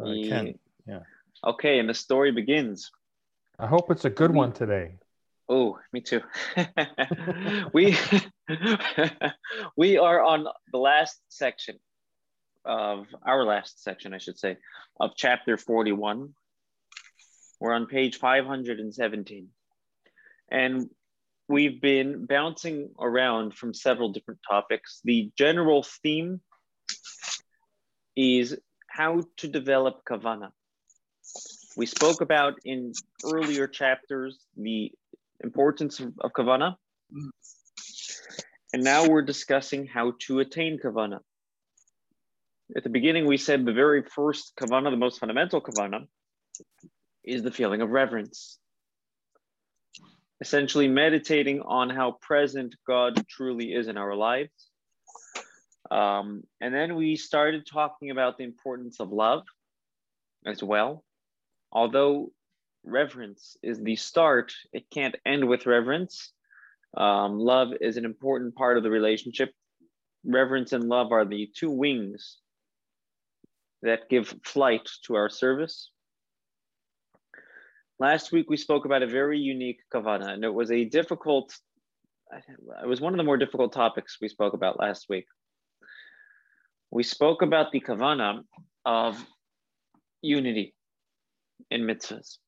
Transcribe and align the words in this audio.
Can. 0.00 0.58
Yeah. 0.86 1.00
Okay, 1.44 1.78
and 1.78 1.88
the 1.88 1.94
story 1.94 2.32
begins. 2.32 2.90
I 3.58 3.66
hope 3.66 3.90
it's 3.90 4.04
a 4.04 4.10
good 4.10 4.32
one 4.32 4.52
today. 4.52 4.94
Oh, 5.48 5.78
me 5.92 6.00
too. 6.00 6.20
we 7.72 7.96
we 9.76 9.98
are 9.98 10.22
on 10.22 10.46
the 10.72 10.78
last 10.78 11.20
section 11.28 11.78
of 12.64 13.06
our 13.24 13.44
last 13.44 13.82
section, 13.82 14.14
I 14.14 14.18
should 14.18 14.38
say, 14.38 14.56
of 15.00 15.12
chapter 15.16 15.56
41. 15.56 16.34
We're 17.58 17.74
on 17.74 17.86
page 17.86 18.16
517. 18.18 19.48
And 20.50 20.88
we've 21.48 21.80
been 21.80 22.26
bouncing 22.26 22.90
around 22.98 23.54
from 23.54 23.74
several 23.74 24.12
different 24.12 24.40
topics. 24.48 25.00
The 25.04 25.30
general 25.36 25.84
theme 26.02 26.40
is 28.16 28.56
how 28.90 29.22
to 29.36 29.48
develop 29.48 30.04
kavana. 30.04 30.50
We 31.76 31.86
spoke 31.86 32.20
about 32.20 32.54
in 32.64 32.92
earlier 33.24 33.68
chapters 33.68 34.38
the 34.56 34.92
importance 35.42 36.00
of, 36.00 36.12
of 36.20 36.32
kavana. 36.32 36.74
And 38.72 38.82
now 38.84 39.08
we're 39.08 39.22
discussing 39.22 39.86
how 39.86 40.14
to 40.26 40.40
attain 40.40 40.78
kavana. 40.82 41.20
At 42.76 42.82
the 42.82 42.90
beginning, 42.90 43.26
we 43.26 43.36
said 43.36 43.64
the 43.64 43.72
very 43.72 44.02
first 44.02 44.52
kavana, 44.56 44.90
the 44.90 44.96
most 44.96 45.20
fundamental 45.20 45.60
kavana, 45.60 46.06
is 47.24 47.42
the 47.42 47.50
feeling 47.50 47.82
of 47.82 47.90
reverence. 47.90 48.58
Essentially, 50.40 50.88
meditating 50.88 51.60
on 51.60 51.90
how 51.90 52.12
present 52.22 52.74
God 52.86 53.24
truly 53.28 53.72
is 53.72 53.88
in 53.88 53.96
our 53.96 54.16
lives. 54.16 54.69
Um, 55.90 56.44
and 56.60 56.72
then 56.74 56.94
we 56.94 57.16
started 57.16 57.66
talking 57.66 58.10
about 58.10 58.38
the 58.38 58.44
importance 58.44 59.00
of 59.00 59.10
love 59.10 59.42
as 60.46 60.62
well. 60.62 61.04
Although 61.72 62.32
reverence 62.84 63.56
is 63.62 63.80
the 63.80 63.96
start, 63.96 64.52
it 64.72 64.84
can't 64.90 65.16
end 65.26 65.48
with 65.48 65.66
reverence. 65.66 66.32
Um, 66.96 67.38
love 67.38 67.68
is 67.80 67.96
an 67.96 68.04
important 68.04 68.54
part 68.54 68.76
of 68.76 68.82
the 68.82 68.90
relationship. 68.90 69.52
Reverence 70.24 70.72
and 70.72 70.84
love 70.84 71.12
are 71.12 71.24
the 71.24 71.50
two 71.54 71.70
wings 71.70 72.38
that 73.82 74.08
give 74.08 74.34
flight 74.44 74.88
to 75.06 75.14
our 75.14 75.28
service. 75.28 75.90
Last 77.98 78.32
week 78.32 78.48
we 78.48 78.56
spoke 78.56 78.84
about 78.84 79.02
a 79.02 79.06
very 79.06 79.38
unique 79.38 79.80
kavana, 79.92 80.30
and 80.30 80.44
it 80.44 80.52
was 80.52 80.70
a 80.70 80.84
difficult, 80.84 81.54
it 82.32 82.86
was 82.86 83.00
one 83.00 83.12
of 83.12 83.18
the 83.18 83.24
more 83.24 83.36
difficult 83.36 83.72
topics 83.72 84.18
we 84.20 84.28
spoke 84.28 84.54
about 84.54 84.80
last 84.80 85.06
week. 85.08 85.26
We 86.90 87.02
spoke 87.02 87.42
about 87.42 87.70
the 87.72 87.80
kavana 87.80 88.42
of 88.84 89.24
unity 90.22 90.74
in 91.70 91.82
mitzvahs. 91.82 92.38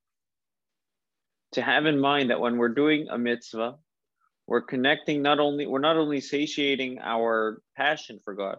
To 1.52 1.62
have 1.62 1.86
in 1.86 2.00
mind 2.00 2.30
that 2.30 2.40
when 2.40 2.56
we're 2.56 2.70
doing 2.70 3.08
a 3.10 3.18
mitzvah, 3.18 3.76
we're 4.46 4.62
connecting 4.62 5.22
not 5.22 5.38
only, 5.38 5.66
we're 5.66 5.78
not 5.78 5.96
only 5.96 6.20
satiating 6.20 6.98
our 7.00 7.62
passion 7.76 8.20
for 8.24 8.34
God, 8.34 8.56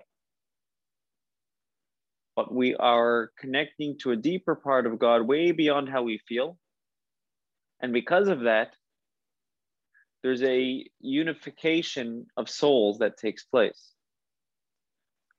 but 2.36 2.54
we 2.54 2.76
are 2.76 3.32
connecting 3.38 3.98
to 4.00 4.12
a 4.12 4.16
deeper 4.16 4.56
part 4.56 4.88
of 4.88 5.00
God 5.00 5.28
way 5.28 5.52
beyond 5.52 5.90
how 5.90 6.04
we 6.04 6.20
feel. 6.28 6.58
And 7.82 7.92
because 7.92 8.30
of 8.30 8.42
that, 8.42 8.74
there's 10.24 10.42
a 10.44 10.86
unification 11.02 12.28
of 12.38 12.50
souls 12.50 13.00
that 13.00 13.18
takes 13.18 13.44
place. 13.44 13.93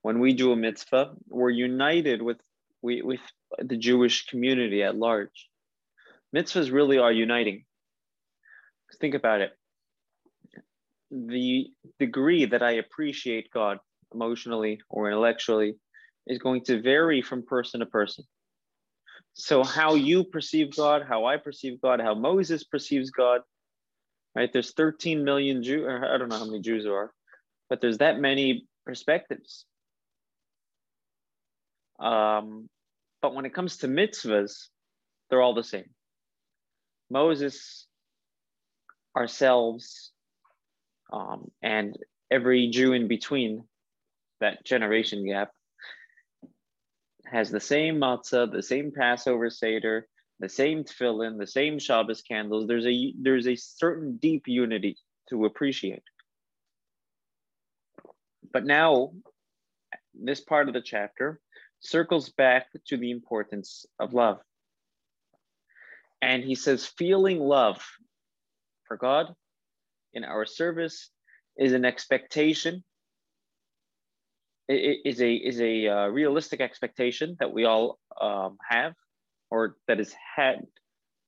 When 0.04 0.18
we 0.18 0.34
do 0.34 0.52
a 0.52 0.56
mitzvah, 0.56 1.12
we're 1.30 1.48
united 1.48 2.20
with, 2.20 2.36
we, 2.82 3.00
with 3.00 3.20
the 3.58 3.78
Jewish 3.78 4.26
community 4.26 4.82
at 4.82 4.98
large. 4.98 5.48
Mitzvahs 6.36 6.70
really 6.70 6.98
are 6.98 7.10
uniting. 7.10 7.64
Think 9.00 9.14
about 9.14 9.40
it. 9.40 9.52
The 11.10 11.68
degree 11.98 12.44
that 12.44 12.62
I 12.62 12.72
appreciate 12.72 13.50
God 13.50 13.78
emotionally 14.12 14.82
or 14.90 15.08
intellectually 15.08 15.76
is 16.26 16.36
going 16.36 16.64
to 16.64 16.82
vary 16.82 17.22
from 17.22 17.42
person 17.42 17.80
to 17.80 17.86
person. 17.86 18.26
So 19.32 19.64
how 19.64 19.94
you 19.94 20.22
perceive 20.22 20.76
God, 20.76 21.06
how 21.08 21.24
I 21.24 21.38
perceive 21.38 21.80
God, 21.80 22.02
how 22.02 22.14
Moses 22.14 22.62
perceives 22.62 23.10
God, 23.10 23.40
right? 24.34 24.52
There's 24.52 24.74
13 24.74 25.24
million 25.24 25.62
Jews, 25.62 25.86
I 25.88 26.18
don't 26.18 26.28
know 26.28 26.38
how 26.38 26.44
many 26.44 26.60
Jews 26.60 26.84
there 26.84 26.94
are, 26.94 27.10
but 27.70 27.80
there's 27.80 27.98
that 27.98 28.20
many 28.20 28.68
perspectives. 28.84 29.64
Um, 31.98 32.68
but 33.22 33.34
when 33.34 33.44
it 33.44 33.54
comes 33.54 33.78
to 33.78 33.88
mitzvahs, 33.88 34.68
they're 35.28 35.42
all 35.42 35.54
the 35.54 35.62
same. 35.62 35.90
Moses, 37.10 37.86
ourselves, 39.16 40.12
um, 41.12 41.50
and 41.62 41.96
every 42.30 42.68
Jew 42.68 42.92
in 42.92 43.08
between 43.08 43.64
that 44.40 44.64
generation 44.64 45.26
gap 45.26 45.50
has 47.24 47.50
the 47.50 47.60
same 47.60 47.96
matzah, 47.96 48.50
the 48.50 48.62
same 48.62 48.92
Passover 48.92 49.50
Seder, 49.50 50.08
the 50.40 50.48
same 50.48 50.84
tefillin, 50.84 51.38
the 51.38 51.46
same 51.46 51.78
Shabbos 51.78 52.22
candles. 52.22 52.66
There's 52.66 52.86
a 52.86 53.14
there's 53.20 53.46
a 53.46 53.56
certain 53.56 54.16
deep 54.16 54.44
unity 54.46 54.98
to 55.30 55.44
appreciate. 55.44 56.02
But 58.52 58.64
now, 58.64 59.12
this 60.14 60.40
part 60.40 60.68
of 60.68 60.74
the 60.74 60.82
chapter 60.82 61.40
circles 61.84 62.30
back 62.30 62.66
to 62.86 62.96
the 62.96 63.10
importance 63.10 63.86
of 63.98 64.14
love. 64.14 64.38
And 66.22 66.42
he 66.42 66.54
says, 66.54 66.86
feeling 66.86 67.38
love 67.38 67.84
for 68.86 68.96
God 68.96 69.34
in 70.12 70.24
our 70.24 70.46
service 70.46 71.10
is 71.56 71.72
an 71.72 71.84
expectation 71.84 72.82
is 74.68 75.20
a 75.20 75.32
is 75.32 75.60
a 75.60 75.88
uh, 75.88 76.06
realistic 76.06 76.60
expectation 76.60 77.36
that 77.38 77.52
we 77.52 77.64
all 77.64 77.98
um, 78.20 78.56
have, 78.66 78.94
or 79.50 79.76
that 79.88 80.00
is 80.00 80.14
had. 80.36 80.66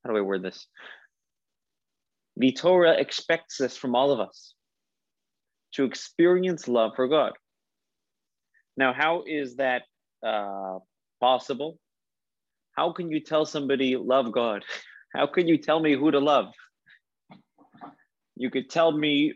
How 0.02 0.10
do 0.10 0.16
I 0.16 0.22
word 0.22 0.42
this? 0.42 0.66
The 2.36 2.52
Torah 2.52 2.94
expects 2.94 3.58
this 3.58 3.76
from 3.76 3.94
all 3.94 4.10
of 4.10 4.20
us 4.20 4.54
to 5.72 5.84
experience 5.84 6.68
love 6.68 6.92
for 6.96 7.08
God. 7.08 7.32
Now, 8.76 8.92
how 8.92 9.24
is 9.26 9.56
that 9.56 9.82
uh, 10.24 10.78
possible? 11.20 11.78
How 12.76 12.92
can 12.92 13.10
you 13.10 13.20
tell 13.20 13.46
somebody 13.46 13.96
love 13.96 14.32
God? 14.32 14.64
How 15.14 15.26
can 15.26 15.48
you 15.48 15.56
tell 15.56 15.80
me 15.80 15.96
who 15.96 16.10
to 16.10 16.20
love? 16.20 16.52
You 18.36 18.50
could 18.50 18.68
tell 18.68 18.92
me. 18.92 19.34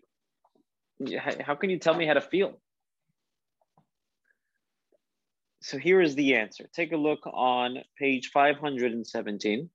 How 1.40 1.54
can 1.54 1.70
you 1.70 1.78
tell 1.78 1.94
me 1.94 2.06
how 2.06 2.12
to 2.12 2.20
feel? 2.20 2.60
so 5.62 5.78
here 5.78 6.00
is 6.00 6.14
the 6.14 6.36
answer. 6.36 6.69
Take 6.74 6.92
a 6.92 6.96
look 6.96 7.26
on 7.26 7.78
page 7.98 8.30
517, 8.32 9.69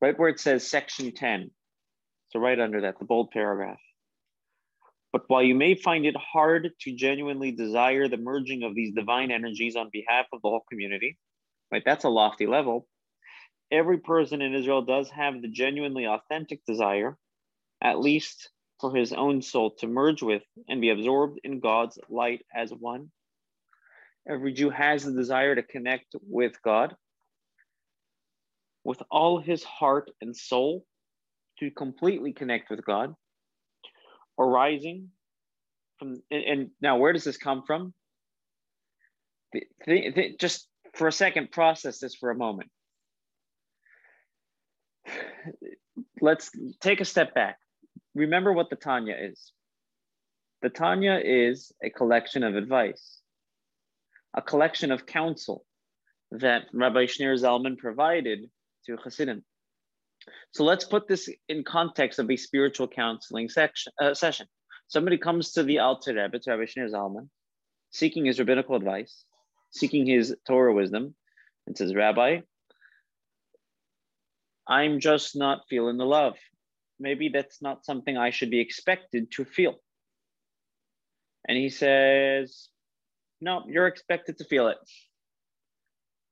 right 0.00 0.18
where 0.18 0.28
it 0.28 0.40
says 0.40 0.68
section 0.68 1.12
10. 1.12 1.50
So 2.28 2.38
right 2.38 2.60
under 2.60 2.82
that, 2.82 2.98
the 2.98 3.06
bold 3.06 3.30
paragraph. 3.30 3.78
But 5.14 5.22
while 5.28 5.44
you 5.44 5.54
may 5.54 5.76
find 5.76 6.06
it 6.06 6.16
hard 6.16 6.72
to 6.80 6.92
genuinely 6.92 7.52
desire 7.52 8.08
the 8.08 8.16
merging 8.16 8.64
of 8.64 8.74
these 8.74 8.92
divine 8.92 9.30
energies 9.30 9.76
on 9.76 9.88
behalf 9.92 10.26
of 10.32 10.42
the 10.42 10.48
whole 10.48 10.64
community, 10.68 11.16
right? 11.70 11.84
That's 11.86 12.02
a 12.02 12.08
lofty 12.08 12.48
level. 12.48 12.88
Every 13.70 13.98
person 13.98 14.42
in 14.42 14.56
Israel 14.56 14.82
does 14.82 15.08
have 15.10 15.40
the 15.40 15.46
genuinely 15.46 16.08
authentic 16.08 16.66
desire, 16.66 17.16
at 17.80 18.00
least 18.00 18.50
for 18.80 18.92
his 18.92 19.12
own 19.12 19.40
soul, 19.40 19.70
to 19.78 19.86
merge 19.86 20.20
with 20.20 20.42
and 20.68 20.80
be 20.80 20.90
absorbed 20.90 21.38
in 21.44 21.60
God's 21.60 21.96
light 22.08 22.44
as 22.52 22.72
one 22.72 23.12
Every 24.28 24.52
Jew 24.52 24.70
has 24.70 25.04
the 25.04 25.12
desire 25.12 25.54
to 25.54 25.62
connect 25.62 26.16
with 26.28 26.60
God 26.62 26.96
with 28.82 29.00
all 29.12 29.38
his 29.38 29.62
heart 29.62 30.10
and 30.20 30.36
soul, 30.36 30.84
to 31.60 31.70
completely 31.70 32.32
connect 32.32 32.68
with 32.68 32.84
God, 32.84 33.14
arising 34.38 35.10
from, 35.98 36.22
and, 36.30 36.44
and 36.44 36.70
now 36.80 36.98
where 36.98 37.12
does 37.12 37.24
this 37.24 37.36
come 37.36 37.62
from? 37.66 37.94
Just 40.38 40.68
for 40.94 41.06
a 41.06 41.12
second, 41.12 41.52
process 41.52 41.98
this 42.00 42.14
for 42.14 42.30
a 42.30 42.36
moment. 42.36 42.70
Let's 46.20 46.50
take 46.80 47.00
a 47.00 47.04
step 47.04 47.34
back. 47.34 47.58
Remember 48.14 48.52
what 48.52 48.70
the 48.70 48.76
Tanya 48.76 49.14
is. 49.18 49.52
The 50.62 50.70
Tanya 50.70 51.20
is 51.22 51.72
a 51.82 51.90
collection 51.90 52.42
of 52.42 52.56
advice 52.56 53.20
a 54.34 54.42
collection 54.42 54.90
of 54.90 55.06
counsel 55.06 55.64
that 56.32 56.64
Rabbi 56.72 57.06
Shneur 57.06 57.38
Zalman 57.40 57.78
provided 57.78 58.50
to 58.86 58.96
Hasidim. 58.96 59.44
So 60.52 60.64
let's 60.64 60.84
put 60.84 61.08
this 61.08 61.28
in 61.48 61.64
context 61.64 62.18
of 62.18 62.30
a 62.30 62.36
spiritual 62.36 62.88
counseling 62.88 63.48
section, 63.48 63.92
uh, 64.00 64.14
session. 64.14 64.46
Somebody 64.88 65.18
comes 65.18 65.52
to 65.52 65.62
the 65.62 65.78
Alter 65.80 66.14
Rebbe, 66.14 66.38
to 66.38 66.50
Rabbi 66.50 66.64
Shneur 66.64 66.90
Zalman, 66.90 67.28
seeking 67.90 68.24
his 68.24 68.38
rabbinical 68.38 68.76
advice, 68.76 69.24
seeking 69.70 70.06
his 70.06 70.36
Torah 70.46 70.74
wisdom, 70.74 71.14
and 71.66 71.76
says, 71.76 71.94
Rabbi, 71.94 72.40
I'm 74.66 75.00
just 75.00 75.36
not 75.36 75.62
feeling 75.68 75.96
the 75.96 76.06
love. 76.06 76.36
Maybe 76.98 77.28
that's 77.28 77.60
not 77.60 77.84
something 77.84 78.16
I 78.16 78.30
should 78.30 78.50
be 78.50 78.60
expected 78.60 79.30
to 79.32 79.44
feel. 79.44 79.76
And 81.46 81.58
he 81.58 81.68
says, 81.68 82.68
No, 83.40 83.64
you're 83.66 83.86
expected 83.86 84.38
to 84.38 84.44
feel 84.44 84.68
it. 84.68 84.78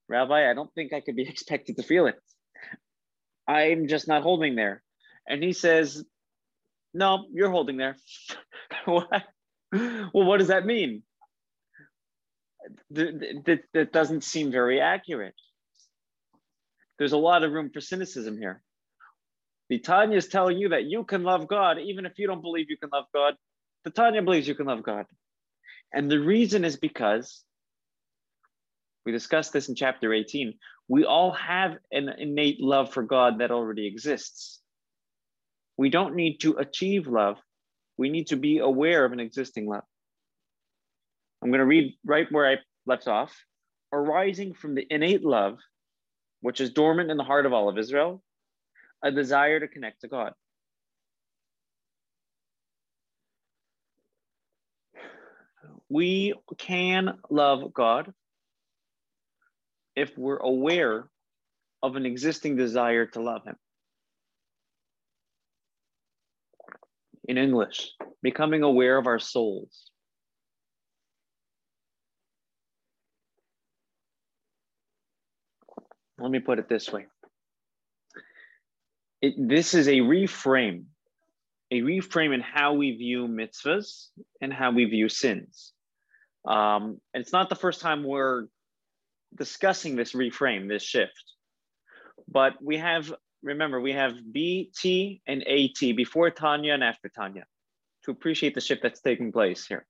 Rabbi, 0.08 0.50
I 0.50 0.54
don't 0.54 0.72
think 0.74 0.92
I 0.92 1.00
could 1.00 1.16
be 1.16 1.22
expected 1.28 1.76
to 1.76 1.82
feel 1.82 2.06
it. 2.06 2.16
I'm 3.46 3.88
just 3.88 4.08
not 4.08 4.22
holding 4.22 4.54
there. 4.56 4.82
And 5.28 5.42
he 5.42 5.52
says, 5.52 6.04
No, 6.94 7.26
you're 7.32 7.50
holding 7.50 7.76
there. 7.76 7.96
what? 8.84 9.08
Well, 9.72 10.10
what 10.12 10.38
does 10.38 10.48
that 10.48 10.66
mean? 10.66 11.02
That, 12.90 13.60
that 13.72 13.92
doesn't 13.92 14.22
seem 14.22 14.52
very 14.52 14.80
accurate. 14.80 15.34
There's 16.98 17.12
a 17.12 17.18
lot 17.18 17.42
of 17.42 17.52
room 17.52 17.70
for 17.72 17.80
cynicism 17.80 18.38
here. 18.38 18.62
The 19.68 19.78
Tanya 19.78 20.18
is 20.18 20.28
telling 20.28 20.58
you 20.58 20.68
that 20.70 20.84
you 20.84 21.04
can 21.04 21.22
love 21.22 21.48
God 21.48 21.78
even 21.78 22.04
if 22.04 22.18
you 22.18 22.26
don't 22.26 22.42
believe 22.42 22.66
you 22.68 22.76
can 22.76 22.90
love 22.92 23.06
God. 23.14 23.34
The 23.84 23.90
Tanya 23.90 24.22
believes 24.22 24.46
you 24.46 24.54
can 24.54 24.66
love 24.66 24.82
God. 24.82 25.06
And 25.92 26.10
the 26.10 26.20
reason 26.20 26.64
is 26.64 26.76
because 26.76 27.42
we 29.04 29.12
discussed 29.12 29.52
this 29.52 29.68
in 29.68 29.74
chapter 29.74 30.12
18. 30.12 30.54
We 30.92 31.06
all 31.06 31.32
have 31.32 31.78
an 31.90 32.10
innate 32.18 32.60
love 32.60 32.92
for 32.92 33.02
God 33.02 33.38
that 33.38 33.50
already 33.50 33.86
exists. 33.86 34.60
We 35.78 35.88
don't 35.88 36.14
need 36.14 36.40
to 36.40 36.58
achieve 36.58 37.06
love. 37.06 37.38
We 37.96 38.10
need 38.10 38.26
to 38.26 38.36
be 38.36 38.58
aware 38.58 39.06
of 39.06 39.12
an 39.12 39.18
existing 39.18 39.66
love. 39.66 39.84
I'm 41.40 41.48
going 41.48 41.60
to 41.60 41.64
read 41.64 41.94
right 42.04 42.26
where 42.30 42.46
I 42.46 42.56
left 42.84 43.08
off. 43.08 43.34
Arising 43.90 44.52
from 44.52 44.74
the 44.74 44.86
innate 44.90 45.24
love, 45.24 45.56
which 46.42 46.60
is 46.60 46.68
dormant 46.68 47.10
in 47.10 47.16
the 47.16 47.24
heart 47.24 47.46
of 47.46 47.54
all 47.54 47.70
of 47.70 47.78
Israel, 47.78 48.22
a 49.02 49.10
desire 49.10 49.60
to 49.60 49.68
connect 49.68 50.02
to 50.02 50.08
God. 50.08 50.34
We 55.88 56.34
can 56.58 57.16
love 57.30 57.72
God 57.72 58.12
if 59.96 60.16
we're 60.16 60.38
aware 60.38 61.08
of 61.82 61.96
an 61.96 62.06
existing 62.06 62.56
desire 62.56 63.06
to 63.06 63.20
love 63.20 63.44
Him. 63.44 63.56
In 67.24 67.38
English, 67.38 67.90
becoming 68.22 68.62
aware 68.62 68.98
of 68.98 69.06
our 69.06 69.18
souls. 69.18 69.90
Let 76.18 76.30
me 76.30 76.40
put 76.40 76.58
it 76.58 76.68
this 76.68 76.90
way. 76.90 77.06
It, 79.20 79.34
this 79.36 79.74
is 79.74 79.88
a 79.88 79.98
reframe, 79.98 80.84
a 81.70 81.80
reframe 81.80 82.34
in 82.34 82.40
how 82.40 82.74
we 82.74 82.92
view 82.92 83.26
mitzvahs 83.26 84.08
and 84.40 84.52
how 84.52 84.72
we 84.72 84.84
view 84.84 85.08
sins. 85.08 85.72
Um, 86.44 87.00
and 87.14 87.22
it's 87.22 87.32
not 87.32 87.48
the 87.48 87.56
first 87.56 87.80
time 87.80 88.04
we're 88.04 88.46
discussing 89.36 89.96
this 89.96 90.12
reframe, 90.12 90.68
this 90.68 90.82
shift. 90.82 91.24
But 92.28 92.54
we 92.62 92.78
have, 92.78 93.12
remember, 93.42 93.80
we 93.80 93.92
have 93.92 94.14
BT 94.32 95.22
and 95.26 95.42
AT 95.46 95.96
before 95.96 96.30
Tanya 96.30 96.74
and 96.74 96.84
after 96.84 97.08
Tanya 97.08 97.44
to 98.04 98.10
appreciate 98.10 98.54
the 98.54 98.60
shift 98.60 98.82
that's 98.82 99.00
taking 99.00 99.32
place 99.32 99.66
here. 99.66 99.86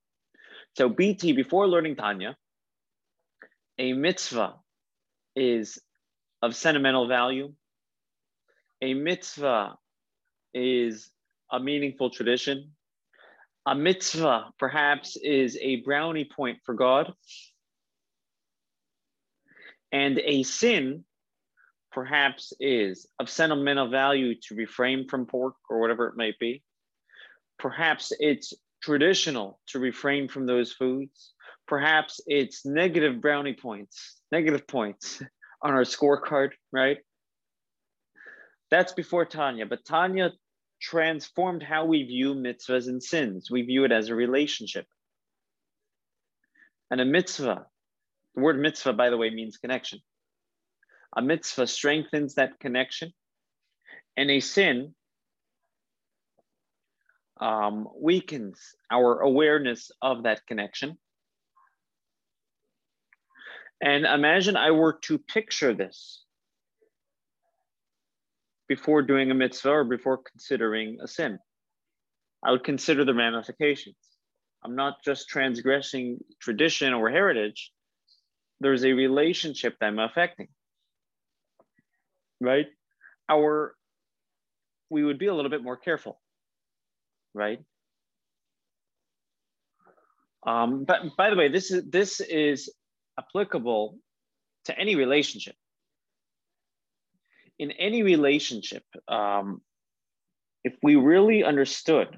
So 0.77 0.89
BT, 0.89 1.33
before 1.33 1.67
learning 1.69 1.97
Tanya, 1.97 2.37
a 3.79 3.93
mitzvah 3.93 4.57
is 5.37 5.79
of 6.41 6.55
sentimental 6.55 7.09
value. 7.09 7.53
A 8.81 8.95
mitzvah 8.95 9.77
is 10.55 11.11
a 11.51 11.61
meaningful 11.61 12.11
tradition. 12.11 12.73
A 13.67 13.75
mitzvah 13.75 14.53
perhaps 14.59 15.17
is 15.17 15.57
a 15.61 15.77
brownie 15.77 16.25
point 16.25 16.59
for 16.65 16.75
God. 16.75 17.13
And 19.93 20.19
a 20.19 20.43
sin 20.43 21.05
perhaps 21.93 22.53
is 22.59 23.07
of 23.19 23.29
sentimental 23.29 23.91
value 23.91 24.35
to 24.49 24.55
refrain 24.55 25.07
from 25.07 25.27
pork 25.27 25.55
or 25.69 25.81
whatever 25.81 26.09
it 26.09 26.17
might 26.17 26.39
be. 26.39 26.63
Perhaps 27.59 28.13
it's 28.19 28.55
traditional 28.83 29.61
to 29.69 29.79
refrain 29.79 30.29
from 30.29 30.47
those 30.47 30.73
foods. 30.73 31.35
Perhaps 31.69 32.21
it's 32.27 32.67
negative 32.67 33.21
brownie 33.21 33.55
points, 33.55 34.21
negative 34.33 34.67
points 34.67 35.23
on 35.63 35.73
our 35.73 35.83
scorecard, 35.83 36.51
right? 36.73 36.99
That's 38.71 38.93
before 38.95 39.27
Tanya, 39.27 39.67
but 39.67 39.85
Tanya 39.85 40.33
transformed 40.81 41.63
how 41.63 41.85
we 41.85 42.03
view 42.03 42.35
mitzvahs 42.35 42.89
and 42.89 43.03
sins. 43.03 43.51
We 43.51 43.63
view 43.63 43.85
it 43.85 43.93
as 43.93 44.09
a 44.09 44.15
relationship. 44.15 44.87
And 46.91 47.01
a 47.01 47.05
mitzvah, 47.05 47.67
the 48.35 48.41
word 48.41 48.59
mitzvah, 48.59 48.93
by 48.93 49.11
the 49.11 49.17
way, 49.17 49.31
means 49.31 49.59
connection. 49.59 50.01
A 51.17 51.23
mitzvah 51.23 51.67
strengthens 51.67 52.35
that 52.35 52.59
connection, 52.59 53.13
and 54.17 54.31
a 54.31 54.41
sin 54.41 54.95
um, 57.41 57.89
weakens 58.01 58.59
our 58.91 59.21
awareness 59.21 59.91
of 60.01 60.23
that 60.23 60.47
connection. 60.47 60.97
And 63.83 64.07
imagine 64.07 64.57
I 64.57 64.71
were 64.71 64.99
to 65.05 65.19
picture 65.19 65.75
this 65.75 66.25
before 68.69 69.03
doing 69.03 69.31
a 69.31 69.35
mitzvah 69.35 69.71
or 69.71 69.85
before 69.85 70.19
considering 70.19 70.99
a 71.03 71.09
sin. 71.09 71.39
I 72.45 72.53
would 72.53 72.65
consider 72.65 73.05
the 73.05 73.13
ramifications. 73.13 73.97
I'm 74.65 74.77
not 74.77 75.03
just 75.05 75.29
transgressing 75.29 76.19
tradition 76.41 76.95
or 76.95 77.11
heritage, 77.11 77.73
there's 78.63 78.85
a 78.85 78.93
relationship 78.93 79.77
that 79.81 79.87
I'm 79.87 79.99
affecting. 79.99 80.49
Right? 82.41 82.67
Our 83.29 83.75
we 84.91 85.03
would 85.05 85.19
be 85.19 85.27
a 85.27 85.35
little 85.35 85.51
bit 85.51 85.63
more 85.63 85.77
careful, 85.77 86.21
right? 87.33 87.61
Um, 90.47 90.85
but 90.85 91.17
by 91.17 91.31
the 91.31 91.37
way, 91.37 91.49
this 91.49 91.71
is 91.71 91.85
this 91.89 92.21
is 92.21 92.71
applicable 93.19 93.99
to 94.67 94.79
any 94.79 94.97
relationship. 94.97 95.55
In 97.59 97.71
any 97.71 98.03
relationship, 98.03 98.85
um, 99.09 99.63
if 100.65 100.75
we 100.83 100.97
really 100.97 101.45
understood 101.45 102.09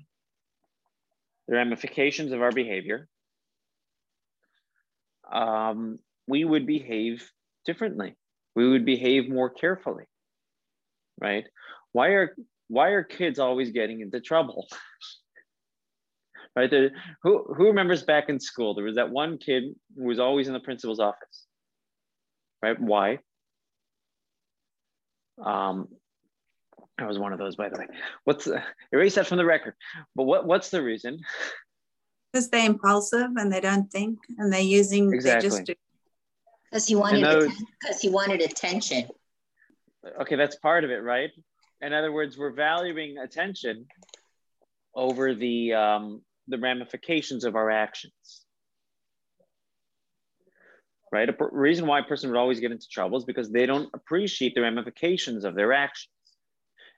the 1.47 1.54
ramifications 1.54 2.33
of 2.33 2.40
our 2.42 2.52
behavior, 2.52 3.09
um, 5.30 5.99
we 6.26 6.45
would 6.45 6.66
behave 6.66 7.28
differently. 7.64 8.16
We 8.54 8.69
would 8.69 8.85
behave 8.85 9.28
more 9.28 9.50
carefully, 9.50 10.04
right? 11.21 11.45
Why 11.93 12.09
are 12.09 12.37
why 12.69 12.88
are 12.88 13.02
kids 13.02 13.38
always 13.38 13.71
getting 13.71 14.00
into 14.00 14.21
trouble? 14.21 14.66
right? 16.57 16.71
There, 16.71 16.90
who 17.23 17.45
who 17.54 17.66
remembers 17.66 18.02
back 18.02 18.28
in 18.28 18.40
school? 18.40 18.75
There 18.75 18.85
was 18.85 18.97
that 18.97 19.11
one 19.11 19.38
kid 19.38 19.75
who 19.97 20.04
was 20.04 20.19
always 20.19 20.47
in 20.47 20.54
the 20.54 20.61
principal's 20.61 21.00
office, 21.00 21.47
right? 22.62 22.81
Why? 22.81 23.19
Um, 25.43 25.88
I 26.99 27.07
was 27.07 27.19
one 27.19 27.33
of 27.33 27.38
those, 27.38 27.57
by 27.57 27.69
the 27.69 27.78
way. 27.78 27.87
What's 28.23 28.45
the, 28.45 28.62
erase 28.93 29.16
that 29.16 29.26
from 29.26 29.38
the 29.38 29.45
record? 29.45 29.75
But 30.14 30.25
what 30.25 30.47
what's 30.47 30.71
the 30.71 30.83
reason? 30.83 31.19
Because 32.33 32.50
they're 32.50 32.66
impulsive 32.66 33.31
and 33.37 33.52
they 33.52 33.61
don't 33.61 33.90
think, 33.90 34.19
and 34.38 34.52
they're 34.52 34.61
using 34.61 35.12
exactly. 35.12 35.49
they 35.49 35.57
just 35.57 35.66
do. 35.66 35.75
Because 36.75 36.88
he 36.88 36.97
wanted 36.97 37.52
because 37.81 38.00
he 38.00 38.09
wanted 38.09 38.40
attention. 38.40 39.07
Okay, 40.21 40.35
that's 40.35 40.57
part 40.57 40.83
of 40.83 40.90
it, 40.90 41.04
right? 41.04 41.31
In 41.81 41.93
other 41.93 42.11
words, 42.11 42.37
we're 42.37 42.50
valuing 42.50 43.16
attention 43.16 43.87
over 44.93 45.37
the 45.37 45.73
um, 45.73 46.23
the 46.49 46.59
ramifications 46.59 47.45
of 47.45 47.54
our 47.54 47.71
actions. 47.71 48.45
Right? 51.12 51.28
A 51.28 51.35
reason 51.52 51.87
why 51.87 52.00
a 52.00 52.02
person 52.02 52.28
would 52.28 52.38
always 52.40 52.59
get 52.59 52.73
into 52.73 52.88
trouble 52.90 53.19
is 53.19 53.25
because 53.25 53.52
they 53.52 53.66
don't 53.66 53.88
appreciate 53.95 54.57
the 54.57 54.62
ramifications 54.62 55.45
of 55.45 55.54
their 55.54 55.73
actions. 55.73 56.11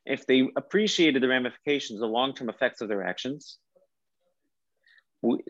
If 0.07 0.25
they 0.25 0.49
appreciated 0.57 1.23
the 1.23 1.29
ramifications, 1.29 2.01
the 2.01 2.07
long 2.07 2.33
term 2.33 2.49
effects 2.49 2.81
of 2.81 2.89
their 2.89 3.05
actions, 3.05 3.59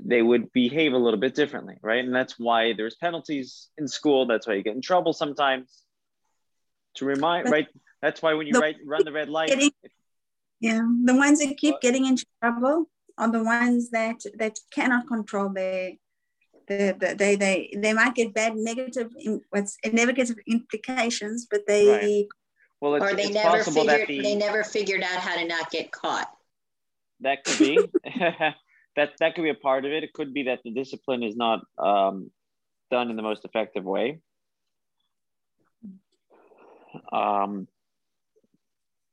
they 0.00 0.23
would 0.23 0.52
behave 0.52 0.92
a 0.92 0.99
little 0.99 1.20
bit 1.20 1.35
differently, 1.35 1.76
right? 1.82 2.04
And 2.04 2.14
that's 2.14 2.38
why 2.38 2.73
there's 2.75 2.94
penalties 2.96 3.68
in 3.78 3.88
school. 3.88 4.26
That's 4.26 4.46
why 4.46 4.54
you 4.54 4.62
get 4.62 4.75
in 4.75 4.80
trouble 4.82 5.12
sometimes. 5.12 5.82
To 6.96 7.04
remind, 7.04 7.44
But- 7.44 7.52
right? 7.52 7.68
That's 8.02 8.23
why 8.23 8.35
when 8.35 8.46
you 8.46 8.58
write, 8.58 8.76
run 8.85 9.04
the 9.04 9.12
red 9.12 9.28
light, 9.28 9.49
Getting- 9.49 9.73
Yeah, 10.61 10.80
the 11.04 11.14
ones 11.14 11.40
that 11.40 11.56
keep 11.56 11.75
What? 11.75 11.82
getting 11.82 12.06
into 12.06 12.25
trouble 12.40 12.88
are 13.18 13.30
the 13.30 13.42
ones 13.42 13.90
that 13.90 14.23
that 14.38 14.58
cannot 14.70 15.06
control 15.06 15.49
their 15.50 15.92
They, 16.68 16.92
they, 16.99 17.37
they, 17.37 17.70
they 17.76 17.92
might 17.92 18.14
get 18.14 18.35
bad 18.35 18.56
negative, 18.56 19.11
what's 19.50 19.76
negative 20.02 20.37
implications, 20.49 21.46
but 21.50 21.61
they. 21.66 21.88
Right. 21.88 22.26
Well, 22.80 22.96
it's, 22.96 23.04
Or 23.04 23.14
they 23.14 23.25
it's 23.25 23.35
never 23.35 23.56
possible 23.58 23.85
that 23.85 24.00
figured, 24.00 24.25
the 24.25 24.28
they 24.28 24.35
never 24.35 24.64
figured 24.64 25.02
out 25.02 25.20
how 25.26 25.37
to 25.37 25.44
not 25.46 25.70
get 25.70 25.92
caught. 25.92 26.28
that 27.20 27.44
could 27.44 27.58
be 27.58 27.78
that 28.97 29.12
that 29.21 29.35
could 29.35 29.43
be 29.43 29.50
a 29.50 29.55
part 29.55 29.85
of 29.85 29.93
it. 29.93 30.03
It 30.03 30.12
could 30.12 30.33
be 30.33 30.45
that 30.45 30.61
the 30.65 30.71
discipline 30.71 31.23
is 31.23 31.37
not 31.37 31.61
um, 31.79 32.31
done 32.91 33.11
in 33.11 33.17
the 33.17 33.23
most 33.23 33.45
effective 33.45 33.85
way. 33.85 34.21
Um, 37.12 37.69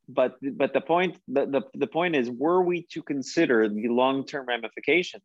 but 0.07 0.37
but 0.41 0.73
the 0.73 0.81
point 0.81 1.19
the, 1.27 1.45
the, 1.45 1.61
the 1.73 1.87
point 1.87 2.15
is 2.15 2.29
were 2.29 2.61
we 2.61 2.85
to 2.91 3.01
consider 3.01 3.67
the 3.69 3.87
long-term 3.87 4.45
ramifications 4.47 5.23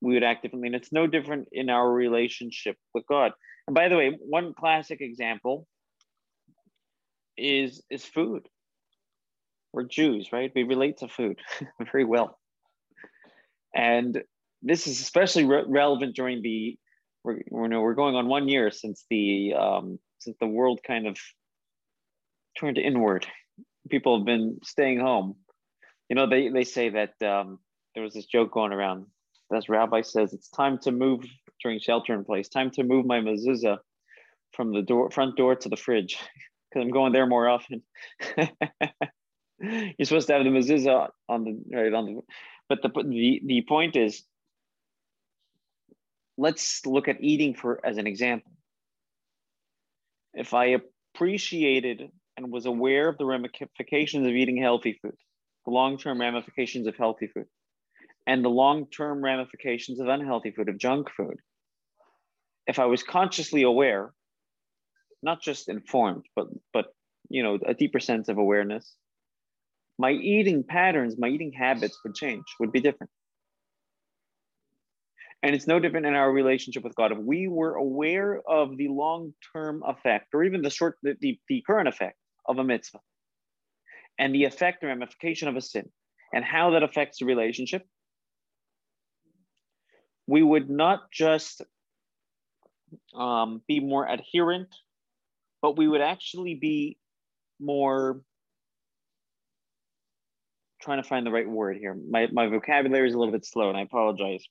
we 0.00 0.14
would 0.14 0.22
act 0.22 0.42
differently. 0.42 0.68
And 0.68 0.76
it's 0.76 0.92
no 0.92 1.06
different 1.06 1.48
in 1.50 1.70
our 1.70 1.90
relationship 1.90 2.76
with 2.92 3.06
god. 3.06 3.32
And 3.66 3.74
by 3.74 3.88
the 3.88 3.96
way 3.96 4.10
one 4.20 4.54
classic 4.54 5.00
example 5.00 5.66
is 7.36 7.82
is 7.90 8.04
food. 8.04 8.48
We're 9.72 9.84
jews 9.84 10.32
right? 10.32 10.52
We 10.54 10.64
relate 10.64 10.98
to 10.98 11.08
food 11.08 11.40
very 11.92 12.04
well 12.04 12.38
and 13.74 14.22
this 14.62 14.86
is 14.86 15.00
especially 15.00 15.44
re- 15.44 15.64
relevant 15.66 16.16
during 16.16 16.42
the 16.42 16.78
we're, 17.22 17.40
we're, 17.50 17.94
going 17.94 18.16
on 18.16 18.28
one 18.28 18.48
year 18.48 18.70
since 18.70 19.04
the 19.08 19.54
um, 19.54 19.98
since 20.18 20.36
the 20.40 20.46
world 20.46 20.80
kind 20.86 21.06
of 21.06 21.18
turned 22.58 22.78
inward. 22.78 23.26
People 23.90 24.18
have 24.18 24.26
been 24.26 24.58
staying 24.62 25.00
home. 25.00 25.36
You 26.08 26.16
know, 26.16 26.28
they, 26.28 26.48
they 26.48 26.64
say 26.64 26.90
that 26.90 27.14
um, 27.22 27.58
there 27.94 28.04
was 28.04 28.14
this 28.14 28.26
joke 28.26 28.52
going 28.52 28.72
around. 28.72 29.06
This 29.50 29.68
rabbi 29.68 30.02
says 30.02 30.32
it's 30.32 30.48
time 30.48 30.78
to 30.80 30.92
move 30.92 31.24
during 31.62 31.78
shelter 31.78 32.14
in 32.14 32.24
place, 32.24 32.48
time 32.48 32.70
to 32.72 32.82
move 32.82 33.06
my 33.06 33.20
mezuzah 33.20 33.78
from 34.52 34.72
the 34.72 34.82
door 34.82 35.10
front 35.10 35.36
door 35.36 35.54
to 35.54 35.68
the 35.68 35.76
fridge 35.76 36.16
because 36.70 36.84
I'm 36.84 36.90
going 36.90 37.12
there 37.12 37.26
more 37.26 37.48
often. 37.48 37.82
You're 39.60 40.04
supposed 40.04 40.26
to 40.28 40.34
have 40.34 40.44
the 40.44 40.50
mezuzah 40.50 41.08
on 41.28 41.44
the 41.44 41.76
right 41.76 41.92
on 41.92 42.06
the, 42.06 42.20
but 42.68 42.82
the 42.82 42.88
the 42.88 43.42
the 43.44 43.62
point 43.68 43.96
is, 43.96 44.22
let's 46.36 46.84
look 46.86 47.08
at 47.08 47.22
eating 47.22 47.54
for 47.54 47.84
as 47.84 47.98
an 47.98 48.06
example. 48.06 48.52
If 50.32 50.54
I 50.54 50.76
appreciated 51.14 52.10
and 52.36 52.50
was 52.50 52.66
aware 52.66 53.08
of 53.08 53.18
the 53.18 53.26
ramifications 53.26 54.26
of 54.26 54.32
eating 54.32 54.56
healthy 54.56 54.98
food, 55.00 55.16
the 55.64 55.70
long-term 55.70 56.20
ramifications 56.20 56.86
of 56.86 56.96
healthy 56.96 57.28
food, 57.28 57.46
and 58.26 58.44
the 58.44 58.48
long-term 58.48 59.22
ramifications 59.22 60.00
of 60.00 60.08
unhealthy 60.08 60.50
food, 60.50 60.68
of 60.68 60.78
junk 60.78 61.10
food. 61.16 61.38
If 62.66 62.78
I 62.78 62.86
was 62.86 63.02
consciously 63.02 63.62
aware, 63.62 64.12
not 65.22 65.40
just 65.40 65.68
informed, 65.68 66.24
but 66.34 66.48
but 66.72 66.86
you 67.28 67.42
know, 67.42 67.58
a 67.64 67.74
deeper 67.74 68.00
sense 68.00 68.28
of 68.28 68.38
awareness, 68.38 68.94
my 69.98 70.12
eating 70.12 70.64
patterns, 70.64 71.16
my 71.18 71.28
eating 71.28 71.52
habits 71.52 71.98
would 72.04 72.14
change, 72.14 72.44
would 72.58 72.72
be 72.72 72.80
different. 72.80 73.10
And 75.42 75.54
it's 75.54 75.66
no 75.66 75.78
different 75.78 76.06
in 76.06 76.14
our 76.14 76.32
relationship 76.32 76.82
with 76.82 76.94
God. 76.94 77.12
If 77.12 77.18
we 77.18 77.48
were 77.48 77.74
aware 77.74 78.40
of 78.48 78.76
the 78.76 78.88
long-term 78.88 79.82
effect, 79.86 80.28
or 80.32 80.42
even 80.42 80.62
the 80.62 80.70
short, 80.70 80.96
the, 81.02 81.16
the, 81.20 81.38
the 81.48 81.62
current 81.66 81.86
effect 81.86 82.16
of 82.48 82.58
a 82.58 82.64
mitzvah, 82.64 83.00
and 84.18 84.34
the 84.34 84.44
effect 84.44 84.82
and 84.82 84.88
ramification 84.88 85.48
of 85.48 85.56
a 85.56 85.60
sin, 85.60 85.90
and 86.32 86.44
how 86.44 86.70
that 86.70 86.82
affects 86.82 87.18
the 87.18 87.26
relationship, 87.26 87.84
we 90.26 90.42
would 90.42 90.70
not 90.70 91.10
just 91.12 91.62
um, 93.14 93.60
be 93.68 93.80
more 93.80 94.08
adherent, 94.08 94.74
but 95.60 95.76
we 95.76 95.86
would 95.86 96.00
actually 96.00 96.54
be 96.54 96.96
more 97.60 98.22
trying 100.84 101.02
to 101.02 101.08
find 101.08 101.26
the 101.26 101.30
right 101.30 101.48
word 101.48 101.78
here. 101.78 101.96
My, 102.08 102.28
my 102.30 102.46
vocabulary 102.46 103.08
is 103.08 103.14
a 103.14 103.18
little 103.18 103.32
bit 103.32 103.46
slow 103.46 103.68
and 103.68 103.78
I 103.78 103.82
apologize. 103.82 104.44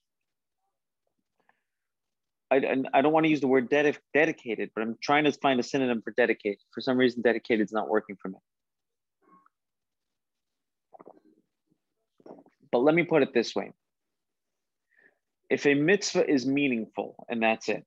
I, 2.50 2.82
I 2.92 3.02
don't 3.02 3.12
want 3.12 3.24
to 3.24 3.30
use 3.30 3.40
the 3.40 3.46
word 3.46 3.68
ded- 3.68 3.98
dedicated, 4.12 4.70
but 4.74 4.82
I'm 4.82 4.96
trying 5.02 5.24
to 5.24 5.32
find 5.32 5.58
a 5.58 5.62
synonym 5.62 6.02
for 6.02 6.12
dedicated. 6.16 6.58
For 6.72 6.80
some 6.80 6.96
reason, 6.96 7.22
dedicated 7.22 7.64
is 7.64 7.72
not 7.72 7.88
working 7.88 8.16
for 8.20 8.28
me. 8.28 8.38
But 12.70 12.78
let 12.80 12.94
me 12.94 13.04
put 13.04 13.22
it 13.22 13.32
this 13.32 13.54
way. 13.54 13.72
If 15.48 15.66
a 15.66 15.74
mitzvah 15.74 16.28
is 16.28 16.46
meaningful 16.46 17.14
and 17.28 17.42
that's 17.42 17.68
it, 17.68 17.84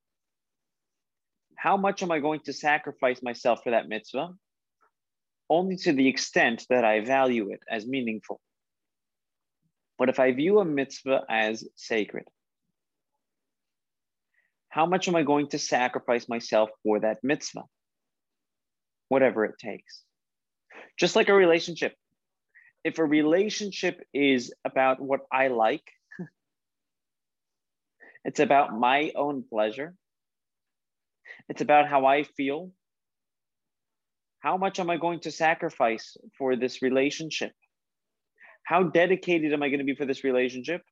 how 1.56 1.75
much 1.75 2.04
am 2.04 2.12
I 2.12 2.20
going 2.20 2.42
to 2.42 2.54
sacrifice 2.54 3.22
myself 3.22 3.63
for 3.63 3.72
that 3.72 3.89
mitzvah? 3.89 4.30
Only 5.50 5.77
to 5.77 5.94
the 5.94 6.08
extent 6.08 6.66
that 6.70 6.84
I 6.84 7.01
value 7.01 7.51
it 7.51 7.62
as 7.70 7.86
meaningful. 7.86 8.39
But 9.98 10.10
if 10.10 10.20
I 10.20 10.32
view 10.32 10.60
a 10.60 10.66
mitzvah 10.66 11.24
as 11.30 11.68
sacred, 11.75 12.25
how 14.70 14.86
much 14.86 15.08
am 15.08 15.16
I 15.16 15.24
going 15.24 15.48
to 15.50 15.60
sacrifice 15.60 16.30
myself 16.30 16.70
for 16.84 17.00
that 17.00 17.18
mitzvah? 17.24 17.63
Whatever 19.08 19.46
it 19.46 19.56
takes. 19.58 20.04
Just 21.00 21.16
like 21.16 21.30
a 21.30 21.34
relationship. 21.34 21.96
If 22.84 23.00
a 23.00 23.06
relationship 23.06 24.00
is 24.13 24.54
about 24.63 25.01
what 25.01 25.22
I 25.32 25.48
like, 25.48 25.84
it's 28.25 28.39
about 28.39 28.77
my 28.77 29.12
own 29.16 29.44
pleasure, 29.50 29.96
it's 31.50 31.62
about 31.62 31.88
how 31.88 32.06
I 32.06 32.24
feel. 32.24 32.72
How 34.48 34.56
much 34.56 34.80
am 34.80 34.89
I 34.89 34.96
going 34.96 35.20
to 35.27 35.32
sacrifice 35.32 36.16
for 36.38 36.56
this 36.56 36.82
relationship? 36.82 37.51
How 38.63 38.84
dedicated 38.84 39.51
am 39.51 39.62
I 39.62 39.68
going 39.68 39.80
to 39.80 39.84
be 39.84 39.94
for 39.94 40.06
this 40.06 40.24
relationship? 40.24 40.84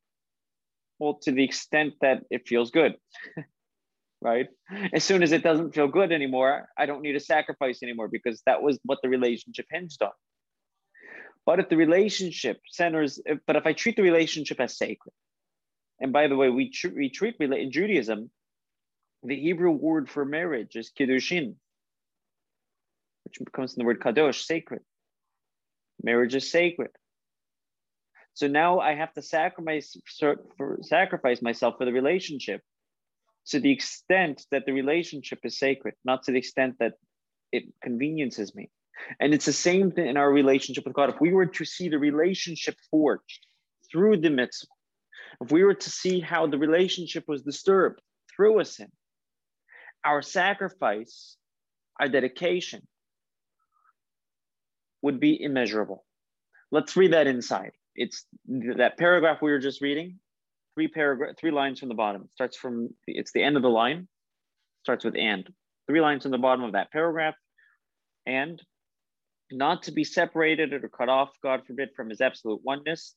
Well, 0.99 1.19
to 1.23 1.31
the 1.31 1.45
extent 1.45 1.93
that 2.01 2.23
it 2.29 2.49
feels 2.49 2.69
good. 2.71 2.95
right? 4.21 4.47
As 4.91 5.05
soon 5.05 5.23
as 5.23 5.31
it 5.31 5.41
doesn't 5.41 5.73
feel 5.73 5.87
good 5.87 6.11
anymore, 6.11 6.67
I 6.77 6.85
don't 6.85 7.01
need 7.01 7.15
a 7.15 7.21
sacrifice 7.21 7.81
anymore 7.81 8.09
because 8.09 8.41
that 8.45 8.61
was 8.61 8.77
what 8.83 8.99
the 9.01 9.07
relationship 9.07 9.67
hinged 9.71 10.01
on. 10.01 10.11
But 11.45 11.61
if 11.61 11.69
the 11.69 11.77
relationship 11.77 12.59
centers, 12.69 13.21
but 13.47 13.55
if 13.55 13.65
I 13.65 13.71
treat 13.71 13.95
the 13.95 14.01
relationship 14.01 14.59
as 14.59 14.77
sacred, 14.77 15.13
and 16.01 16.11
by 16.11 16.27
the 16.27 16.35
way, 16.35 16.49
we, 16.49 16.71
tr- 16.71 16.93
we 16.93 17.09
treat 17.09 17.37
in 17.39 17.71
Judaism, 17.71 18.29
the 19.23 19.39
Hebrew 19.39 19.71
word 19.71 20.09
for 20.09 20.25
marriage 20.25 20.75
is 20.75 20.91
kiddushin, 20.91 21.55
which 23.25 23.39
comes 23.51 23.73
from 23.73 23.81
the 23.81 23.85
word 23.85 23.99
kadosh, 23.99 24.43
sacred. 24.43 24.81
Marriage 26.01 26.35
is 26.35 26.49
sacred. 26.49 26.91
So 28.33 28.47
now 28.47 28.79
I 28.79 28.95
have 28.95 29.13
to 29.13 29.21
sacrifice, 29.21 29.95
sacrifice 30.81 31.41
myself 31.41 31.75
for 31.77 31.85
the 31.85 31.93
relationship 31.93 32.61
to 33.47 33.59
the 33.59 33.71
extent 33.71 34.45
that 34.51 34.65
the 34.65 34.73
relationship 34.73 35.39
is 35.43 35.57
sacred, 35.57 35.95
not 36.03 36.23
to 36.23 36.31
the 36.31 36.39
extent 36.39 36.75
that 36.79 36.93
it 37.51 37.63
conveniences 37.81 38.53
me. 38.53 38.69
And 39.19 39.33
it's 39.33 39.45
the 39.45 39.53
same 39.53 39.91
thing 39.91 40.07
in 40.07 40.17
our 40.17 40.31
relationship 40.31 40.85
with 40.85 40.95
God. 40.95 41.09
If 41.09 41.21
we 41.21 41.31
were 41.31 41.45
to 41.45 41.65
see 41.65 41.89
the 41.89 41.99
relationship 41.99 42.75
forged 42.89 43.45
through 43.91 44.17
the 44.17 44.29
mitzvah, 44.29 44.67
if 45.41 45.51
we 45.51 45.63
were 45.63 45.73
to 45.73 45.89
see 45.89 46.19
how 46.19 46.47
the 46.47 46.57
relationship 46.57 47.25
was 47.27 47.41
disturbed 47.41 48.01
through 48.35 48.59
a 48.59 48.65
sin, 48.65 48.91
our 50.03 50.21
sacrifice, 50.21 51.37
our 51.99 52.07
dedication 52.07 52.87
would 55.05 55.19
be 55.19 55.39
immeasurable. 55.39 56.03
Let's 56.71 56.97
read 56.97 57.13
that 57.13 57.27
inside. 57.27 57.73
It's 57.95 58.25
that 58.47 58.97
paragraph 58.97 59.37
we 59.39 59.51
were 59.51 59.59
just 59.59 59.79
reading 59.79 60.19
three 60.73 60.87
paragraph, 60.87 61.35
three 61.39 61.51
lines 61.51 61.79
from 61.79 61.89
the 61.89 61.95
bottom. 61.95 62.23
It 62.23 62.31
starts 62.33 62.57
from, 62.57 62.89
it's 63.05 63.31
the 63.31 63.43
end 63.43 63.55
of 63.55 63.61
the 63.61 63.69
line, 63.69 64.07
starts 64.83 65.05
with 65.05 65.15
and. 65.15 65.47
Three 65.87 66.01
lines 66.01 66.23
from 66.23 66.31
the 66.31 66.39
bottom 66.39 66.65
of 66.65 66.71
that 66.71 66.91
paragraph. 66.91 67.35
And 68.25 68.59
not 69.51 69.83
to 69.83 69.91
be 69.91 70.03
separated 70.03 70.73
or 70.73 70.89
cut 70.89 71.07
off, 71.07 71.29
God 71.43 71.61
forbid, 71.67 71.89
from 71.95 72.09
his 72.09 72.19
absolute 72.19 72.61
oneness, 72.63 73.13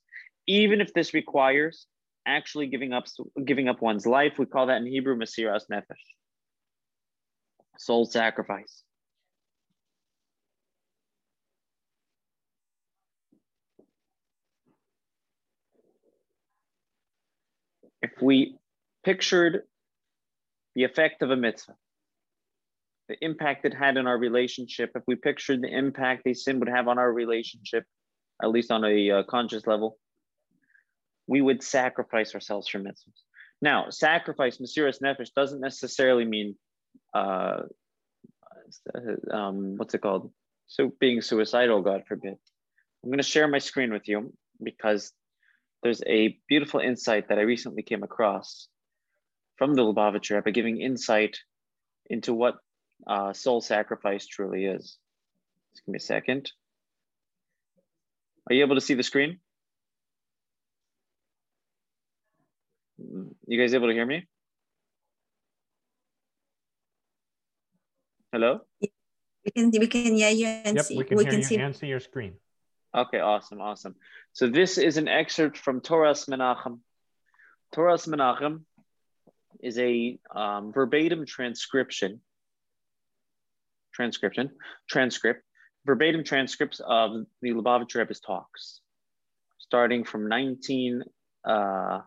even 0.47 0.83
if 0.83 0.93
this 0.93 1.15
requires 1.15 1.87
actually 2.27 2.67
giving 2.67 2.93
up 2.93 3.07
giving 3.47 3.69
up 3.69 3.81
one's 3.81 4.07
life. 4.07 4.35
We 4.39 4.45
call 4.45 4.67
that 4.67 4.83
in 4.83 4.87
Hebrew 4.87 5.17
Mesiras 5.17 5.63
Nefesh, 5.73 6.05
soul 7.79 8.05
sacrifice. 8.05 8.83
If 18.03 18.11
we 18.21 18.57
pictured 19.05 19.63
the 20.75 20.85
effect 20.85 21.23
of 21.23 21.31
a 21.31 21.37
mitzvah, 21.37 21.75
the 23.09 23.17
impact 23.25 23.65
it 23.65 23.75
had 23.75 23.97
in 23.97 24.07
our 24.07 24.19
relationship, 24.19 24.93
if 24.95 25.03
we 25.07 25.17
pictured 25.17 25.63
the 25.63 25.69
impact 25.69 26.27
a 26.27 26.35
sin 26.35 26.59
would 26.61 26.69
have 26.69 26.89
on 26.89 26.99
our 26.99 27.11
relationship, 27.11 27.85
at 28.43 28.51
least 28.51 28.71
on 28.71 28.85
a 28.85 29.11
uh, 29.11 29.23
conscious 29.25 29.67
level, 29.67 29.99
we 31.27 31.41
would 31.41 31.63
sacrifice 31.63 32.35
ourselves 32.35 32.69
for 32.69 32.79
mitzvahs. 32.79 33.23
Now, 33.61 33.91
sacrifice, 33.91 34.59
Mesiras 34.59 35.01
Nefesh, 35.03 35.33
doesn't 35.35 35.61
necessarily 35.61 36.25
mean, 36.25 36.57
uh, 37.15 37.63
um, 39.33 39.77
what's 39.77 39.95
it 39.95 40.01
called? 40.01 40.31
So 40.67 40.93
being 41.01 41.23
suicidal, 41.23 41.83
God 41.83 42.05
forbid. 42.07 42.35
I'm 43.03 43.11
going 43.11 43.19
to 43.19 43.25
share 43.25 43.49
my 43.49 43.59
screen 43.59 43.93
with 43.93 44.07
you 44.07 44.33
because 44.63 45.13
there's 45.83 46.03
a 46.07 46.39
beautiful 46.49 46.81
insight 46.81 47.29
that 47.29 47.39
I 47.39 47.43
recently 47.43 47.83
came 47.83 48.03
across 48.03 48.69
from 49.57 49.75
the 49.75 49.83
Lubavitcher 49.83 50.37
Rebbe, 50.37 50.51
giving 50.51 50.81
insight 50.81 51.39
into 52.07 52.35
what 52.35 52.57
uh, 53.07 53.33
soul 53.33 53.61
sacrifice 53.61 54.27
truly 54.27 54.65
is. 54.65 54.99
Just 55.73 55.85
give 55.87 55.93
me 55.93 55.97
a 55.99 56.01
second. 56.01 56.51
Are 58.49 58.55
you 58.55 58.65
able 58.65 58.77
to 58.77 58.81
see 58.81 58.95
the 58.95 59.03
screen? 59.03 59.39
You 62.99 63.59
guys 63.61 63.75
able 63.75 63.89
to 63.89 63.95
hear 63.95 64.07
me? 64.07 64.27
Hello? 68.33 68.61
We 68.81 69.51
can 69.55 69.71
we 69.71 69.87
can 69.87 70.15
hear 70.15 70.31
you 70.31 70.47
and 70.47 70.77
Yep, 70.77 70.85
see. 70.85 70.97
we 70.99 71.05
can 71.05 71.19
hear 71.21 71.33
you 71.33 71.61
and 71.61 71.77
see 71.77 71.87
your 71.87 72.01
screen. 72.01 72.35
Okay, 72.97 73.21
awesome, 73.21 73.61
awesome. 73.61 73.95
So 74.33 74.49
this 74.49 74.79
is 74.79 74.97
an 74.97 75.09
excerpt 75.09 75.59
from 75.59 75.81
Toras 75.81 76.29
Menachem. 76.29 76.79
Toras 77.75 78.09
Menachem 78.09 78.63
is 79.61 79.79
a 79.79 80.19
um, 80.35 80.73
verbatim 80.73 81.27
transcription, 81.27 82.21
transcription, 83.93 84.51
transcript, 84.89 85.43
verbatim 85.85 86.25
transcripts 86.25 86.81
of 86.81 87.27
the 87.43 87.51
Lubavitch 87.51 87.95
Rebbe's 87.95 88.21
talks, 88.21 88.81
starting 89.59 90.05
from 90.05 90.29
19, 90.29 91.03
uh, 91.45 92.01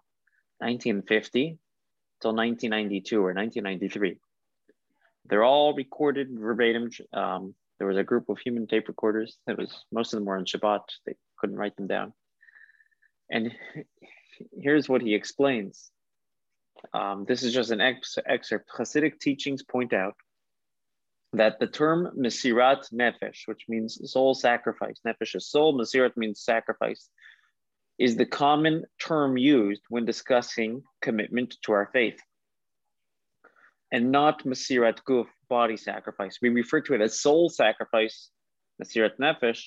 1950 0.58 1.60
till 2.22 2.36
1992 2.36 3.18
or 3.18 3.34
1993. 3.34 4.18
They're 5.26 5.44
all 5.44 5.76
recorded 5.76 6.30
verbatim. 6.32 6.90
Um, 7.14 7.54
there 7.82 7.88
was 7.88 7.98
a 7.98 8.04
group 8.04 8.30
of 8.30 8.38
human 8.38 8.68
tape 8.68 8.88
recorders 8.88 9.40
that 9.48 9.58
was 9.58 9.86
most 9.92 10.14
of 10.14 10.20
them 10.20 10.26
were 10.26 10.38
on 10.38 10.46
Shabbat. 10.46 10.84
They 11.08 11.16
couldn't 11.40 11.56
write 11.56 11.76
them 11.78 11.88
down. 11.88 12.14
And 13.32 13.54
here's 14.54 14.88
what 14.88 15.02
he 15.02 15.16
explains. 15.16 15.90
Um, 16.94 17.26
this 17.28 17.42
is 17.42 17.56
just 17.56 17.72
an 17.72 17.82
ex- 17.82 18.20
excerpt. 18.24 18.70
Hasidic 18.78 19.20
teachings 19.20 19.64
point 19.64 19.94
out 19.94 20.14
that 21.34 21.60
the 21.60 21.66
term 21.66 22.12
Mesirat 22.16 22.94
Nefesh, 22.94 23.48
which 23.48 23.64
means 23.68 24.00
soul 24.12 24.36
sacrifice, 24.36 25.00
Nefesh 25.04 25.36
is 25.36 25.50
soul, 25.50 25.76
Mesirat 25.76 26.16
means 26.16 26.44
sacrifice, 26.44 27.10
is 27.98 28.16
the 28.16 28.28
common 28.28 28.86
term 29.04 29.38
used 29.40 29.82
when 29.90 30.06
discussing 30.06 30.84
commitment 31.02 31.56
to 31.64 31.72
our 31.72 31.90
faith. 31.92 32.20
And 33.92 34.12
not 34.12 34.44
Mesirat 34.44 35.00
Guf, 35.04 35.26
body 35.52 35.76
sacrifice. 35.76 36.40
We 36.42 36.48
refer 36.48 36.80
to 36.82 36.94
it 36.94 37.02
as 37.02 37.20
soul 37.20 37.50
sacrifice, 37.50 38.30
Mesirat 38.82 39.18
Nefesh, 39.20 39.62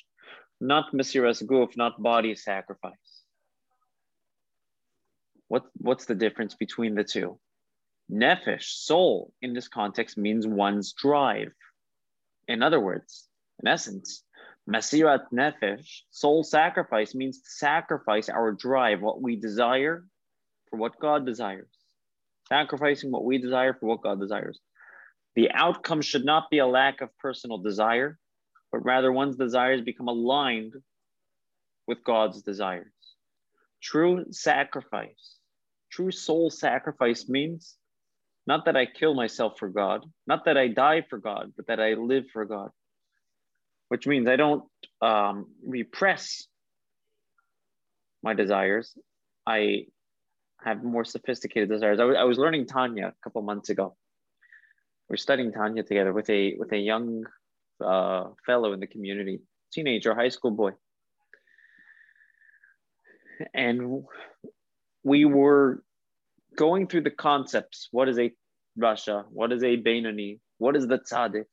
not 0.58 0.94
Mesirat 0.94 1.44
Guf, 1.44 1.76
not 1.76 2.02
body 2.02 2.34
sacrifice. 2.34 3.10
What, 5.48 5.64
what's 5.76 6.06
the 6.06 6.14
difference 6.14 6.54
between 6.54 6.94
the 6.94 7.04
two? 7.04 7.38
Nefesh, 8.10 8.68
soul, 8.88 9.34
in 9.42 9.52
this 9.52 9.68
context 9.68 10.16
means 10.16 10.46
one's 10.46 10.94
drive. 10.94 11.52
In 12.48 12.62
other 12.62 12.80
words, 12.80 13.28
in 13.60 13.68
essence, 13.68 14.24
Mesirat 14.66 15.24
Nefesh, 15.34 15.88
soul 16.10 16.42
sacrifice, 16.44 17.14
means 17.14 17.42
to 17.42 17.50
sacrifice 17.50 18.30
our 18.30 18.52
drive, 18.52 19.02
what 19.02 19.20
we 19.20 19.36
desire 19.36 20.06
for 20.70 20.78
what 20.78 20.98
God 20.98 21.26
desires. 21.26 21.68
Sacrificing 22.48 23.10
what 23.10 23.24
we 23.24 23.36
desire 23.36 23.74
for 23.74 23.86
what 23.86 24.02
God 24.02 24.18
desires. 24.18 24.58
The 25.36 25.50
outcome 25.52 26.00
should 26.02 26.24
not 26.24 26.50
be 26.50 26.58
a 26.58 26.66
lack 26.66 27.00
of 27.00 27.16
personal 27.18 27.58
desire, 27.58 28.18
but 28.70 28.84
rather 28.84 29.12
one's 29.12 29.36
desires 29.36 29.80
become 29.80 30.08
aligned 30.08 30.74
with 31.86 32.04
God's 32.04 32.42
desires. 32.42 32.92
True 33.82 34.26
sacrifice, 34.30 35.36
true 35.90 36.10
soul 36.10 36.50
sacrifice 36.50 37.28
means 37.28 37.76
not 38.46 38.66
that 38.66 38.76
I 38.76 38.86
kill 38.86 39.14
myself 39.14 39.58
for 39.58 39.68
God, 39.68 40.04
not 40.26 40.44
that 40.44 40.56
I 40.56 40.68
die 40.68 41.04
for 41.08 41.18
God, 41.18 41.52
but 41.56 41.66
that 41.66 41.80
I 41.80 41.94
live 41.94 42.24
for 42.32 42.44
God, 42.44 42.70
which 43.88 44.06
means 44.06 44.28
I 44.28 44.36
don't 44.36 44.64
um, 45.00 45.46
repress 45.66 46.46
my 48.22 48.34
desires. 48.34 48.96
I 49.46 49.86
have 50.62 50.82
more 50.82 51.04
sophisticated 51.04 51.68
desires. 51.68 52.00
I, 52.00 52.04
I 52.04 52.24
was 52.24 52.38
learning 52.38 52.66
Tanya 52.66 53.08
a 53.08 53.14
couple 53.22 53.42
months 53.42 53.68
ago. 53.68 53.96
We're 55.08 55.16
studying 55.16 55.52
Tanya 55.52 55.82
together 55.82 56.12
with 56.12 56.30
a 56.30 56.54
with 56.58 56.72
a 56.72 56.78
young 56.78 57.24
uh, 57.84 58.24
fellow 58.46 58.72
in 58.72 58.80
the 58.80 58.86
community, 58.86 59.40
teenager, 59.72 60.14
high 60.14 60.30
school 60.30 60.50
boy, 60.50 60.72
and 63.52 64.04
we 65.02 65.24
were 65.24 65.82
going 66.56 66.86
through 66.86 67.02
the 67.02 67.10
concepts. 67.10 67.88
What 67.90 68.08
is 68.08 68.18
a 68.18 68.32
Rasha? 68.78 69.24
What 69.30 69.52
is 69.52 69.62
a 69.62 69.76
Beinoni? 69.76 70.40
What 70.58 70.76
is 70.76 70.86
the 70.86 70.98
tzaddik? 70.98 71.46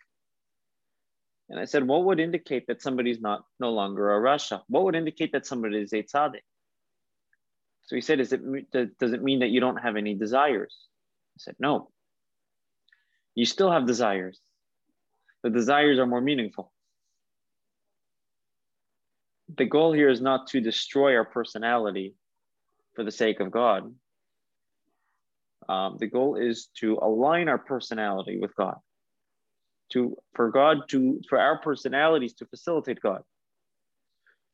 And 1.49 1.59
I 1.59 1.65
said, 1.65 1.85
what 1.85 2.05
would 2.05 2.19
indicate 2.19 2.67
that 2.67 2.81
somebody's 2.81 3.19
not 3.19 3.43
no 3.59 3.71
longer 3.71 4.15
a 4.15 4.21
Rasha? 4.21 4.61
What 4.67 4.85
would 4.85 4.95
indicate 4.95 5.33
that 5.33 5.45
somebody 5.45 5.79
is 5.79 5.91
a 5.91 6.03
tzaddik? 6.03 6.45
So 7.83 7.95
he 7.95 8.01
said, 8.01 8.21
is 8.21 8.31
it, 8.31 8.71
does 8.71 9.11
it 9.11 9.21
mean 9.21 9.39
that 9.39 9.49
you 9.49 9.59
don't 9.59 9.77
have 9.77 9.97
any 9.97 10.15
desires? 10.15 10.77
I 11.35 11.39
said, 11.39 11.55
no. 11.59 11.89
You 13.35 13.45
still 13.45 13.71
have 13.71 13.87
desires. 13.87 14.39
The 15.43 15.49
desires 15.49 15.99
are 15.99 16.05
more 16.05 16.21
meaningful. 16.21 16.71
The 19.55 19.65
goal 19.65 19.91
here 19.93 20.09
is 20.09 20.21
not 20.21 20.47
to 20.47 20.61
destroy 20.61 21.15
our 21.15 21.25
personality 21.25 22.15
for 22.95 23.03
the 23.03 23.11
sake 23.11 23.39
of 23.39 23.51
God. 23.51 23.93
Um, 25.67 25.97
the 25.97 26.07
goal 26.07 26.35
is 26.35 26.67
to 26.79 26.99
align 27.01 27.47
our 27.47 27.57
personality 27.57 28.37
with 28.39 28.55
God, 28.55 28.77
to 29.93 30.17
for 30.33 30.51
God 30.51 30.89
to 30.89 31.21
for 31.29 31.39
our 31.39 31.59
personalities 31.59 32.33
to 32.35 32.45
facilitate 32.45 33.01
God. 33.01 33.23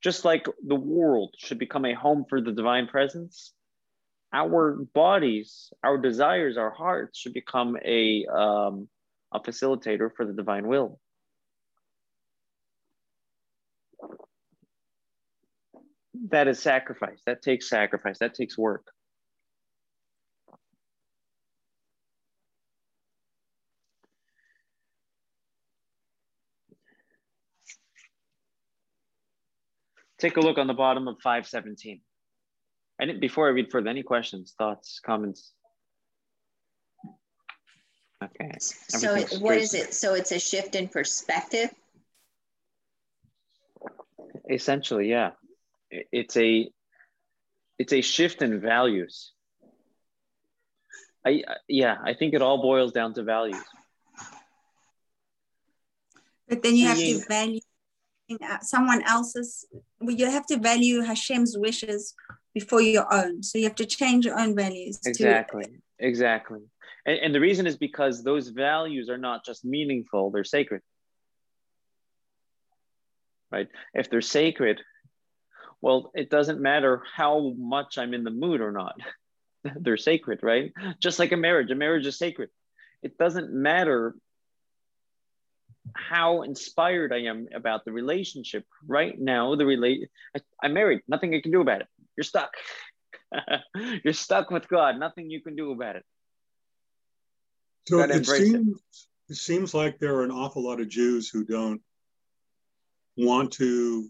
Just 0.02 0.26
like 0.26 0.48
the 0.66 0.76
world 0.76 1.34
should 1.38 1.58
become 1.58 1.86
a 1.86 1.94
home 1.94 2.26
for 2.30 2.40
the 2.40 2.52
divine 2.52 2.88
presence, 2.88 3.54
our 4.34 4.76
bodies, 4.94 5.72
our 5.84 5.98
desires, 5.98 6.58
our 6.58 6.72
hearts 6.72 7.18
should 7.20 7.34
become 7.34 7.78
a 7.84 8.26
um, 8.28 8.88
a 9.34 9.40
facilitator 9.40 10.10
for 10.16 10.26
the 10.26 10.34
divine 10.34 10.68
will. 10.68 11.00
That 16.30 16.48
is 16.48 16.60
sacrifice. 16.60 17.22
That 17.26 17.42
takes 17.42 17.70
sacrifice. 17.70 18.20
That 18.20 18.34
takes 18.34 18.58
work. 18.58 18.88
Take 30.20 30.38
a 30.38 30.40
look 30.40 30.58
on 30.58 30.66
the 30.66 30.74
bottom 30.74 31.08
of 31.08 31.18
517. 31.24 32.02
And 33.00 33.20
before 33.20 33.48
I 33.48 33.52
read 33.52 33.72
further, 33.72 33.90
any 33.90 34.04
questions, 34.04 34.54
thoughts, 34.58 35.00
comments? 35.06 35.54
Okay. 38.24 38.52
So 38.60 39.16
it- 39.16 39.34
what 39.40 39.58
is 39.58 39.74
it? 39.74 39.94
So 39.94 40.16
it's 40.16 40.32
a 40.32 40.40
shift 40.40 40.76
in 40.76 40.88
perspective? 40.88 41.70
Essentially, 44.50 45.10
yeah. 45.10 45.32
It's 45.92 46.36
a 46.38 46.70
it's 47.80 47.94
a 47.94 48.02
shift 48.02 48.42
in 48.42 48.60
values. 48.60 49.32
I 51.26 51.44
I- 51.48 51.58
yeah, 51.68 51.98
I 52.04 52.14
think 52.16 52.34
it 52.34 52.42
all 52.42 52.62
boils 52.62 52.92
down 52.92 53.14
to 53.16 53.24
values. 53.24 53.64
But 56.48 56.64
then 56.64 56.76
you 56.76 56.88
have 56.88 56.98
Seeing- 56.98 57.22
to 57.22 57.28
value 57.28 57.60
Uh, 58.30 58.60
someone 58.62 59.02
else's. 59.04 59.66
You 60.02 60.30
have 60.30 60.46
to 60.48 60.58
value 60.58 61.02
Hashem's 61.02 61.58
wishes 61.58 62.14
before 62.54 62.82
your 62.82 63.12
own. 63.14 63.42
So 63.42 63.58
you 63.58 63.64
have 63.66 63.76
to 63.76 63.86
change 63.86 64.26
your 64.26 64.38
own 64.40 64.56
values. 64.56 65.00
to- 65.00 65.10
Exactly. 65.10 65.66
Exactly. 66.00 66.60
And, 67.06 67.20
and 67.20 67.36
the 67.36 67.40
reason 67.40 67.66
is 67.68 67.78
because 67.78 68.24
those 68.24 68.50
values 68.50 69.10
are 69.10 69.18
not 69.18 69.46
just 69.46 69.64
meaningful, 69.64 70.30
they're 70.32 70.44
sacred. 70.44 70.82
Right? 73.50 73.70
If 73.94 74.10
they're 74.10 74.22
sacred, 74.22 74.82
well, 75.82 76.12
it 76.14 76.30
doesn't 76.30 76.60
matter 76.60 77.02
how 77.16 77.54
much 77.58 77.98
I'm 77.98 78.14
in 78.14 78.24
the 78.26 78.32
mood 78.32 78.60
or 78.60 78.72
not. 78.74 78.96
they're 79.80 79.98
sacred, 79.98 80.40
right? 80.44 80.74
Just 81.02 81.18
like 81.18 81.32
a 81.32 81.38
marriage, 81.38 81.72
a 81.72 81.76
marriage 81.76 82.06
is 82.06 82.18
sacred. 82.18 82.50
It 83.02 83.18
doesn't 83.18 83.54
matter 83.54 84.16
how 85.94 86.44
inspired 86.44 87.14
I 87.14 87.24
am 87.24 87.48
about 87.54 87.86
the 87.86 87.92
relationship 87.92 88.66
right 88.86 89.18
now. 89.20 89.56
The 89.56 89.66
relate, 89.66 90.10
I, 90.36 90.40
I'm 90.64 90.74
married, 90.74 91.02
nothing 91.08 91.34
I 91.34 91.42
can 91.42 91.52
do 91.52 91.62
about 91.62 91.82
it. 91.82 91.88
You're 92.16 92.24
stuck. 92.24 92.52
You're 94.04 94.14
stuck 94.14 94.52
with 94.52 94.68
God. 94.68 95.00
Nothing 95.00 95.30
you 95.30 95.42
can 95.42 95.56
do 95.56 95.72
about 95.72 95.98
it. 95.98 96.06
So 97.88 98.00
it 98.00 98.12
embrace 98.12 98.42
it. 98.42 98.52
seems 98.52 98.82
it 99.30 99.36
seems 99.36 99.74
like 99.74 100.00
there 100.00 100.16
are 100.16 100.24
an 100.24 100.32
awful 100.32 100.64
lot 100.64 100.80
of 100.80 100.90
Jews 100.90 101.30
who 101.30 101.44
don't 101.44 101.82
want 103.18 103.52
to 103.54 104.10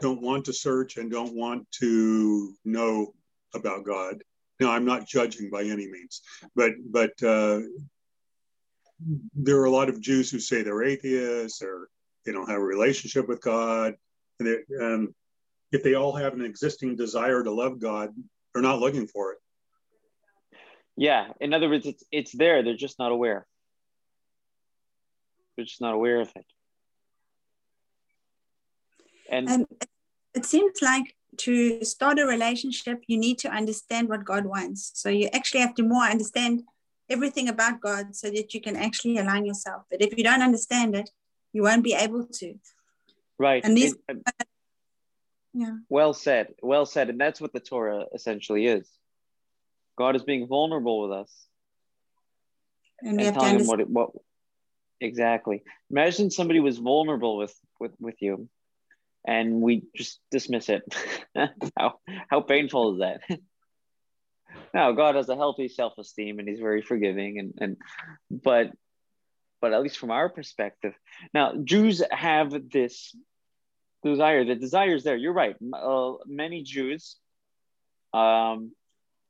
don't 0.00 0.22
want 0.22 0.44
to 0.46 0.52
search 0.52 0.96
and 0.96 1.10
don't 1.10 1.34
want 1.34 1.70
to 1.72 2.54
know 2.64 3.14
about 3.54 3.84
God. 3.84 4.22
Now, 4.60 4.70
I'm 4.70 4.84
not 4.84 5.06
judging 5.06 5.50
by 5.50 5.62
any 5.62 5.88
means, 5.88 6.22
but 6.54 6.72
but 6.90 7.22
uh, 7.22 7.60
there 9.34 9.56
are 9.58 9.66
a 9.66 9.70
lot 9.70 9.88
of 9.88 10.00
Jews 10.00 10.30
who 10.30 10.40
say 10.40 10.62
they're 10.62 10.82
atheists 10.82 11.62
or 11.62 11.88
they 12.24 12.32
don't 12.32 12.48
have 12.48 12.60
a 12.60 12.64
relationship 12.64 13.28
with 13.28 13.40
God. 13.40 13.94
And 14.38 14.48
they, 14.48 14.84
um, 14.84 15.14
if 15.72 15.82
they 15.82 15.94
all 15.94 16.14
have 16.14 16.34
an 16.34 16.44
existing 16.44 16.96
desire 16.96 17.42
to 17.42 17.50
love 17.50 17.78
God, 17.78 18.10
they're 18.52 18.62
not 18.62 18.80
looking 18.80 19.06
for 19.06 19.32
it. 19.32 19.38
Yeah. 20.96 21.28
In 21.40 21.54
other 21.54 21.68
words, 21.68 21.86
it's 21.86 22.02
it's 22.10 22.32
there. 22.32 22.62
They're 22.62 22.74
just 22.74 22.98
not 22.98 23.12
aware. 23.12 23.46
They're 25.56 25.64
just 25.64 25.80
not 25.80 25.94
aware 25.94 26.20
of 26.20 26.30
it. 26.34 26.46
And 29.30 29.48
Um, 29.48 29.66
it 30.34 30.44
seems 30.44 30.82
like 30.82 31.14
to 31.38 31.84
start 31.84 32.18
a 32.18 32.26
relationship, 32.26 33.02
you 33.06 33.18
need 33.18 33.38
to 33.38 33.50
understand 33.50 34.08
what 34.08 34.24
God 34.24 34.46
wants. 34.46 34.90
So 34.94 35.08
you 35.08 35.28
actually 35.32 35.60
have 35.60 35.74
to 35.74 35.82
more 35.82 36.04
understand 36.04 36.62
everything 37.10 37.48
about 37.48 37.80
God 37.80 38.14
so 38.14 38.30
that 38.30 38.52
you 38.54 38.60
can 38.60 38.76
actually 38.76 39.16
align 39.18 39.44
yourself. 39.46 39.82
But 39.90 40.02
if 40.02 40.16
you 40.16 40.24
don't 40.24 40.42
understand 40.42 40.94
it, 40.94 41.10
you 41.52 41.62
won't 41.62 41.84
be 41.84 41.94
able 41.94 42.26
to. 42.26 42.54
right. 43.38 43.64
And 43.64 43.76
these- 43.76 43.96
and- 44.08 44.22
Yeah. 45.54 45.76
well 45.88 46.12
said. 46.12 46.54
Well 46.62 46.86
said. 46.86 47.08
And 47.10 47.20
that's 47.20 47.40
what 47.40 47.52
the 47.52 47.60
Torah 47.60 48.06
essentially 48.14 48.66
is. 48.66 48.86
God 49.96 50.14
is 50.16 50.22
being 50.22 50.46
vulnerable 50.46 51.00
with 51.02 51.12
us 51.12 51.32
And 53.02 53.20
and 53.20 53.34
telling 53.34 53.60
him 53.60 53.66
what 53.66 53.80
it, 53.80 53.88
what 53.88 54.10
exactly. 55.00 55.62
Imagine 55.90 56.30
somebody 56.30 56.60
was 56.60 56.78
vulnerable 56.78 57.36
with 57.36 57.54
with 57.80 57.92
with 58.00 58.20
you, 58.20 58.48
and 59.26 59.60
we 59.60 59.82
just 59.96 60.20
dismiss 60.30 60.68
it. 60.68 60.82
how 61.76 61.98
how 62.30 62.40
painful 62.42 62.94
is 62.94 62.98
that? 63.00 63.20
now 64.74 64.92
God 64.92 65.14
has 65.14 65.28
a 65.28 65.36
healthy 65.36 65.68
self 65.68 65.94
esteem 65.98 66.38
and 66.38 66.48
He's 66.48 66.60
very 66.60 66.82
forgiving, 66.82 67.38
and 67.38 67.54
and 67.58 67.76
but 68.30 68.70
but 69.60 69.72
at 69.72 69.82
least 69.82 69.98
from 69.98 70.10
our 70.10 70.28
perspective, 70.28 70.94
now 71.34 71.54
Jews 71.62 72.02
have 72.10 72.70
this 72.70 73.14
desire. 74.04 74.44
The 74.44 74.54
desire 74.54 74.94
is 74.94 75.04
there. 75.04 75.16
You're 75.16 75.32
right. 75.32 75.56
Uh, 75.72 76.14
many 76.26 76.62
Jews 76.62 77.16
um, 78.14 78.72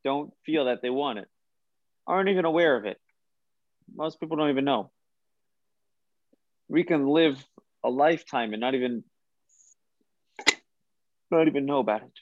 don't 0.04 0.32
feel 0.44 0.66
that 0.66 0.82
they 0.82 0.90
want 0.90 1.18
it, 1.18 1.28
aren't 2.06 2.28
even 2.28 2.44
aware 2.44 2.76
of 2.76 2.84
it 2.84 2.98
most 3.94 4.20
people 4.20 4.36
don't 4.36 4.50
even 4.50 4.64
know. 4.64 4.90
We 6.68 6.84
can 6.84 7.06
live 7.06 7.42
a 7.84 7.90
lifetime 7.90 8.52
and 8.52 8.60
not 8.60 8.74
even 8.74 9.04
not 11.30 11.46
even 11.46 11.66
know 11.66 11.78
about 11.78 12.02
it. 12.02 12.12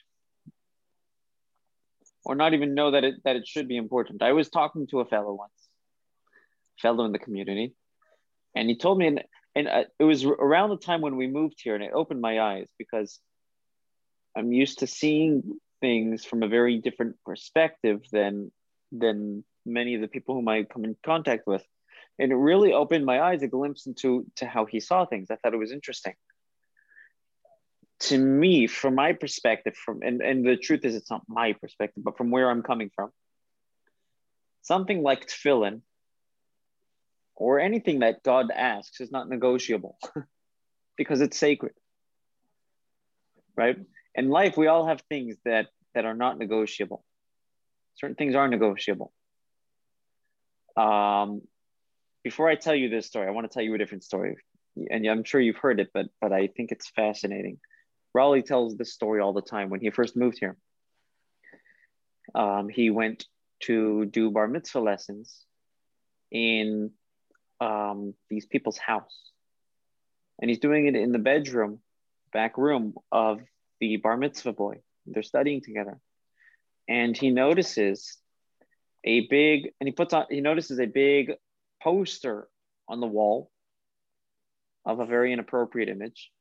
Or 2.27 2.35
not 2.35 2.53
even 2.53 2.73
know 2.73 2.91
that 2.91 3.05
it 3.05 3.23
that 3.23 3.37
it 3.37 3.47
should 3.47 3.69
be 3.69 3.77
important. 3.77 4.21
I 4.21 4.33
was 4.33 4.49
talking 4.49 4.85
to 4.87 4.99
a 4.99 5.05
fellow 5.05 5.33
once, 5.33 5.69
fellow 6.77 7.05
in 7.05 7.13
the 7.13 7.19
community, 7.19 7.73
and 8.53 8.67
he 8.67 8.77
told 8.77 8.97
me 8.97 9.07
and 9.07 9.23
and 9.55 9.67
uh, 9.69 9.83
it 9.97 10.03
was 10.03 10.25
around 10.25 10.71
the 10.71 10.77
time 10.77 10.99
when 10.99 11.15
we 11.15 11.27
moved 11.27 11.61
here 11.63 11.73
and 11.73 11.83
it 11.83 11.91
opened 11.93 12.19
my 12.19 12.41
eyes 12.41 12.67
because 12.77 13.17
I'm 14.35 14.51
used 14.51 14.79
to 14.79 14.87
seeing 14.87 15.57
things 15.79 16.25
from 16.25 16.43
a 16.43 16.49
very 16.49 16.79
different 16.79 17.15
perspective 17.25 18.01
than 18.11 18.51
than 18.91 19.45
many 19.65 19.95
of 19.95 20.01
the 20.01 20.09
people 20.09 20.35
whom 20.35 20.49
I 20.49 20.63
come 20.63 20.83
in 20.83 20.97
contact 21.05 21.47
with. 21.47 21.63
And 22.19 22.33
it 22.33 22.35
really 22.35 22.73
opened 22.73 23.05
my 23.05 23.21
eyes, 23.21 23.41
a 23.41 23.47
glimpse 23.47 23.87
into 23.87 24.25
to 24.35 24.45
how 24.45 24.65
he 24.65 24.81
saw 24.81 25.05
things. 25.05 25.31
I 25.31 25.37
thought 25.37 25.53
it 25.53 25.63
was 25.65 25.71
interesting. 25.71 26.15
To 28.01 28.17
me, 28.17 28.67
from 28.67 28.95
my 28.95 29.13
perspective, 29.13 29.75
from 29.75 30.01
and, 30.03 30.21
and 30.21 30.45
the 30.45 30.55
truth 30.55 30.85
is 30.85 30.95
it's 30.95 31.09
not 31.09 31.23
my 31.27 31.53
perspective, 31.53 32.03
but 32.03 32.17
from 32.17 32.29
where 32.29 32.49
I'm 32.49 32.61
coming 32.61 32.91
from, 32.95 33.09
something 34.61 35.01
like 35.01 35.27
tefillin 35.27 35.81
or 37.35 37.59
anything 37.59 37.99
that 37.99 38.23
God 38.23 38.51
asks 38.51 38.99
is 38.99 39.11
not 39.11 39.29
negotiable 39.29 39.97
because 40.97 41.21
it's 41.21 41.37
sacred. 41.37 41.73
Right? 43.55 43.77
In 44.13 44.29
life, 44.29 44.57
we 44.57 44.67
all 44.67 44.87
have 44.87 45.01
things 45.09 45.35
that 45.45 45.67
that 45.95 46.05
are 46.05 46.13
not 46.13 46.37
negotiable. 46.37 47.03
Certain 47.95 48.15
things 48.15 48.35
are 48.35 48.47
negotiable. 48.47 49.11
Um, 50.75 51.41
before 52.23 52.49
I 52.49 52.55
tell 52.55 52.75
you 52.75 52.89
this 52.89 53.07
story, 53.07 53.27
I 53.27 53.31
want 53.31 53.49
to 53.49 53.53
tell 53.53 53.63
you 53.63 53.73
a 53.73 53.77
different 53.77 54.03
story, 54.03 54.35
and 54.91 55.05
I'm 55.07 55.23
sure 55.23 55.41
you've 55.41 55.57
heard 55.57 55.79
it, 55.79 55.89
but 55.93 56.07
but 56.21 56.31
I 56.33 56.47
think 56.47 56.71
it's 56.71 56.89
fascinating. 56.89 57.59
Raleigh 58.17 58.41
tells 58.41 58.75
this 58.75 58.91
story 58.91 59.21
all 59.21 59.33
the 59.33 59.43
time. 59.43 59.69
When 59.69 59.79
he 59.79 59.91
first 59.91 60.17
moved 60.17 60.39
here, 60.39 60.57
um, 62.33 62.67
he 62.67 62.89
went 62.89 63.27
to 63.65 64.05
do 64.05 64.31
bar 64.31 64.47
mitzvah 64.47 64.79
lessons 64.79 65.45
in 66.31 66.89
um, 67.61 68.15
these 68.27 68.47
people's 68.47 68.79
house, 68.79 69.15
and 70.41 70.49
he's 70.49 70.57
doing 70.57 70.87
it 70.87 70.95
in 70.95 71.11
the 71.11 71.19
bedroom, 71.19 71.77
back 72.33 72.57
room 72.57 72.95
of 73.11 73.39
the 73.79 73.97
bar 73.97 74.17
mitzvah 74.17 74.53
boy. 74.53 74.77
They're 75.05 75.21
studying 75.21 75.61
together, 75.61 75.99
and 76.87 77.15
he 77.15 77.29
notices 77.29 78.17
a 79.03 79.27
big 79.27 79.73
and 79.79 79.87
he 79.87 79.91
puts 79.91 80.11
on 80.15 80.25
he 80.31 80.41
notices 80.41 80.79
a 80.79 80.87
big 80.87 81.33
poster 81.83 82.47
on 82.87 82.99
the 82.99 83.05
wall 83.05 83.51
of 84.87 84.99
a 84.99 85.05
very 85.05 85.33
inappropriate 85.33 85.89
image 85.89 86.31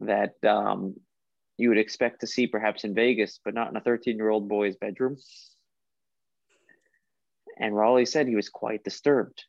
that 0.00 0.34
um, 0.44 0.94
you 1.56 1.68
would 1.68 1.78
expect 1.78 2.20
to 2.20 2.26
see 2.26 2.46
perhaps 2.46 2.84
in 2.84 2.94
Vegas, 2.94 3.40
but 3.44 3.54
not 3.54 3.70
in 3.70 3.76
a 3.76 3.80
13 3.80 4.16
year 4.16 4.30
old 4.30 4.48
boy's 4.48 4.76
bedroom. 4.76 5.16
And 7.58 7.76
Raleigh 7.76 8.06
said 8.06 8.28
he 8.28 8.36
was 8.36 8.48
quite 8.48 8.84
disturbed, 8.84 9.44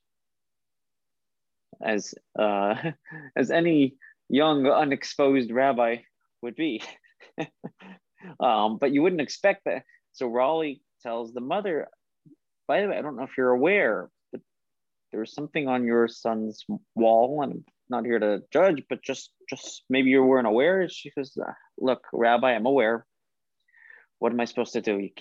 as 1.81 2.15
uh, 2.37 2.75
as 3.35 3.51
any 3.51 3.95
young 4.27 4.65
unexposed 4.67 5.51
rabbi 5.51 5.97
would 6.41 6.55
be. 6.55 6.81
um, 8.39 8.77
but 8.79 8.91
you 8.91 9.03
wouldn't 9.03 9.21
expect 9.21 9.65
that. 9.65 9.83
So 10.13 10.27
Raleigh 10.27 10.81
tells 11.03 11.33
the 11.33 11.41
mother, 11.41 11.87
by 12.67 12.81
the 12.81 12.87
way, 12.87 12.97
I 12.97 13.01
don't 13.01 13.15
know 13.15 13.23
if 13.23 13.37
you're 13.37 13.51
aware, 13.51 14.09
but 14.31 14.41
there's 15.11 15.33
something 15.33 15.67
on 15.67 15.85
your 15.85 16.07
son's 16.07 16.65
wall, 16.95 17.43
and 17.43 17.63
not 17.89 18.05
here 18.05 18.19
to 18.19 18.43
judge, 18.51 18.83
but 18.89 19.03
just 19.03 19.31
just 19.49 19.83
maybe 19.89 20.09
you 20.09 20.23
weren't 20.23 20.47
aware. 20.47 20.87
She 20.89 21.09
says, 21.11 21.37
"Uh, 21.37 21.53
"Look, 21.77 22.05
Rabbi, 22.13 22.53
I'm 22.53 22.65
aware. 22.65 23.05
What 24.19 24.31
am 24.31 24.39
I 24.39 24.45
supposed 24.45 24.73
to 24.73 24.81
do? 24.81 24.99
You, 24.99 25.11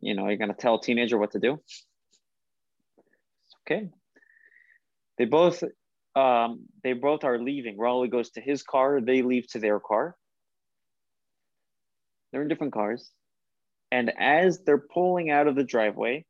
you 0.00 0.14
know, 0.14 0.28
you're 0.28 0.36
gonna 0.36 0.54
tell 0.54 0.76
a 0.76 0.82
teenager 0.82 1.18
what 1.18 1.32
to 1.32 1.38
do? 1.38 1.60
Okay. 3.62 3.90
They 5.18 5.26
both 5.26 5.62
um, 6.16 6.66
they 6.82 6.94
both 6.94 7.24
are 7.24 7.38
leaving. 7.38 7.78
Raleigh 7.78 8.08
goes 8.08 8.30
to 8.30 8.40
his 8.40 8.62
car. 8.62 9.00
They 9.00 9.22
leave 9.22 9.46
to 9.48 9.60
their 9.60 9.78
car. 9.78 10.16
They're 12.32 12.42
in 12.42 12.48
different 12.48 12.72
cars. 12.72 13.10
And 13.90 14.12
as 14.18 14.60
they're 14.64 14.78
pulling 14.92 15.30
out 15.30 15.46
of 15.46 15.54
the 15.54 15.64
driveway, 15.64 16.24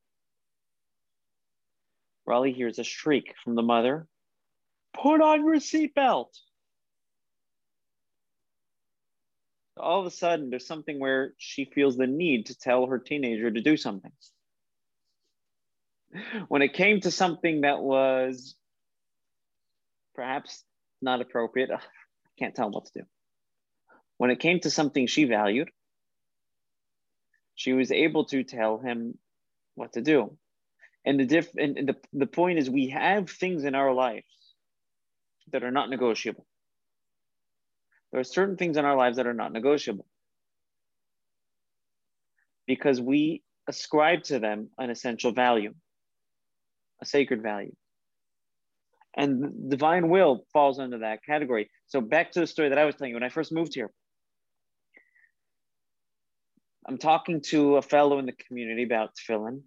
Raleigh 2.26 2.52
hears 2.52 2.78
a 2.78 2.84
shriek 2.84 3.34
from 3.42 3.54
the 3.54 3.62
mother 3.62 4.06
Put 4.94 5.20
on 5.20 5.44
your 5.44 5.56
seatbelt. 5.56 6.28
All 9.76 10.00
of 10.00 10.06
a 10.06 10.10
sudden, 10.10 10.50
there's 10.50 10.66
something 10.66 10.98
where 10.98 11.34
she 11.38 11.64
feels 11.64 11.96
the 11.96 12.06
need 12.06 12.46
to 12.46 12.58
tell 12.58 12.86
her 12.86 12.98
teenager 12.98 13.50
to 13.50 13.60
do 13.60 13.76
something. 13.76 14.10
When 16.48 16.62
it 16.62 16.72
came 16.72 17.00
to 17.02 17.10
something 17.10 17.60
that 17.60 17.80
was 17.80 18.56
perhaps 20.14 20.64
not 21.00 21.20
appropriate, 21.20 21.70
I 21.70 21.80
can't 22.38 22.54
tell 22.54 22.66
him 22.66 22.72
what 22.72 22.86
to 22.86 23.00
do. 23.00 23.06
When 24.16 24.30
it 24.30 24.40
came 24.40 24.58
to 24.60 24.70
something 24.70 25.06
she 25.06 25.24
valued, 25.24 25.70
she 27.54 27.72
was 27.72 27.92
able 27.92 28.24
to 28.26 28.42
tell 28.42 28.78
him 28.78 29.18
what 29.74 29.92
to 29.92 30.00
do. 30.00 30.36
And 31.04 31.20
the 31.20 31.24
diff 31.24 31.50
and, 31.56 31.88
the, 31.88 31.96
the 32.12 32.26
point 32.26 32.58
is 32.58 32.68
we 32.68 32.88
have 32.88 33.30
things 33.30 33.64
in 33.64 33.74
our 33.74 33.92
lives 33.92 34.26
that 35.52 35.64
are 35.64 35.70
not 35.70 35.90
negotiable. 35.90 36.46
There 38.10 38.20
are 38.20 38.24
certain 38.24 38.56
things 38.56 38.76
in 38.76 38.84
our 38.84 38.96
lives 38.96 39.16
that 39.16 39.26
are 39.26 39.34
not 39.34 39.52
negotiable 39.52 40.06
because 42.66 43.00
we 43.00 43.42
ascribe 43.66 44.22
to 44.24 44.38
them 44.38 44.68
an 44.78 44.90
essential 44.90 45.32
value, 45.32 45.74
a 47.02 47.06
sacred 47.06 47.42
value. 47.42 47.74
And 49.16 49.68
divine 49.70 50.08
will 50.08 50.44
falls 50.52 50.78
under 50.78 50.98
that 50.98 51.24
category. 51.24 51.70
So 51.86 52.00
back 52.00 52.32
to 52.32 52.40
the 52.40 52.46
story 52.46 52.68
that 52.68 52.78
I 52.78 52.84
was 52.84 52.94
telling 52.94 53.10
you 53.10 53.16
when 53.16 53.24
I 53.24 53.30
first 53.30 53.52
moved 53.52 53.74
here. 53.74 53.90
I'm 56.86 56.98
talking 56.98 57.42
to 57.48 57.76
a 57.76 57.82
fellow 57.82 58.18
in 58.18 58.26
the 58.26 58.32
community 58.32 58.84
about 58.84 59.10
tefillin, 59.14 59.62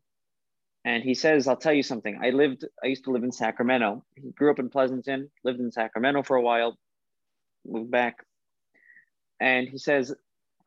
and 0.84 1.04
he 1.04 1.13
says, 1.13 1.48
"I'll 1.48 1.58
tell 1.58 1.74
you 1.74 1.84
something. 1.84 2.20
I 2.22 2.30
lived. 2.32 2.65
I 2.84 2.88
used 2.88 3.06
to 3.06 3.12
live 3.12 3.24
in 3.24 3.32
Sacramento. 3.32 4.04
He 4.15 4.32
grew 4.32 4.52
up 4.52 4.60
in 4.60 4.70
Pleasanton, 4.70 5.30
lived 5.44 5.60
in 5.60 5.72
Sacramento 5.72 6.24
for 6.24 6.38
a 6.38 6.41
while, 6.41 6.78
moved 7.65 7.91
back, 7.91 8.26
and 9.39 9.67
he 9.67 9.78
says, 9.78 10.13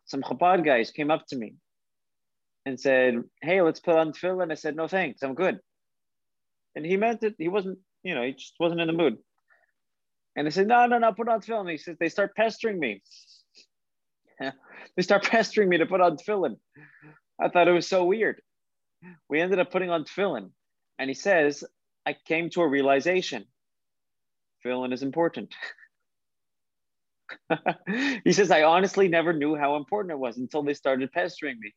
some 0.06 0.22
Chabad 0.22 0.64
guys 0.64 0.90
came 0.90 1.10
up 1.10 1.26
to 1.28 1.36
me 1.36 1.54
and 2.66 2.78
said, 2.78 3.22
"Hey, 3.42 3.62
let's 3.62 3.80
put 3.80 3.96
on 3.96 4.12
tefillin." 4.12 4.50
I 4.50 4.54
said, 4.54 4.76
"No, 4.76 4.88
thanks. 4.88 5.22
I'm 5.22 5.34
good." 5.34 5.60
And 6.74 6.84
he 6.84 6.96
meant 6.96 7.22
it. 7.22 7.34
He 7.38 7.48
wasn't, 7.48 7.78
you 8.02 8.14
know, 8.14 8.22
he 8.22 8.32
just 8.32 8.54
wasn't 8.58 8.80
in 8.80 8.86
the 8.86 8.92
mood. 8.92 9.18
And 10.36 10.46
they 10.46 10.50
said, 10.50 10.66
"No, 10.66 10.86
no, 10.86 10.98
no, 10.98 11.12
put 11.12 11.28
on 11.28 11.40
tefillin." 11.40 11.70
He 11.70 11.78
says, 11.78 11.96
"They 11.98 12.08
start 12.08 12.34
pestering 12.36 12.78
me." 12.78 13.02
they 14.40 15.02
start 15.02 15.22
pestering 15.30 15.68
me 15.68 15.78
to 15.78 15.86
put 15.86 16.00
on 16.00 16.16
tefillin. 16.16 16.58
I 17.40 17.48
thought 17.48 17.68
it 17.68 17.72
was 17.72 17.88
so 17.88 18.04
weird. 18.04 18.40
We 19.28 19.40
ended 19.40 19.58
up 19.58 19.70
putting 19.70 19.90
on 19.90 20.04
tefillin, 20.04 20.50
and 20.98 21.10
he 21.10 21.14
says, 21.14 21.64
"I 22.06 22.14
came 22.14 22.50
to 22.50 22.62
a 22.62 22.68
realization. 22.68 23.44
Tefillin 24.64 24.92
is 24.92 25.02
important." 25.02 25.54
he 28.24 28.32
says, 28.32 28.50
I 28.50 28.62
honestly 28.62 29.08
never 29.08 29.32
knew 29.32 29.56
how 29.56 29.76
important 29.76 30.12
it 30.12 30.18
was 30.18 30.36
until 30.36 30.62
they 30.62 30.74
started 30.74 31.12
pestering 31.12 31.58
me. 31.60 31.72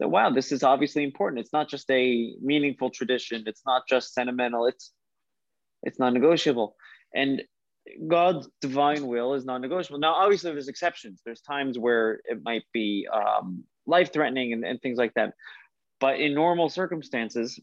So, 0.00 0.08
wow, 0.08 0.30
this 0.30 0.52
is 0.52 0.62
obviously 0.62 1.04
important. 1.04 1.40
It's 1.40 1.52
not 1.52 1.68
just 1.68 1.90
a 1.90 2.34
meaningful 2.42 2.90
tradition. 2.90 3.44
It's 3.46 3.62
not 3.64 3.82
just 3.88 4.12
sentimental. 4.12 4.66
It's 4.66 4.92
it's 5.82 5.98
non-negotiable. 5.98 6.74
And 7.14 7.42
God's 8.06 8.48
divine 8.60 9.06
will 9.06 9.34
is 9.34 9.44
non-negotiable. 9.44 10.00
Now, 10.00 10.14
obviously, 10.14 10.50
there's 10.50 10.68
exceptions. 10.68 11.22
There's 11.24 11.40
times 11.40 11.78
where 11.78 12.20
it 12.24 12.40
might 12.42 12.64
be 12.72 13.06
um, 13.12 13.64
life-threatening 13.86 14.52
and, 14.52 14.64
and 14.64 14.80
things 14.80 14.98
like 14.98 15.14
that. 15.14 15.34
But 16.00 16.20
in 16.20 16.34
normal 16.34 16.68
circumstances, 16.68 17.58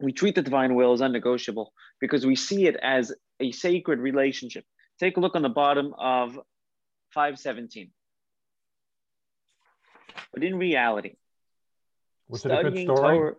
we 0.00 0.12
treat 0.12 0.34
the 0.34 0.42
divine 0.42 0.74
will 0.74 0.92
as 0.92 1.00
unnegotiable 1.00 1.72
because 2.00 2.24
we 2.24 2.36
see 2.36 2.66
it 2.66 2.76
as 2.76 3.12
a 3.40 3.52
sacred 3.52 3.98
relationship. 3.98 4.64
Take 5.00 5.16
a 5.16 5.20
look 5.20 5.34
on 5.34 5.42
the 5.42 5.48
bottom 5.48 5.94
of 5.98 6.38
517. 7.10 7.90
But 10.32 10.44
in 10.44 10.58
reality, 10.58 11.14
was 12.28 12.44
it 12.44 12.52
a 12.52 12.62
good 12.62 12.78
story? 12.80 13.18
Torah, 13.18 13.34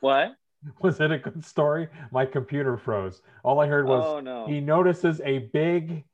what? 0.00 0.36
Was 0.80 1.00
it 1.00 1.10
a 1.10 1.18
good 1.18 1.44
story? 1.44 1.88
My 2.10 2.26
computer 2.26 2.76
froze. 2.76 3.22
All 3.44 3.60
I 3.60 3.66
heard 3.66 3.86
was 3.86 4.04
oh, 4.04 4.20
no. 4.20 4.46
he 4.46 4.60
notices 4.60 5.20
a 5.24 5.38
big, 5.38 6.04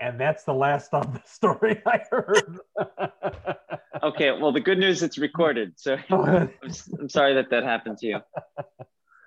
and 0.00 0.18
that's 0.18 0.44
the 0.44 0.54
last 0.54 0.92
of 0.92 1.12
the 1.12 1.22
story 1.26 1.80
I 1.86 2.00
heard. 2.10 2.58
okay, 4.02 4.32
well, 4.32 4.52
the 4.52 4.60
good 4.60 4.78
news 4.78 5.02
it's 5.02 5.18
recorded. 5.18 5.74
So 5.76 5.96
I'm, 6.10 6.50
I'm 6.98 7.08
sorry 7.08 7.34
that 7.34 7.50
that 7.50 7.64
happened 7.64 7.98
to 7.98 8.06
you. 8.06 8.20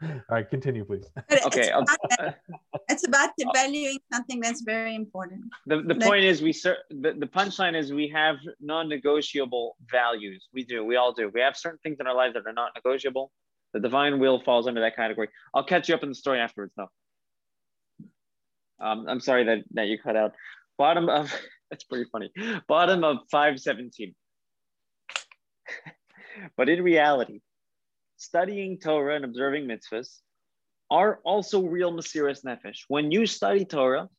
All 0.01 0.19
right, 0.31 0.49
continue, 0.49 0.83
please. 0.83 1.09
okay. 1.45 1.71
It's 1.73 1.93
about, 2.09 2.35
it's 2.89 3.07
about 3.07 3.29
valuing 3.53 3.99
something 4.11 4.41
that's 4.41 4.61
very 4.61 4.95
important. 4.95 5.43
The, 5.65 5.77
the 5.77 5.93
like, 5.93 6.01
point 6.01 6.25
is, 6.25 6.41
we 6.41 6.51
the, 6.51 7.13
the 7.17 7.25
punchline 7.25 7.73
is 7.73 7.93
we 7.93 8.09
have 8.09 8.35
non-negotiable 8.59 9.77
values. 9.89 10.49
We 10.53 10.65
do. 10.65 10.83
We 10.83 10.97
all 10.97 11.13
do. 11.13 11.31
We 11.33 11.39
have 11.39 11.55
certain 11.55 11.79
things 11.83 11.97
in 12.01 12.07
our 12.07 12.15
lives 12.15 12.33
that 12.33 12.45
are 12.45 12.51
not 12.53 12.71
negotiable. 12.75 13.31
The 13.71 13.79
divine 13.79 14.19
will 14.19 14.41
falls 14.41 14.67
under 14.67 14.81
that 14.81 14.97
category. 14.97 15.29
I'll 15.53 15.63
catch 15.63 15.87
you 15.87 15.95
up 15.95 16.03
in 16.03 16.09
the 16.09 16.15
story 16.15 16.39
afterwards, 16.39 16.73
though. 16.75 16.89
Um, 18.81 19.05
I'm 19.07 19.21
sorry 19.21 19.45
that 19.45 19.59
that 19.71 19.87
you 19.87 19.97
cut 19.97 20.17
out. 20.17 20.33
Bottom 20.77 21.09
of 21.09 21.33
that's 21.69 21.83
pretty 21.83 22.09
funny. 22.11 22.31
Bottom 22.67 23.03
of 23.03 23.17
517. 23.31 24.13
but 26.57 26.69
in 26.69 26.83
reality, 26.83 27.41
studying 28.17 28.79
Torah 28.79 29.15
and 29.15 29.25
observing 29.25 29.67
mitzvahs 29.67 30.19
are 30.91 31.19
also 31.23 31.63
real 31.63 31.91
Mesiras 31.91 32.43
Nefesh. 32.45 32.83
When 32.87 33.11
you 33.11 33.25
study 33.25 33.65
Torah, 33.65 34.09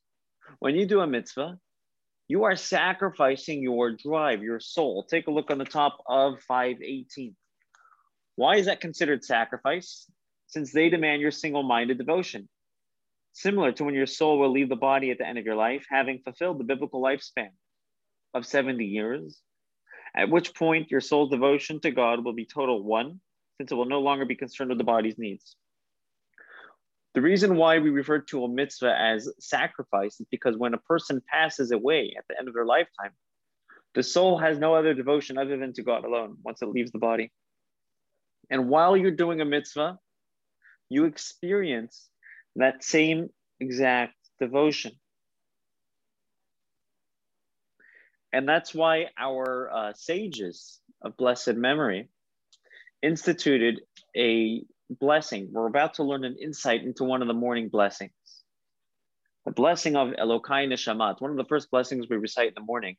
when 0.59 0.75
you 0.75 0.87
do 0.87 1.01
a 1.01 1.07
mitzvah, 1.07 1.59
you 2.27 2.45
are 2.45 2.57
sacrificing 2.57 3.63
your 3.63 3.93
drive, 3.93 4.43
your 4.43 4.61
soul. 4.61 5.05
Take 5.05 5.27
a 5.27 5.31
look 5.31 5.51
on 5.51 5.59
the 5.59 5.65
top 5.65 5.99
of 6.07 6.41
518. 6.49 7.37
Why 8.37 8.57
is 8.57 8.67
that 8.67 8.81
considered 8.81 9.25
sacrifice? 9.25 10.07
Since 10.47 10.73
they 10.73 10.89
demand 10.89 11.21
your 11.21 11.31
single 11.31 11.63
minded 11.63 11.99
devotion. 11.99 12.49
Similar 13.35 13.73
to 13.73 13.85
when 13.85 13.95
your 13.95 14.07
soul 14.07 14.39
will 14.39 14.53
leave 14.53 14.69
the 14.69 14.77
body 14.77 15.11
at 15.11 15.19
the 15.19 15.27
end 15.27 15.39
of 15.39 15.45
your 15.45 15.57
life, 15.57 15.85
having 15.91 16.21
fulfilled 16.21 16.59
the 16.59 16.65
biblical 16.65 17.03
lifespan 17.03 17.51
of 18.33 18.47
70 18.47 18.85
years, 18.85 19.41
at 20.17 20.31
which 20.31 20.55
point 20.55 20.91
your 20.91 21.01
soul's 21.01 21.31
devotion 21.31 21.81
to 21.81 21.91
God 21.91 22.25
will 22.25 22.33
be 22.33 22.47
total 22.47 22.83
one 22.83 23.21
since 23.57 23.73
it 23.73 23.75
will 23.75 23.87
no 23.87 24.01
longer 24.01 24.25
be 24.25 24.37
concerned 24.37 24.71
with 24.71 24.79
the 24.79 24.85
body's 24.85 25.19
needs. 25.19 25.57
The 27.15 27.23
reason 27.23 27.57
why 27.57 27.81
we 27.81 27.91
refer 27.91 28.21
to 28.21 28.45
a 28.45 28.49
mitzvah 28.49 28.97
as 28.97 29.29
sacrifice 29.41 30.21
is 30.21 30.27
because 30.31 30.57
when 30.57 30.75
a 30.75 30.79
person 30.79 31.21
passes 31.29 31.73
away 31.73 32.15
at 32.17 32.25
the 32.29 32.39
end 32.39 32.47
of 32.47 32.55
their 32.55 32.65
lifetime, 32.65 33.13
the 33.95 34.03
soul 34.05 34.39
has 34.39 34.59
no 34.59 34.77
other 34.77 34.95
devotion 34.95 35.39
other 35.39 35.57
than 35.57 35.73
to 35.73 35.83
God 35.83 36.05
alone 36.05 36.37
once 36.45 36.63
it 36.63 36.69
leaves 36.69 36.93
the 36.93 36.99
body. 36.99 37.33
And 38.49 38.69
while 38.69 38.97
you're 38.97 39.11
doing 39.11 39.41
a 39.41 39.45
mitzvah, 39.45 39.99
you 40.89 41.05
experience 41.05 42.09
that 42.57 42.85
same 42.85 43.29
exact 43.61 44.15
devotion. 44.41 44.93
And 48.33 48.49
that's 48.49 48.75
why 48.75 49.07
our 49.17 49.71
uh, 49.73 49.93
sages 49.95 50.81
of 51.03 51.17
blessed 51.17 51.55
memory 51.55 52.09
instituted 53.03 53.81
a 54.17 54.65
blessing. 54.91 55.51
We're 55.53 55.69
about 55.69 55.95
to 55.95 56.03
learn 56.03 56.25
an 56.25 56.37
insight 56.41 56.83
into 56.83 57.05
one 57.05 57.23
of 57.23 57.29
the 57.29 57.35
morning 57.35 57.69
blessings. 57.69 58.13
The 59.45 59.53
blessing 59.53 59.95
of 59.95 60.09
Elokai 60.09 60.67
Neshamat, 60.67 61.21
one 61.21 61.31
of 61.31 61.37
the 61.37 61.45
first 61.45 61.71
blessings 61.71 62.07
we 62.09 62.17
recite 62.17 62.49
in 62.49 62.55
the 62.55 62.63
morning. 62.63 62.97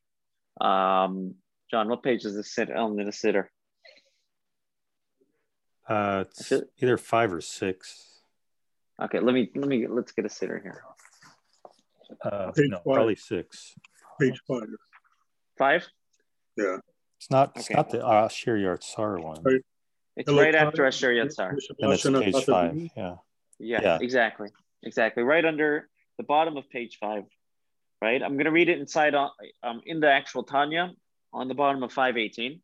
Um, 0.61 1.35
John, 1.71 1.89
what 1.89 2.03
page 2.03 2.23
is 2.23 2.35
this 2.35 2.53
sit 2.53 2.71
on 2.71 2.95
the 2.95 3.03
siddur? 3.05 3.47
Uh, 5.87 6.25
it's 6.29 6.53
either 6.81 6.97
five 6.97 7.33
or 7.33 7.41
six. 7.41 8.14
Okay, 9.03 9.19
let 9.19 9.33
me 9.33 9.51
let 9.55 9.67
me 9.67 9.87
let's 9.87 10.11
get 10.13 10.25
a 10.25 10.29
siddur 10.29 10.61
here. 10.61 10.81
Uh, 12.23 12.51
no, 12.57 12.79
probably 12.79 13.15
six. 13.15 13.73
Page 14.19 14.41
five. 14.47 14.67
Five. 15.57 15.87
Yeah. 16.57 16.77
It's 17.19 17.29
not. 17.29 17.51
It's 17.55 17.65
okay. 17.65 17.75
not 17.75 17.89
the 17.89 18.05
uh, 18.05 18.25
Asher 18.25 18.57
Yatzar 18.57 19.21
one. 19.21 19.41
Right. 19.43 19.61
It's 20.15 20.29
Hello, 20.29 20.41
right 20.41 20.55
after 20.55 20.85
Asher 20.85 21.11
Yatzar. 21.11 21.57
And 21.79 21.91
it's 21.91 22.03
page 22.03 22.45
five. 22.45 22.75
Yeah. 22.95 23.15
yeah. 23.59 23.81
Yeah, 23.81 23.97
exactly. 24.01 24.49
Exactly. 24.83 25.23
Right 25.23 25.43
under 25.43 25.89
the 26.17 26.23
bottom 26.23 26.55
of 26.55 26.69
page 26.69 26.97
five. 26.99 27.23
Right. 28.01 28.21
I'm 28.21 28.33
going 28.33 28.45
to 28.45 28.51
read 28.51 28.69
it 28.69 28.79
inside 28.79 29.15
uh, 29.15 29.29
um, 29.63 29.81
in 29.85 29.99
the 29.99 30.11
actual 30.11 30.43
Tanya 30.43 30.93
on 31.33 31.47
the 31.47 31.53
bottom 31.53 31.83
of 31.83 31.91
518. 31.91 32.61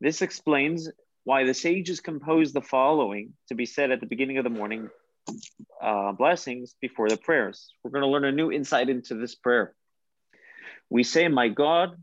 This 0.00 0.22
explains 0.22 0.88
why 1.24 1.44
the 1.44 1.54
sages 1.54 2.00
composed 2.00 2.54
the 2.54 2.62
following 2.62 3.34
to 3.48 3.54
be 3.54 3.66
said 3.66 3.90
at 3.90 4.00
the 4.00 4.06
beginning 4.06 4.38
of 4.38 4.44
the 4.44 4.50
morning 4.50 4.90
uh, 5.80 6.12
blessings 6.12 6.74
before 6.80 7.08
the 7.08 7.16
prayers. 7.16 7.72
We're 7.82 7.90
going 7.90 8.02
to 8.02 8.08
learn 8.08 8.24
a 8.24 8.32
new 8.32 8.50
insight 8.50 8.88
into 8.88 9.14
this 9.14 9.34
prayer. 9.34 9.74
We 10.90 11.02
say, 11.02 11.28
My 11.28 11.48
God, 11.48 11.96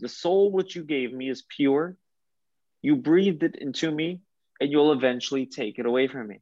the 0.00 0.08
soul 0.08 0.50
which 0.50 0.76
you 0.76 0.84
gave 0.84 1.12
me 1.12 1.28
is 1.28 1.42
pure 1.42 1.96
you 2.84 2.96
breathed 2.96 3.42
it 3.42 3.56
into 3.56 3.90
me, 3.90 4.20
and 4.60 4.70
you'll 4.70 4.92
eventually 4.92 5.46
take 5.46 5.78
it 5.78 5.86
away 5.86 6.06
from 6.06 6.28
me. 6.28 6.40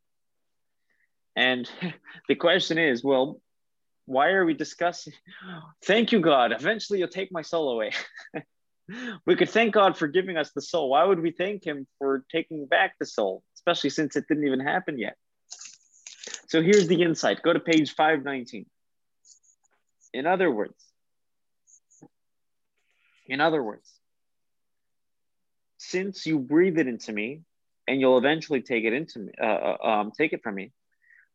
And 1.36 1.70
the 2.28 2.34
question 2.34 2.78
is, 2.78 3.04
well, 3.04 3.40
why 4.06 4.30
are 4.30 4.44
we 4.44 4.52
discussing? 4.52 5.12
Thank 5.84 6.10
you, 6.10 6.18
God. 6.18 6.50
Eventually, 6.50 6.98
you'll 6.98 7.06
take 7.06 7.30
my 7.30 7.42
soul 7.42 7.70
away. 7.70 7.92
we 9.24 9.36
could 9.36 9.50
thank 9.50 9.72
God 9.72 9.96
for 9.96 10.08
giving 10.08 10.36
us 10.36 10.50
the 10.50 10.60
soul. 10.60 10.90
Why 10.90 11.04
would 11.04 11.20
we 11.20 11.30
thank 11.30 11.64
Him 11.64 11.86
for 11.98 12.24
taking 12.32 12.66
back 12.66 12.94
the 12.98 13.06
soul, 13.06 13.44
especially 13.54 13.90
since 13.90 14.16
it 14.16 14.24
didn't 14.26 14.44
even 14.44 14.58
happen 14.58 14.98
yet? 14.98 15.16
So 16.52 16.60
here's 16.60 16.86
the 16.86 17.00
insight. 17.00 17.40
Go 17.40 17.54
to 17.54 17.60
page 17.60 17.94
519. 17.94 18.66
In 20.12 20.26
other 20.26 20.50
words, 20.50 20.74
in 23.26 23.40
other 23.40 23.62
words, 23.62 23.90
since 25.78 26.26
you 26.26 26.38
breathe 26.38 26.78
it 26.78 26.86
into 26.86 27.10
me 27.10 27.40
and 27.88 28.02
you'll 28.02 28.18
eventually 28.18 28.60
take 28.60 28.84
it 28.84 28.92
into 28.92 29.20
me, 29.20 29.32
uh, 29.42 29.46
uh, 29.46 29.76
um, 29.82 30.12
take 30.14 30.34
it 30.34 30.42
from 30.42 30.56
me. 30.56 30.72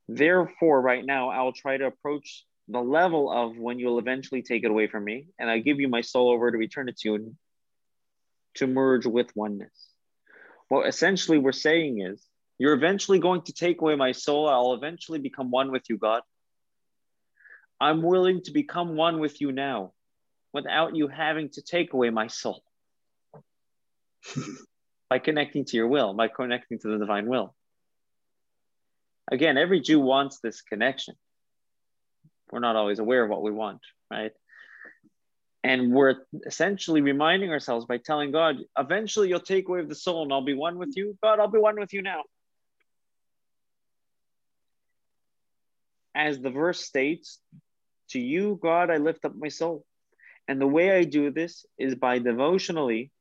Therefore, 0.07 0.79
right 0.79 1.03
now, 1.03 1.29
I'll 1.29 1.51
try 1.51 1.77
to 1.77 1.87
approach 1.87 2.45
the 2.67 2.79
level 2.79 3.31
of 3.31 3.57
when 3.57 3.79
you'll 3.79 3.97
eventually 3.97 4.43
take 4.43 4.63
it 4.65 4.69
away 4.69 4.85
from 4.85 5.03
me, 5.03 5.29
and 5.39 5.49
I 5.49 5.57
give 5.57 5.79
you 5.79 5.87
my 5.87 6.01
soul 6.01 6.29
over 6.29 6.51
to 6.51 6.57
return 6.59 6.89
it 6.89 6.97
to 6.99 7.09
you 7.09 7.35
to 8.57 8.67
merge 8.67 9.07
with 9.07 9.35
oneness. 9.35 9.73
What 10.67 10.85
essentially 10.85 11.39
we're 11.39 11.53
saying 11.53 12.01
is, 12.01 12.23
you're 12.59 12.73
eventually 12.73 13.19
going 13.19 13.43
to 13.43 13.53
take 13.53 13.81
away 13.81 13.95
my 13.95 14.11
soul. 14.11 14.47
I'll 14.49 14.73
eventually 14.73 15.19
become 15.19 15.51
one 15.51 15.71
with 15.71 15.83
you, 15.89 15.97
God. 15.97 16.21
I'm 17.79 18.01
willing 18.01 18.41
to 18.43 18.51
become 18.51 18.95
one 18.95 19.19
with 19.19 19.39
you 19.41 19.51
now. 19.51 19.93
without 20.53 20.95
you 20.95 21.07
having 21.07 21.49
to 21.49 21.61
take 21.61 21.93
away 21.93 22.09
my 22.09 22.27
soul 22.27 22.63
by 25.09 25.19
connecting 25.19 25.65
to 25.65 25.77
your 25.77 25.87
will, 25.87 26.13
by 26.13 26.27
connecting 26.29 26.79
to 26.79 26.87
the 26.87 26.97
divine 26.97 27.27
will. 27.27 27.53
Again, 29.29 29.57
every 29.57 29.81
Jew 29.81 29.99
wants 29.99 30.39
this 30.39 30.61
connection. 30.61 31.15
We're 32.51 32.59
not 32.59 32.75
always 32.75 32.99
aware 32.99 33.23
of 33.23 33.29
what 33.29 33.43
we 33.43 33.51
want, 33.51 33.81
right? 34.09 34.31
And 35.63 35.91
we're 35.91 36.15
essentially 36.45 37.01
reminding 37.01 37.51
ourselves 37.51 37.85
by 37.85 37.97
telling 37.97 38.31
God, 38.31 38.55
eventually 38.79 39.27
you'll 39.27 39.41
take 39.41 39.67
away 39.67 39.83
the 39.83 39.95
soul 39.95 40.23
and 40.23 40.31
I'll 40.31 40.41
be 40.41 40.53
one 40.53 40.77
with 40.77 40.93
you. 40.95 41.17
God, 41.21 41.39
I'll 41.39 41.51
be 41.51 41.59
one 41.59 41.77
with 41.77 41.93
you 41.93 42.01
now. 42.01 42.23
As 46.17 46.39
the 46.39 46.49
verse 46.49 46.83
states, 46.83 47.39
to 48.09 48.19
you, 48.19 48.59
God, 48.61 48.89
I 48.89 48.97
lift 48.97 49.23
up 49.23 49.35
my 49.35 49.49
soul. 49.49 49.85
And 50.47 50.59
the 50.59 50.67
way 50.67 50.97
I 50.97 51.03
do 51.03 51.29
this 51.29 51.65
is 51.77 51.93
by 51.93 52.19
devotionally 52.19 53.11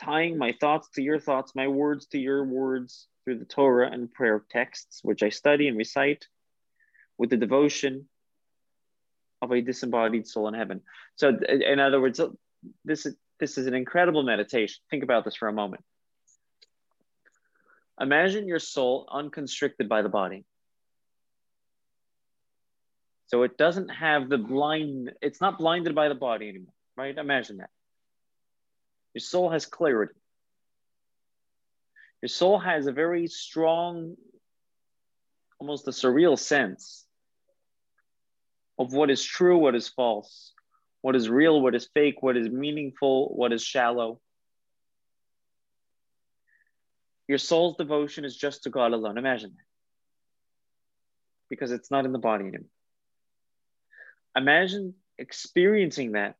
tying 0.00 0.38
my 0.38 0.54
thoughts 0.60 0.88
to 0.94 1.02
your 1.02 1.18
thoughts, 1.18 1.54
my 1.54 1.68
words 1.68 2.06
to 2.06 2.18
your 2.18 2.44
words 2.44 3.08
through 3.24 3.38
the 3.38 3.44
Torah 3.44 3.90
and 3.90 4.10
prayer 4.10 4.42
texts, 4.48 5.00
which 5.02 5.22
I 5.22 5.28
study 5.28 5.68
and 5.68 5.76
recite 5.76 6.26
with 7.18 7.30
the 7.30 7.36
devotion 7.36 8.08
of 9.42 9.50
a 9.50 9.60
disembodied 9.60 10.26
soul 10.26 10.48
in 10.48 10.54
heaven. 10.54 10.80
So, 11.16 11.36
in 11.48 11.80
other 11.80 12.00
words, 12.00 12.20
this 12.84 13.06
is 13.06 13.16
this 13.38 13.58
is 13.58 13.66
an 13.66 13.74
incredible 13.74 14.22
meditation. 14.22 14.82
Think 14.90 15.04
about 15.04 15.24
this 15.24 15.36
for 15.36 15.48
a 15.48 15.52
moment. 15.52 15.84
Imagine 18.00 18.48
your 18.48 18.58
soul 18.58 19.08
unconstricted 19.10 19.88
by 19.88 20.02
the 20.02 20.08
body. 20.08 20.44
So 23.28 23.42
it 23.42 23.58
doesn't 23.58 23.90
have 23.90 24.28
the 24.28 24.38
blind, 24.38 25.12
it's 25.20 25.40
not 25.40 25.58
blinded 25.58 25.94
by 25.94 26.08
the 26.08 26.14
body 26.14 26.48
anymore, 26.48 26.72
right? 26.96 27.16
Imagine 27.16 27.58
that. 27.58 27.70
Your 29.14 29.20
soul 29.20 29.50
has 29.50 29.66
clarity. 29.66 30.14
Your 32.22 32.30
soul 32.30 32.58
has 32.58 32.86
a 32.86 32.92
very 32.92 33.26
strong, 33.26 34.16
almost 35.58 35.86
a 35.88 35.90
surreal 35.90 36.38
sense 36.38 37.04
of 38.78 38.94
what 38.94 39.10
is 39.10 39.22
true, 39.22 39.58
what 39.58 39.74
is 39.74 39.88
false, 39.88 40.52
what 41.02 41.14
is 41.14 41.28
real, 41.28 41.60
what 41.60 41.74
is 41.74 41.88
fake, 41.92 42.22
what 42.22 42.36
is 42.36 42.48
meaningful, 42.48 43.28
what 43.36 43.52
is 43.52 43.62
shallow. 43.62 44.20
Your 47.28 47.38
soul's 47.38 47.76
devotion 47.76 48.24
is 48.24 48.34
just 48.36 48.62
to 48.62 48.70
God 48.70 48.94
alone. 48.94 49.18
Imagine 49.18 49.50
that. 49.50 49.64
Because 51.50 51.72
it's 51.72 51.90
not 51.90 52.06
in 52.06 52.12
the 52.12 52.18
body 52.18 52.46
anymore. 52.46 52.70
Imagine 54.38 54.94
experiencing 55.18 56.12
that 56.12 56.36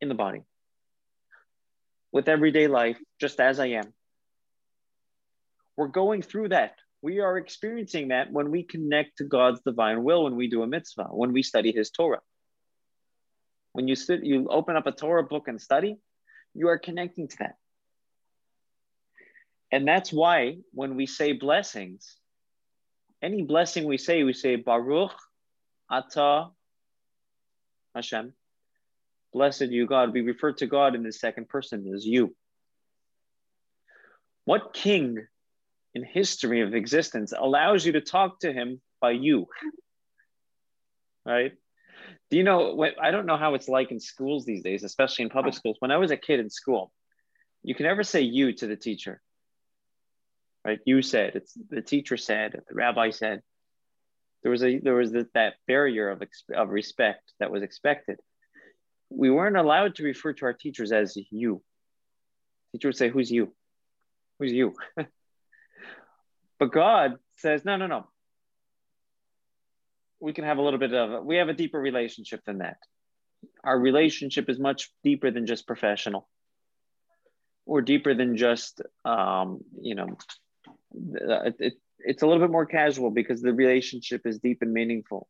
in 0.00 0.08
the 0.08 0.14
body 0.14 0.42
with 2.12 2.28
everyday 2.28 2.68
life, 2.68 2.98
just 3.20 3.40
as 3.40 3.58
I 3.58 3.66
am. 3.66 3.92
We're 5.76 5.88
going 5.88 6.22
through 6.22 6.50
that 6.50 6.76
we 7.02 7.18
are 7.18 7.36
experiencing 7.36 8.08
that 8.08 8.32
when 8.32 8.50
we 8.52 8.62
connect 8.62 9.18
to 9.18 9.24
God's 9.24 9.60
divine 9.66 10.04
will, 10.04 10.22
when 10.24 10.36
we 10.36 10.48
do 10.48 10.62
a 10.62 10.66
mitzvah, 10.66 11.08
when 11.10 11.32
we 11.32 11.42
study 11.42 11.72
His 11.72 11.90
Torah. 11.90 12.20
When 13.72 13.88
you 13.88 13.96
sit, 13.96 14.24
you 14.24 14.46
open 14.48 14.76
up 14.76 14.86
a 14.86 14.92
Torah 14.92 15.24
book 15.24 15.48
and 15.48 15.60
study, 15.60 15.96
you 16.54 16.68
are 16.68 16.78
connecting 16.78 17.26
to 17.26 17.36
that. 17.40 17.56
And 19.72 19.88
that's 19.88 20.12
why 20.12 20.58
when 20.72 20.94
we 20.94 21.06
say 21.06 21.32
blessings, 21.32 22.14
any 23.20 23.42
blessing 23.42 23.84
we 23.84 23.98
say, 23.98 24.22
we 24.22 24.32
say 24.32 24.56
Baruch 24.56 25.12
Ata 25.92 26.48
Hashem. 27.94 28.32
Blessed 29.32 29.68
you, 29.68 29.86
God. 29.86 30.12
We 30.12 30.22
refer 30.22 30.52
to 30.54 30.66
God 30.66 30.94
in 30.94 31.02
the 31.02 31.12
second 31.12 31.48
person 31.48 31.92
as 31.94 32.04
you. 32.06 32.34
What 34.44 34.74
king 34.74 35.26
in 35.94 36.04
history 36.04 36.62
of 36.62 36.74
existence 36.74 37.32
allows 37.36 37.84
you 37.84 37.92
to 37.92 38.00
talk 38.00 38.40
to 38.40 38.52
him 38.52 38.80
by 39.00 39.10
you 39.10 39.46
right 41.24 41.52
do 42.30 42.36
you 42.36 42.42
know 42.42 42.74
what 42.74 42.94
i 43.00 43.10
don't 43.10 43.26
know 43.26 43.36
how 43.36 43.54
it's 43.54 43.68
like 43.68 43.90
in 43.90 44.00
schools 44.00 44.44
these 44.44 44.62
days 44.62 44.84
especially 44.84 45.24
in 45.24 45.28
public 45.28 45.54
schools 45.54 45.76
when 45.80 45.90
i 45.90 45.96
was 45.96 46.10
a 46.10 46.16
kid 46.16 46.40
in 46.40 46.50
school 46.50 46.92
you 47.62 47.74
can 47.74 47.86
never 47.86 48.02
say 48.02 48.22
you 48.22 48.52
to 48.52 48.66
the 48.66 48.76
teacher 48.76 49.20
right 50.64 50.80
you 50.84 51.02
said 51.02 51.36
it's 51.36 51.56
the 51.68 51.82
teacher 51.82 52.16
said 52.16 52.60
the 52.68 52.74
rabbi 52.74 53.10
said 53.10 53.42
there 54.42 54.50
was 54.50 54.62
a 54.62 54.78
there 54.78 54.94
was 54.94 55.12
the, 55.12 55.28
that 55.34 55.54
barrier 55.66 56.10
of, 56.10 56.22
of 56.54 56.70
respect 56.70 57.32
that 57.40 57.50
was 57.50 57.62
expected. 57.62 58.18
We 59.10 59.30
weren't 59.30 59.56
allowed 59.56 59.96
to 59.96 60.04
refer 60.04 60.32
to 60.34 60.46
our 60.46 60.52
teachers 60.52 60.90
as 60.92 61.16
you. 61.30 61.62
Teacher 62.72 62.88
would 62.88 62.96
say 62.96 63.10
who's 63.10 63.30
you? 63.30 63.54
Who's 64.38 64.52
you? 64.52 64.74
But 66.62 66.70
God 66.70 67.16
says, 67.38 67.64
no, 67.64 67.76
no, 67.76 67.88
no. 67.88 68.06
We 70.20 70.32
can 70.32 70.44
have 70.44 70.58
a 70.58 70.62
little 70.62 70.78
bit 70.78 70.94
of, 70.94 71.24
we 71.24 71.38
have 71.38 71.48
a 71.48 71.54
deeper 71.54 71.80
relationship 71.80 72.44
than 72.46 72.58
that. 72.58 72.76
Our 73.64 73.76
relationship 73.76 74.48
is 74.48 74.60
much 74.60 74.92
deeper 75.02 75.32
than 75.32 75.44
just 75.44 75.66
professional. 75.66 76.28
Or 77.66 77.82
deeper 77.82 78.14
than 78.14 78.36
just, 78.36 78.80
um, 79.04 79.62
you 79.80 79.96
know, 79.96 80.16
it, 80.94 81.74
it's 82.04 82.22
a 82.22 82.26
little 82.26 82.42
bit 82.42 82.50
more 82.50 82.66
casual 82.66 83.10
because 83.10 83.42
the 83.42 83.52
relationship 83.52 84.22
is 84.26 84.38
deep 84.38 84.62
and 84.62 84.72
meaningful. 84.72 85.28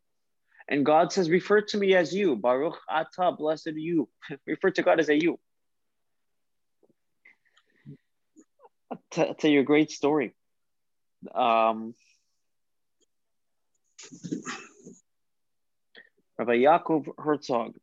And 0.69 0.87
God 0.87 1.13
says, 1.13 1.29
refer 1.29 1.61
to 1.61 1.77
me 1.77 1.95
as 1.95 2.15
you. 2.15 2.37
Baruch 2.37 2.79
Ata, 2.89 3.33
blessed 3.33 3.73
you. 3.75 4.09
refer 4.47 4.71
to 4.71 4.83
God 4.83 5.01
as 5.01 5.09
a 5.09 5.21
you. 5.21 5.39
I'll, 9.17 9.35
tell 9.35 9.51
you 9.51 9.61
a 9.61 9.65
great 9.65 9.91
story 9.91 10.35
um, 11.35 11.95
Rabbi 16.39 16.57
Yaakov 16.57 17.09
Herzog 17.19 17.77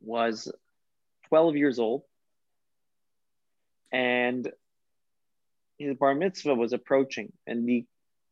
was 0.00 0.50
12 1.28 1.56
years 1.56 1.78
old 1.78 2.02
and 3.92 4.50
his 5.82 5.96
bar 5.96 6.14
mitzvah 6.14 6.54
was 6.54 6.72
approaching 6.72 7.32
and 7.46 7.68
the 7.68 7.84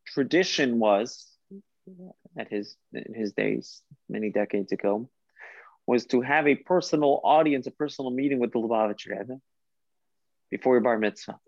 tradition 0.07 0.79
was 0.79 1.27
at 2.37 2.49
his 2.49 2.75
in 2.93 3.13
his 3.13 3.33
days 3.33 3.81
many 4.09 4.29
decades 4.29 4.71
ago 4.71 5.09
was 5.85 6.05
to 6.05 6.21
have 6.21 6.47
a 6.47 6.55
personal 6.55 7.19
audience 7.23 7.67
a 7.67 7.71
personal 7.71 8.11
meeting 8.11 8.39
with 8.39 8.51
the 8.51 8.59
Lubavitch 8.59 9.07
Rebbe 9.07 9.39
before 10.49 10.75
your 10.75 10.81
bar 10.81 10.97
mitzvah 10.97 11.39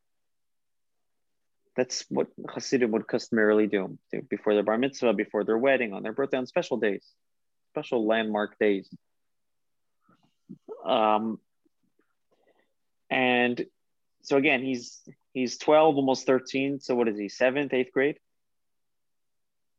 that's 1.76 2.06
what 2.10 2.28
Hasidim 2.54 2.92
would 2.92 3.08
customarily 3.08 3.68
do 3.68 3.98
before 4.30 4.54
their 4.54 4.64
bar 4.64 4.78
mitzvah, 4.78 5.14
before 5.14 5.44
their 5.44 5.58
wedding, 5.58 5.94
on 5.94 6.04
their 6.04 6.14
birthday, 6.14 6.38
on 6.38 6.46
special 6.46 6.78
days, 6.78 7.04
special 7.72 8.06
landmark 8.06 8.60
days. 8.60 8.88
Um, 10.86 11.40
and 13.10 13.66
so 14.22 14.38
again, 14.38 14.62
he's 14.62 15.02
he's 15.34 15.58
12, 15.58 15.96
almost 15.96 16.26
13. 16.26 16.80
So 16.80 16.96
what 16.96 17.08
is 17.08 17.18
he, 17.18 17.30
seventh, 17.30 17.74
eighth 17.74 17.92
grade? 17.92 18.20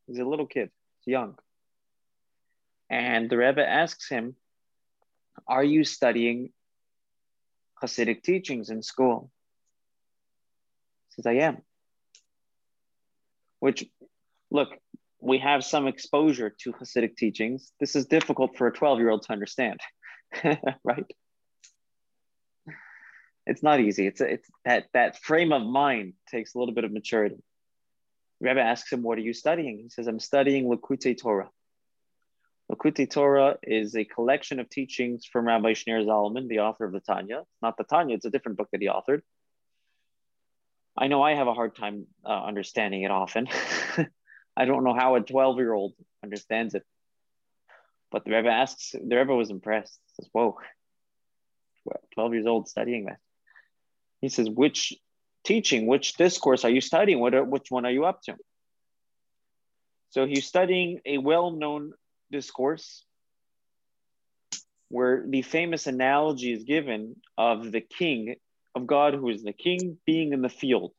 He's 0.07 0.19
a 0.19 0.25
little 0.25 0.47
kid, 0.47 0.71
he's 1.01 1.13
young. 1.13 1.39
And 2.91 3.31
the 3.31 3.39
Rebbe 3.39 3.67
asks 3.67 4.09
him, 4.09 4.37
Are 5.49 5.65
you 5.65 5.85
studying 5.85 6.51
Hasidic 7.83 8.23
teachings 8.23 8.69
in 8.71 8.83
school? 8.83 9.31
He 11.09 11.23
says, 11.23 11.27
I 11.27 11.45
am 11.45 11.63
which 13.65 13.83
look, 14.51 14.69
we 15.23 15.39
have 15.39 15.65
some 15.65 15.87
exposure 15.87 16.51
to 16.51 16.73
Hasidic 16.75 17.17
teachings. 17.17 17.73
This 17.81 17.97
is 17.97 18.05
difficult 18.05 18.59
for 18.59 18.67
a 18.67 18.73
12 18.73 18.99
year 18.99 19.09
old 19.09 19.23
to 19.23 19.33
understand, 19.33 19.81
right? 20.85 21.07
It's 23.47 23.63
not 23.63 23.81
easy. 23.81 24.07
It's, 24.07 24.21
it's 24.21 24.49
that, 24.65 24.87
that 24.95 25.23
frame 25.23 25.53
of 25.53 25.63
mind 25.63 26.15
takes 26.31 26.55
a 26.55 26.59
little 26.59 26.75
bit 26.75 26.85
of 26.85 26.93
maturity. 26.93 27.43
Rebbe 28.41 28.61
asks 28.61 28.93
him, 28.93 29.03
What 29.03 29.19
are 29.19 29.23
you 29.23 29.33
studying? 29.33 29.79
He 29.79 29.89
says, 29.91 30.07
I'm 30.07 30.21
studying 30.21 30.65
Likutei 30.65 31.19
Torah. 31.19 31.51
Likutei 32.71 33.09
Torah 33.11 33.59
is 33.63 33.95
a 33.95 34.05
collection 34.05 34.61
of 34.61 34.71
teachings 34.71 35.27
from 35.27 35.47
Rabbi 35.47 35.73
Shneur 35.73 36.05
Zalman, 36.05 36.49
the 36.49 36.61
author 36.61 36.85
of 36.85 36.93
the 36.93 37.01
Tanya. 37.01 37.43
Not 37.61 37.77
the 37.77 37.85
Tanya, 37.85 38.17
it's 38.17 38.25
a 38.25 38.31
different 38.31 38.57
book 38.57 38.69
that 38.73 38.81
he 38.81 38.89
authored. 38.89 39.21
I 40.97 41.09
know 41.09 41.23
I 41.23 41.35
have 41.35 41.49
a 41.49 41.55
hard 41.55 41.77
time 41.77 42.07
uh, 42.25 42.45
understanding 42.45 43.03
it 43.03 43.11
often. 43.11 43.49
I 44.57 44.65
don't 44.65 44.85
know 44.85 44.95
how 44.95 45.17
a 45.17 45.21
12 45.21 45.59
year 45.59 45.73
old 45.73 45.95
understands 46.23 46.75
it. 46.75 46.85
But 48.11 48.25
the 48.25 48.31
Rebbe 48.31 48.49
asks, 48.49 48.93
the 48.93 49.17
Rebbe 49.17 49.35
was 49.35 49.51
impressed. 49.51 49.99
He 50.07 50.23
says, 50.23 50.31
Whoa, 50.33 50.57
12 52.15 52.35
years 52.35 52.47
old 52.47 52.69
studying 52.69 53.07
that. 53.07 53.19
He 54.25 54.31
says, 54.31 54.49
Which 54.49 54.95
teaching, 55.45 55.87
which 55.87 56.15
discourse 56.15 56.65
are 56.65 56.71
you 56.71 56.81
studying? 56.81 57.21
What 57.21 57.35
are, 57.35 57.45
which 57.45 57.71
one 57.71 57.85
are 57.85 57.91
you 57.91 58.07
up 58.07 58.23
to? 58.23 58.37
So 60.09 60.27
he's 60.27 60.47
studying 60.47 61.01
a 61.05 61.19
well 61.19 61.51
known 61.51 61.93
discourse 62.33 63.05
where 64.89 65.25
the 65.29 65.43
famous 65.43 65.87
analogy 65.87 66.55
is 66.55 66.65
given 66.65 67.17
of 67.37 67.71
the 67.71 67.83
king 67.83 68.37
of 68.75 68.87
God, 68.87 69.13
who 69.13 69.29
is 69.29 69.43
the 69.43 69.53
king, 69.53 69.99
being 70.07 70.33
in 70.33 70.41
the 70.41 70.49
field 70.49 70.93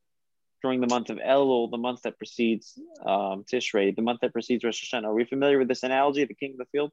during 0.61 0.79
the 0.79 0.87
month 0.87 1.09
of 1.09 1.17
Elul, 1.17 1.71
the 1.71 1.77
month 1.77 2.03
that 2.03 2.19
precedes 2.19 2.79
um, 3.03 3.43
Tishrei, 3.51 3.95
the 3.95 4.03
month 4.03 4.19
that 4.21 4.33
precedes 4.33 4.63
Rosh 4.63 4.83
Hashanah. 4.83 5.05
Are 5.05 5.13
we 5.15 5.25
familiar 5.25 5.57
with 5.57 5.67
this 5.67 5.81
analogy, 5.81 6.25
the 6.25 6.35
king 6.35 6.51
of 6.51 6.57
the 6.59 6.65
field? 6.71 6.91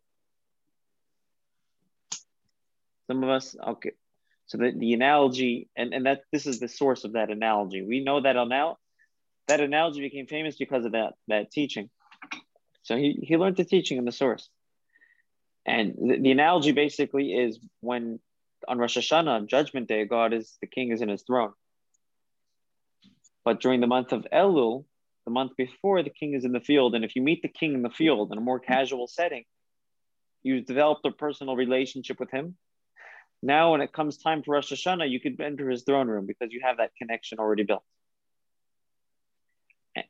Some 3.06 3.22
of 3.22 3.28
us, 3.28 3.54
okay. 3.68 3.92
So 4.52 4.58
the, 4.58 4.70
the 4.76 4.92
analogy, 4.92 5.70
and, 5.74 5.94
and 5.94 6.04
that 6.04 6.24
this 6.30 6.46
is 6.46 6.60
the 6.60 6.68
source 6.68 7.04
of 7.04 7.14
that 7.14 7.30
analogy. 7.30 7.82
We 7.82 8.04
know 8.04 8.20
that 8.20 8.34
now 8.34 8.76
that 9.48 9.62
analogy 9.62 10.02
became 10.02 10.26
famous 10.26 10.56
because 10.58 10.84
of 10.84 10.92
that 10.92 11.14
that 11.28 11.50
teaching. 11.50 11.88
So 12.82 12.98
he, 12.98 13.18
he 13.22 13.38
learned 13.38 13.56
the 13.56 13.64
teaching 13.64 13.96
in 13.96 14.04
the 14.04 14.12
source. 14.12 14.50
And 15.64 15.94
the, 15.94 16.18
the 16.20 16.32
analogy 16.32 16.72
basically 16.72 17.32
is 17.32 17.60
when 17.80 18.20
on 18.68 18.76
Rosh 18.76 18.98
Hashanah, 18.98 19.26
on 19.26 19.48
Judgment 19.48 19.88
Day, 19.88 20.04
God 20.04 20.34
is 20.34 20.54
the 20.60 20.66
king 20.66 20.92
is 20.92 21.00
in 21.00 21.08
his 21.08 21.22
throne. 21.22 21.54
But 23.46 23.62
during 23.62 23.80
the 23.80 23.86
month 23.86 24.12
of 24.12 24.26
Elul, 24.30 24.84
the 25.24 25.30
month 25.30 25.52
before, 25.56 26.02
the 26.02 26.10
king 26.10 26.34
is 26.34 26.44
in 26.44 26.52
the 26.52 26.60
field. 26.60 26.94
And 26.94 27.06
if 27.06 27.16
you 27.16 27.22
meet 27.22 27.40
the 27.40 27.48
king 27.48 27.72
in 27.72 27.80
the 27.80 27.88
field 27.88 28.32
in 28.32 28.36
a 28.36 28.42
more 28.42 28.60
casual 28.60 29.06
setting, 29.06 29.44
you've 30.42 30.66
developed 30.66 31.06
a 31.06 31.10
personal 31.10 31.56
relationship 31.56 32.20
with 32.20 32.30
him. 32.30 32.58
Now, 33.42 33.72
when 33.72 33.80
it 33.80 33.92
comes 33.92 34.18
time 34.18 34.42
for 34.42 34.52
Rosh 34.52 34.72
Hashanah, 34.72 35.10
you 35.10 35.18
could 35.18 35.40
enter 35.40 35.68
his 35.68 35.82
throne 35.82 36.08
room 36.08 36.26
because 36.26 36.52
you 36.52 36.60
have 36.62 36.76
that 36.76 36.94
connection 36.96 37.38
already 37.38 37.64
built. 37.64 37.82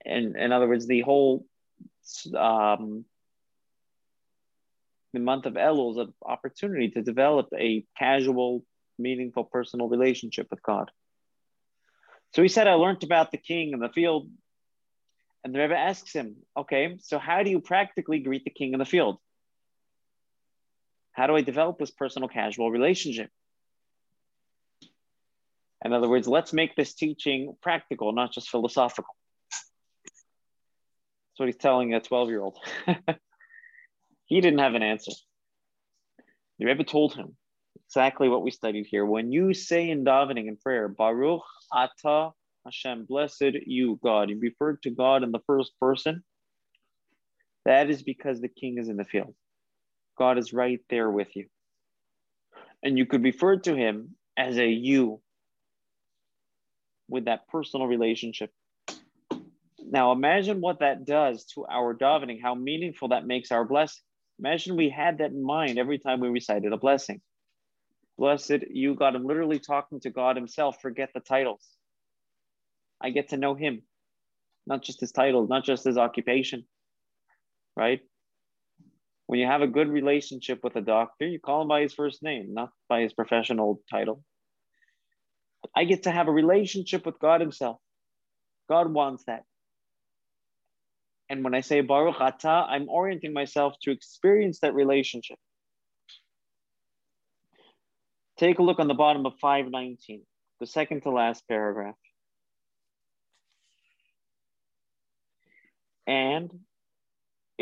And 0.05 0.37
in 0.37 0.53
other 0.53 0.69
words, 0.69 0.87
the 0.87 1.01
whole 1.01 1.47
um, 2.37 3.05
the 5.13 5.21
month 5.21 5.47
of 5.47 5.55
Elul 5.55 5.93
is 5.93 5.97
an 5.99 6.15
opportunity 6.25 6.91
to 6.91 7.03
develop 7.03 7.49
a 7.59 7.85
casual, 7.99 8.65
meaningful, 8.99 9.45
personal 9.45 9.89
relationship 9.89 10.49
with 10.51 10.63
God. 10.63 10.91
So 12.35 12.43
he 12.43 12.49
said, 12.49 12.67
I 12.67 12.75
learned 12.75 13.03
about 13.03 13.31
the 13.31 13.39
king 13.39 13.73
in 13.73 13.79
the 13.79 13.91
field. 13.91 14.31
And 15.45 15.55
the 15.55 15.59
Rebbe 15.59 15.77
asks 15.77 16.13
him, 16.13 16.37
okay, 16.57 16.97
so 17.01 17.19
how 17.19 17.43
do 17.43 17.51
you 17.51 17.61
practically 17.61 18.21
greet 18.21 18.45
the 18.45 18.51
king 18.51 18.73
in 18.73 18.79
the 18.79 18.87
field? 18.87 19.19
How 21.13 21.27
do 21.27 21.37
I 21.37 21.43
develop 21.43 21.79
this 21.79 21.91
personal 21.91 22.29
casual 22.29 22.71
relationship? 22.71 23.31
In 25.85 25.93
other 25.93 26.09
words, 26.09 26.29
let's 26.29 26.53
make 26.53 26.77
this 26.77 26.95
teaching 26.95 27.57
practical, 27.61 28.13
not 28.13 28.33
just 28.33 28.49
philosophical. 28.49 29.15
That's 29.51 31.39
what 31.39 31.47
he's 31.47 31.57
telling 31.57 31.95
a 31.95 32.01
12 32.01 32.29
year 32.29 32.43
old. 32.43 32.59
he 34.27 34.41
didn't 34.41 34.61
have 34.61 34.75
an 34.75 34.83
answer. 34.83 35.13
The 36.59 36.67
Rebbe 36.67 36.85
told 36.85 37.15
him 37.15 37.37
exactly 37.87 38.29
what 38.29 38.43
we 38.43 38.51
studied 38.51 38.87
here. 38.87 39.05
When 39.05 39.33
you 39.33 39.55
say 39.55 39.91
in 39.91 40.05
davening 40.05 40.49
and 40.49 40.61
prayer, 40.61 40.89
Baruch 40.89 41.43
Ata 41.73 42.31
Hashem, 42.65 43.07
blessed 43.07 43.57
you, 43.67 43.99
God, 44.03 44.31
you 44.31 44.39
refer 44.39 44.77
to 44.77 44.91
God 44.91 45.25
in 45.25 45.33
the 45.33 45.41
first 45.47 45.73
person, 45.81 46.23
that 47.65 47.91
is 47.91 48.03
because 48.03 48.41
the 48.41 48.49
king 48.49 48.79
is 48.79 48.89
in 48.89 48.97
the 48.97 49.05
field. 49.05 49.35
God 50.17 50.39
is 50.39 50.53
right 50.53 50.81
there 50.91 51.11
with 51.11 51.35
you. 51.35 51.47
And 52.83 52.99
you 52.99 53.07
could 53.07 53.23
refer 53.23 53.57
to 53.59 53.75
him 53.75 54.17
as 54.37 54.59
a 54.59 54.67
you 54.69 55.21
with 57.09 57.27
that 57.27 57.49
personal 57.49 57.87
relationship. 57.87 58.51
Now 59.79 60.13
imagine 60.13 60.61
what 60.61 60.81
that 60.81 61.05
does 61.05 61.45
to 61.55 61.67
our 61.67 61.95
davening, 61.95 62.41
how 62.43 62.55
meaningful 62.55 63.09
that 63.09 63.27
makes 63.27 63.53
our 63.53 63.65
blessing. 63.65 64.03
Imagine 64.39 64.77
we 64.77 64.89
had 64.89 65.19
that 65.19 65.31
in 65.31 65.45
mind 65.45 65.79
every 65.79 65.99
time 65.99 66.21
we 66.21 66.29
recited 66.29 66.73
a 66.73 66.79
blessing. 66.79 67.21
Blessed 68.19 68.65
you, 68.71 68.95
God. 68.95 69.15
I'm 69.15 69.25
literally 69.27 69.59
talking 69.59 70.01
to 70.01 70.11
God 70.11 70.37
Himself. 70.37 70.81
Forget 70.81 71.11
the 71.15 71.21
titles. 71.21 71.67
I 73.01 73.11
get 73.11 73.31
to 73.31 73.37
know 73.37 73.55
Him, 73.55 73.83
not 74.67 74.83
just 74.83 75.01
His 75.01 75.13
title, 75.13 75.47
not 75.47 75.65
just 75.65 75.85
His 75.85 75.99
occupation, 75.99 76.65
right? 77.77 78.01
When 79.33 79.41
you 79.41 79.47
have 79.47 79.63
a 79.63 79.67
good 79.67 79.89
relationship 79.89 80.63
with 80.63 80.77
a 80.77 80.83
doctor, 80.83 81.27
you 81.27 81.41
call 81.41 81.63
him 81.63 81.69
by 81.69 81.81
his 81.81 81.95
first 81.95 82.23
name, 82.23 82.53
not 82.53 82.69
by 82.87 83.01
his 83.01 83.15
professional 83.15 83.81
title. 83.91 84.23
I 85.75 85.85
get 85.85 86.03
to 86.03 86.11
have 86.11 86.29
a 86.29 86.31
relationship 86.31 87.07
with 87.07 87.19
God 87.19 87.41
Himself. 87.41 87.79
God 88.69 88.93
wants 88.93 89.25
that. 89.25 89.45
And 91.31 91.43
when 91.45 91.55
I 91.55 91.63
say 91.63 91.81
Baruch 91.81 92.21
Ata, 92.21 92.47
I'm 92.47 92.91
orienting 92.91 93.33
myself 93.33 93.73
to 93.85 93.91
experience 93.91 94.61
that 94.61 94.75
relationship. 94.75 95.39
Take 98.37 98.59
a 98.59 98.63
look 98.63 98.81
on 98.81 98.87
the 98.87 98.93
bottom 98.93 99.25
of 99.25 99.33
519, 99.41 100.27
the 100.61 100.67
second 100.67 101.05
to 101.05 101.11
last 101.11 101.49
paragraph. 101.49 101.97
And 106.07 106.51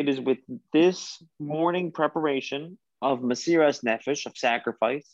it 0.01 0.09
is 0.09 0.19
with 0.19 0.39
this 0.73 1.23
morning 1.39 1.93
preparation 1.93 2.79
of 3.03 3.21
Mesiras 3.21 3.85
Nefesh, 3.85 4.25
of 4.25 4.33
sacrifice, 4.35 5.07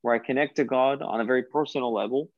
where 0.00 0.12
I 0.12 0.18
connect 0.18 0.56
to 0.56 0.64
God 0.64 1.02
on 1.02 1.20
a 1.20 1.24
very 1.24 1.44
personal 1.44 1.94
level, 1.94 2.28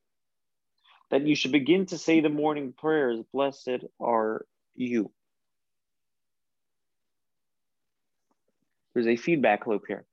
that 1.10 1.26
you 1.26 1.34
should 1.34 1.52
begin 1.52 1.86
to 1.86 1.96
say 1.96 2.20
the 2.20 2.28
morning 2.28 2.74
prayers, 2.76 3.20
Blessed 3.32 3.86
are 3.98 4.44
you. 4.76 5.10
There's 8.92 9.06
a 9.06 9.16
feedback 9.16 9.66
loop 9.66 9.84
here. 9.88 10.04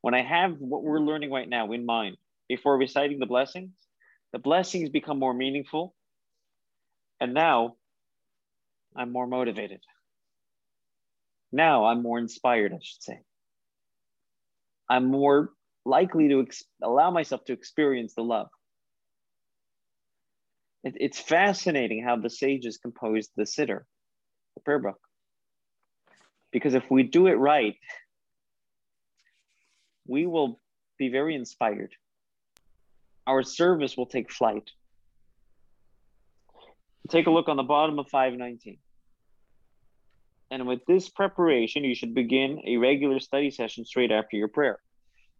When 0.00 0.14
I 0.14 0.22
have 0.22 0.56
what 0.60 0.82
we're 0.82 0.98
learning 0.98 1.30
right 1.30 1.48
now 1.48 1.72
in 1.72 1.84
mind, 1.84 2.16
before 2.48 2.78
reciting 2.78 3.18
the 3.18 3.26
blessings, 3.26 3.72
the 4.32 4.38
blessings 4.38 4.88
become 4.88 5.18
more 5.18 5.34
meaningful. 5.34 5.94
And 7.20 7.34
now 7.34 7.76
I'm 8.96 9.12
more 9.12 9.26
motivated. 9.26 9.80
Now 11.54 11.84
I'm 11.84 12.02
more 12.02 12.18
inspired, 12.18 12.72
I 12.72 12.78
should 12.82 13.00
say. 13.00 13.20
I'm 14.90 15.04
more 15.04 15.50
likely 15.84 16.28
to 16.30 16.40
ex- 16.40 16.64
allow 16.82 17.12
myself 17.12 17.44
to 17.44 17.52
experience 17.52 18.14
the 18.14 18.24
love. 18.24 18.48
It, 20.82 20.94
it's 20.98 21.20
fascinating 21.20 22.02
how 22.02 22.16
the 22.16 22.28
sages 22.28 22.78
composed 22.78 23.30
the 23.36 23.44
Siddur, 23.44 23.82
the 24.56 24.62
prayer 24.64 24.80
book. 24.80 24.98
Because 26.50 26.74
if 26.74 26.90
we 26.90 27.04
do 27.04 27.28
it 27.28 27.34
right, 27.34 27.76
we 30.08 30.26
will 30.26 30.60
be 30.98 31.08
very 31.08 31.36
inspired. 31.36 31.92
Our 33.28 33.44
service 33.44 33.96
will 33.96 34.06
take 34.06 34.32
flight. 34.32 34.72
Take 37.10 37.28
a 37.28 37.30
look 37.30 37.48
on 37.48 37.56
the 37.56 37.62
bottom 37.62 38.00
of 38.00 38.08
519. 38.08 38.78
And 40.54 40.68
with 40.68 40.86
this 40.86 41.08
preparation, 41.08 41.82
you 41.82 41.96
should 41.96 42.14
begin 42.14 42.62
a 42.64 42.76
regular 42.76 43.18
study 43.18 43.50
session 43.50 43.84
straight 43.84 44.12
after 44.12 44.36
your 44.36 44.46
prayer. 44.46 44.78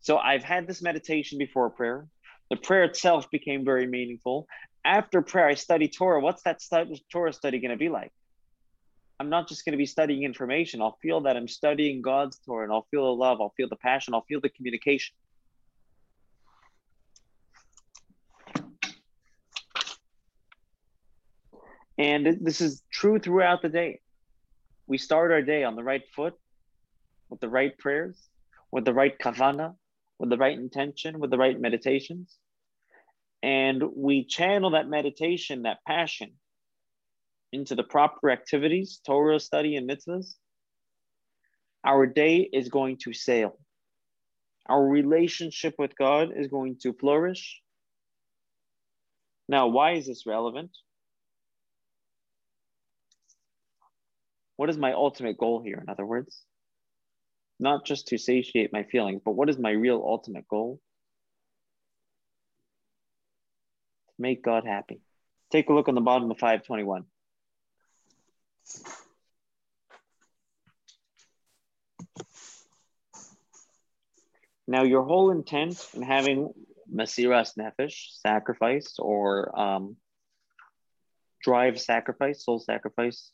So 0.01 0.19
I've 0.19 0.43
had 0.43 0.67
this 0.67 0.83
meditation 0.83 1.39
before 1.39 1.71
prayer. 1.71 2.09
The 2.51 2.57
prayer 2.57 2.83
itself 2.83 3.31
became 3.31 3.65
very 3.65 3.87
meaningful. 3.87 4.49
After 4.85 5.23
prayer, 5.23 5.47
I 5.47 5.55
study 5.55 5.87
Torah. 5.87 6.21
What's 6.21 6.43
that 6.43 6.61
study, 6.61 7.01
Torah 7.13 7.33
study 7.33 7.61
going 7.61 7.71
to 7.71 7.77
be 7.77 7.89
like? 7.89 8.11
I'm 9.21 9.31
not 9.31 9.47
just 9.49 9.65
going 9.65 9.75
to 9.75 9.79
be 9.79 9.87
studying 9.87 10.25
information. 10.25 10.83
I'll 10.83 10.99
feel 11.01 11.21
that 11.21 11.37
I'm 11.37 11.47
studying 11.47 12.03
God's 12.03 12.41
Torah 12.45 12.65
and 12.65 12.73
I'll 12.73 12.89
feel 12.91 13.05
the 13.05 13.15
love, 13.15 13.41
I'll 13.41 13.55
feel 13.57 13.69
the 13.69 13.77
passion, 13.77 14.15
I'll 14.15 14.27
feel 14.29 14.41
the 14.41 14.49
communication. 14.49 15.15
And 21.99 22.39
this 22.41 22.61
is 22.61 22.83
true 22.91 23.21
throughout 23.21 23.63
the 23.63 23.69
day. 23.69 24.01
We 24.87 24.99
start 24.99 25.33
our 25.33 25.43
day 25.43 25.65
on 25.65 25.77
the 25.77 25.85
right 25.85 26.03
foot 26.15 26.35
with 27.29 27.41
the 27.41 27.49
right 27.49 27.77
prayers, 27.79 28.21
with 28.71 28.85
the 28.85 28.93
right 28.93 29.19
kavana, 29.19 29.75
with 30.19 30.31
the 30.31 30.37
right 30.37 30.57
intention, 30.57 31.21
with 31.21 31.31
the 31.31 31.39
right 31.39 31.59
meditations. 31.59 32.37
And 33.43 33.83
we 33.95 34.25
channel 34.25 34.71
that 34.71 34.89
meditation, 34.89 35.63
that 35.63 35.85
passion, 35.87 36.33
into 37.53 37.75
the 37.75 37.85
proper 37.85 38.31
activities, 38.31 39.01
Torah 39.07 39.39
study 39.39 39.77
and 39.77 39.89
mitzvahs, 39.89 40.35
our 41.85 42.07
day 42.07 42.39
is 42.39 42.69
going 42.69 42.97
to 43.05 43.13
sail. 43.13 43.59
Our 44.67 44.85
relationship 44.85 45.75
with 45.79 45.97
God 45.97 46.33
is 46.35 46.49
going 46.49 46.79
to 46.83 46.95
flourish. 46.95 47.61
Now, 49.49 49.69
why 49.69 49.93
is 49.93 50.07
this 50.07 50.27
relevant? 50.27 50.71
What 54.57 54.71
is 54.71 54.79
my 54.79 54.93
ultimate 54.93 55.37
goal 55.37 55.63
here, 55.63 55.79
in 55.81 55.89
other 55.89 56.07
words? 56.07 56.43
Not 57.59 57.85
just 57.85 58.09
to 58.09 58.19
satiate 58.19 58.73
my 58.73 58.85
feelings, 58.85 59.23
but 59.25 59.33
what 59.33 59.49
is 59.49 59.59
my 59.59 59.71
real 59.71 60.03
ultimate 60.05 60.47
goal? 60.49 60.81
To 64.09 64.23
make 64.23 64.45
God 64.45 64.65
happy. 64.67 65.01
Take 65.51 65.69
a 65.69 65.73
look 65.73 65.89
on 65.89 65.95
the 65.95 66.01
bottom 66.01 66.31
of 66.31 66.39
521. 66.39 67.05
Now, 74.67 74.83
your 74.85 75.03
whole 75.03 75.31
intent 75.31 75.87
in 75.95 76.03
having 76.03 76.53
Mesiras 76.93 77.53
Nefesh, 77.59 78.19
sacrifice, 78.21 78.95
or 78.99 79.59
um, 79.59 79.97
drive 81.43 81.79
sacrifice, 81.79 82.45
soul 82.45 82.59
sacrifice 82.59 83.31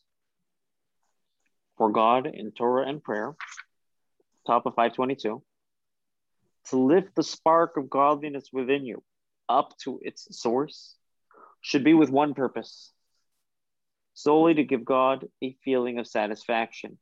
for 1.81 1.91
God 1.91 2.26
in 2.26 2.53
Torah 2.53 2.87
and 2.87 3.03
prayer, 3.03 3.35
top 4.47 4.66
of 4.66 4.74
522, 4.74 5.43
to 6.68 6.76
lift 6.76 7.14
the 7.16 7.22
spark 7.22 7.78
of 7.78 7.89
godliness 7.89 8.51
within 8.53 8.85
you 8.85 9.03
up 9.49 9.72
to 9.85 9.99
its 10.03 10.28
source 10.39 10.95
should 11.62 11.83
be 11.83 11.95
with 11.95 12.11
one 12.11 12.35
purpose 12.35 12.93
solely 14.12 14.53
to 14.53 14.62
give 14.62 14.85
God 14.85 15.26
a 15.43 15.57
feeling 15.64 15.99
of 15.99 16.07
satisfaction 16.07 16.99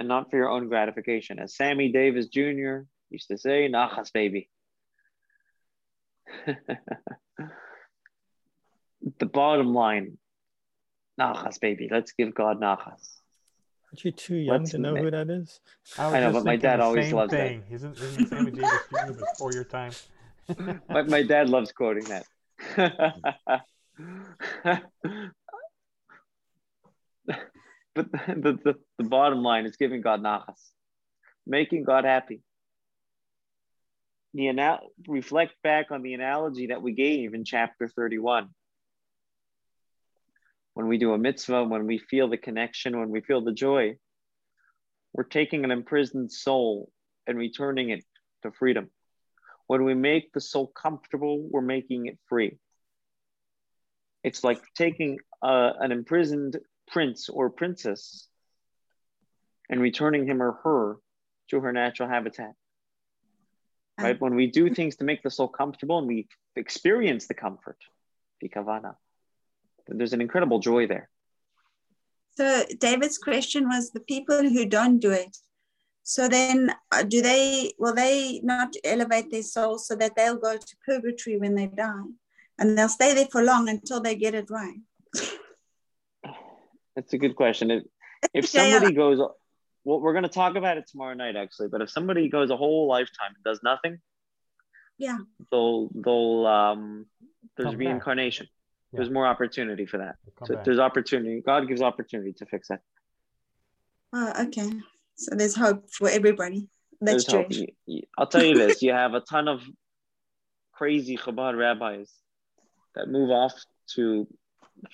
and 0.00 0.08
not 0.08 0.30
for 0.30 0.38
your 0.38 0.48
own 0.48 0.68
gratification. 0.68 1.38
As 1.38 1.54
Sammy 1.54 1.92
Davis 1.92 2.28
Jr. 2.28 2.84
used 3.10 3.28
to 3.28 3.36
say, 3.36 3.70
Nachas, 3.70 4.10
baby. 4.14 4.48
the 6.46 6.56
bottom 9.26 9.74
line, 9.74 10.16
Nachas, 11.20 11.60
baby. 11.60 11.88
Let's 11.90 12.12
give 12.12 12.34
God 12.34 12.58
Nachas. 12.58 13.18
Aren't 13.92 14.04
you 14.06 14.12
too 14.12 14.36
young 14.36 14.60
Let's 14.60 14.70
to 14.70 14.78
know 14.78 14.96
who 14.96 15.10
that 15.10 15.28
is? 15.28 15.60
I, 15.98 16.06
I 16.06 16.20
know, 16.20 16.32
but 16.32 16.46
my 16.46 16.56
dad 16.56 16.80
always 16.80 17.12
loves 17.12 17.30
thing. 17.30 17.62
that. 17.68 17.74
Isn't, 17.74 17.98
isn't 17.98 18.26
Sammy 18.28 18.50
Davis 18.50 18.80
Jr. 18.90 19.12
before 19.12 19.52
your 19.52 19.64
time? 19.64 19.92
my, 20.88 21.02
my 21.02 21.22
dad 21.22 21.50
loves 21.50 21.72
quoting 21.72 22.04
that. 22.04 22.24
but 27.94 28.10
the, 28.12 28.58
the, 28.64 28.74
the 28.96 29.04
bottom 29.04 29.42
line 29.42 29.66
is 29.66 29.76
giving 29.76 30.00
God 30.00 30.22
nachas, 30.22 30.70
making 31.46 31.84
God 31.84 32.06
happy. 32.06 32.40
The 34.32 34.48
anal- 34.48 34.90
reflect 35.06 35.52
back 35.62 35.90
on 35.90 36.00
the 36.00 36.14
analogy 36.14 36.68
that 36.68 36.80
we 36.80 36.92
gave 36.92 37.34
in 37.34 37.44
chapter 37.44 37.88
31. 37.88 38.48
When 40.74 40.88
we 40.88 40.98
do 40.98 41.12
a 41.12 41.18
mitzvah, 41.18 41.64
when 41.64 41.86
we 41.86 41.98
feel 41.98 42.28
the 42.28 42.38
connection, 42.38 42.98
when 42.98 43.10
we 43.10 43.20
feel 43.20 43.42
the 43.42 43.52
joy, 43.52 43.96
we're 45.12 45.24
taking 45.24 45.64
an 45.64 45.70
imprisoned 45.70 46.32
soul 46.32 46.90
and 47.26 47.36
returning 47.36 47.90
it 47.90 48.04
to 48.42 48.50
freedom. 48.52 48.90
When 49.66 49.84
we 49.84 49.94
make 49.94 50.32
the 50.32 50.40
soul 50.40 50.66
comfortable, 50.66 51.46
we're 51.50 51.60
making 51.60 52.06
it 52.06 52.18
free. 52.28 52.58
It's 54.24 54.44
like 54.44 54.62
taking 54.74 55.18
uh, 55.42 55.72
an 55.78 55.92
imprisoned 55.92 56.58
prince 56.88 57.28
or 57.28 57.50
princess 57.50 58.28
and 59.68 59.80
returning 59.80 60.26
him 60.26 60.42
or 60.42 60.52
her 60.64 60.96
to 61.50 61.60
her 61.60 61.72
natural 61.72 62.08
habitat. 62.08 62.52
Right? 64.00 64.20
When 64.20 64.34
we 64.34 64.48
do 64.48 64.70
things 64.74 64.96
to 64.96 65.04
make 65.04 65.22
the 65.22 65.30
soul 65.30 65.48
comfortable 65.48 65.98
and 65.98 66.08
we 66.08 66.26
experience 66.56 67.26
the 67.26 67.34
comfort, 67.34 67.76
the 68.40 68.48
kavana, 68.48 68.94
there's 69.88 70.12
an 70.12 70.20
incredible 70.20 70.58
joy 70.58 70.86
there. 70.86 71.08
So 72.36 72.64
David's 72.78 73.18
question 73.18 73.68
was 73.68 73.90
the 73.90 74.00
people 74.00 74.42
who 74.42 74.66
don't 74.66 74.98
do 74.98 75.10
it. 75.10 75.36
So 76.02 76.28
then, 76.28 76.74
uh, 76.90 77.04
do 77.04 77.22
they 77.22 77.72
will 77.78 77.94
they 77.94 78.40
not 78.42 78.74
elevate 78.84 79.30
their 79.30 79.42
soul 79.42 79.78
so 79.78 79.94
that 79.96 80.16
they'll 80.16 80.36
go 80.36 80.56
to 80.56 80.76
purgatory 80.84 81.38
when 81.38 81.54
they 81.54 81.66
die, 81.66 82.02
and 82.58 82.76
they'll 82.76 82.88
stay 82.88 83.14
there 83.14 83.28
for 83.30 83.42
long 83.42 83.68
until 83.68 84.00
they 84.00 84.16
get 84.16 84.34
it 84.34 84.50
right? 84.50 84.78
That's 86.96 87.12
a 87.12 87.18
good 87.18 87.36
question. 87.36 87.70
If, 87.70 87.82
if 88.34 88.48
somebody 88.48 88.94
goes, 88.94 89.18
well, 89.84 90.00
we're 90.00 90.12
going 90.12 90.24
to 90.24 90.28
talk 90.28 90.56
about 90.56 90.76
it 90.76 90.88
tomorrow 90.88 91.14
night, 91.14 91.36
actually. 91.36 91.68
But 91.68 91.82
if 91.82 91.90
somebody 91.90 92.28
goes 92.28 92.50
a 92.50 92.56
whole 92.56 92.88
lifetime 92.88 93.34
and 93.34 93.44
does 93.44 93.60
nothing, 93.62 94.00
yeah, 94.98 95.18
they'll 95.52 95.88
they'll 95.94 96.46
um, 96.46 97.06
there's 97.56 97.70
Come 97.70 97.76
reincarnation. 97.76 98.48
Yeah. 98.92 98.98
There's 98.98 99.10
more 99.10 99.26
opportunity 99.26 99.86
for 99.86 99.98
that. 99.98 100.16
So 100.46 100.60
there's 100.64 100.78
opportunity. 100.78 101.40
God 101.44 101.66
gives 101.68 101.80
opportunity 101.80 102.32
to 102.34 102.46
fix 102.46 102.70
it. 102.70 102.80
Oh, 104.12 104.32
ah, 104.34 104.42
okay. 104.44 104.70
So 105.14 105.34
there's 105.34 105.56
hope 105.56 105.90
for 105.90 106.08
everybody. 106.08 106.68
That's 107.00 107.24
true. 107.24 107.46
I'll 108.18 108.26
tell 108.26 108.44
you 108.44 108.54
this: 108.54 108.82
you 108.82 108.92
have 108.92 109.14
a 109.14 109.20
ton 109.20 109.48
of 109.48 109.62
crazy 110.72 111.16
Chabad 111.16 111.58
rabbis 111.58 112.10
that 112.94 113.08
move 113.08 113.30
off 113.30 113.54
to 113.94 114.26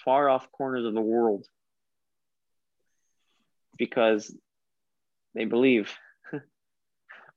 far 0.05 0.29
off 0.29 0.51
corners 0.53 0.85
of 0.85 0.95
the 0.95 1.01
world 1.01 1.47
because 3.77 4.35
they 5.35 5.45
believe. 5.45 5.93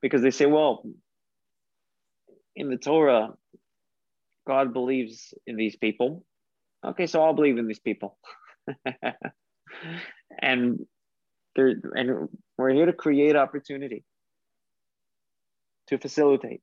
because 0.02 0.22
they 0.22 0.32
say, 0.32 0.46
well, 0.46 0.84
in 2.56 2.70
the 2.70 2.78
Torah, 2.78 3.34
God 4.46 4.74
believes 4.74 5.34
in 5.48 5.56
these 5.56 5.76
people. 5.76 6.26
Okay, 6.84 7.08
so 7.08 7.24
I'll 7.24 7.34
believe 7.34 7.58
in 7.58 7.68
these 7.68 7.80
people. 7.80 8.18
and 10.40 10.86
there 11.56 11.76
and 11.96 12.30
we're 12.58 12.72
here 12.72 12.86
to 12.86 12.94
create 12.94 13.36
opportunity 13.36 14.04
to 15.88 15.98
facilitate. 15.98 16.62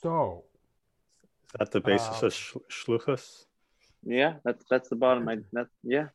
So 0.00 0.44
is 1.54 1.58
that 1.58 1.70
the 1.70 1.80
basis 1.80 2.22
uh, 2.22 2.26
of 2.26 2.32
shlichus? 2.70 3.44
Yeah, 4.04 4.34
that's 4.44 4.64
that's 4.70 4.88
the 4.88 4.96
bottom. 4.96 5.28
I 5.28 5.38
that 5.52 5.68
yeah. 5.82 6.08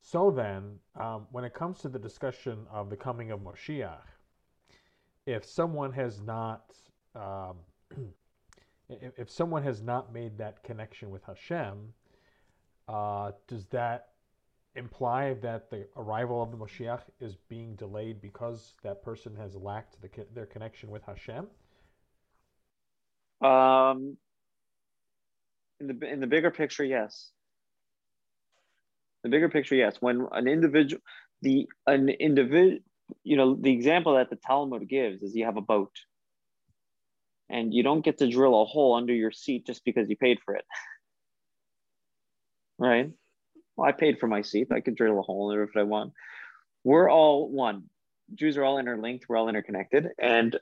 So 0.00 0.30
then, 0.30 0.78
um, 0.98 1.26
when 1.32 1.44
it 1.44 1.52
comes 1.52 1.80
to 1.80 1.88
the 1.88 1.98
discussion 1.98 2.66
of 2.70 2.90
the 2.90 2.96
coming 2.96 3.32
of 3.32 3.40
Moshiach, 3.40 4.06
if 5.26 5.44
someone 5.44 5.92
has 5.92 6.20
not, 6.20 6.72
um, 7.16 7.56
if, 8.88 9.30
someone 9.30 9.62
has 9.62 9.82
not 9.82 10.12
made 10.12 10.38
that 10.38 10.62
connection 10.62 11.10
with 11.10 11.22
Hashem, 11.24 11.92
uh, 12.88 13.32
does 13.48 13.66
that 13.66 14.08
imply 14.74 15.34
that 15.34 15.70
the 15.70 15.86
arrival 15.96 16.42
of 16.42 16.50
the 16.50 16.56
Moshiach 16.56 17.02
is 17.20 17.36
being 17.48 17.74
delayed 17.76 18.20
because 18.20 18.74
that 18.82 19.02
person 19.02 19.34
has 19.36 19.54
lacked 19.56 20.00
the, 20.02 20.08
their 20.34 20.46
connection 20.46 20.90
with 20.90 21.02
Hashem? 21.02 21.46
Um, 23.42 24.16
in 25.80 25.88
the 25.88 26.06
in 26.10 26.20
the 26.20 26.26
bigger 26.26 26.50
picture, 26.50 26.84
yes 26.84 27.32
the 29.26 29.30
bigger 29.30 29.48
picture, 29.48 29.74
yes. 29.74 29.96
When 30.00 30.26
an 30.32 30.46
individual, 30.46 31.02
the 31.42 31.68
an 31.86 32.08
individual, 32.08 32.78
you 33.24 33.36
know, 33.36 33.56
the 33.56 33.72
example 33.72 34.14
that 34.14 34.30
the 34.30 34.36
Talmud 34.36 34.88
gives 34.88 35.22
is 35.22 35.34
you 35.34 35.44
have 35.44 35.56
a 35.56 35.62
boat, 35.62 35.92
and 37.48 37.72
you 37.72 37.82
don't 37.82 38.04
get 38.04 38.18
to 38.18 38.28
drill 38.28 38.60
a 38.62 38.64
hole 38.64 38.94
under 38.94 39.14
your 39.14 39.32
seat 39.32 39.66
just 39.66 39.84
because 39.84 40.08
you 40.08 40.16
paid 40.16 40.38
for 40.44 40.54
it, 40.56 40.64
right? 42.78 43.10
Well, 43.76 43.88
I 43.88 43.92
paid 43.92 44.18
for 44.18 44.26
my 44.26 44.42
seat. 44.42 44.68
I 44.72 44.80
could 44.80 44.96
drill 44.96 45.18
a 45.18 45.22
hole 45.22 45.50
in 45.52 45.60
if 45.60 45.76
I 45.76 45.82
want. 45.82 46.12
We're 46.84 47.10
all 47.10 47.50
one. 47.50 47.84
Jews 48.34 48.56
are 48.56 48.64
all 48.64 48.78
interlinked. 48.78 49.26
We're 49.28 49.36
all 49.36 49.48
interconnected, 49.48 50.08
and 50.18 50.56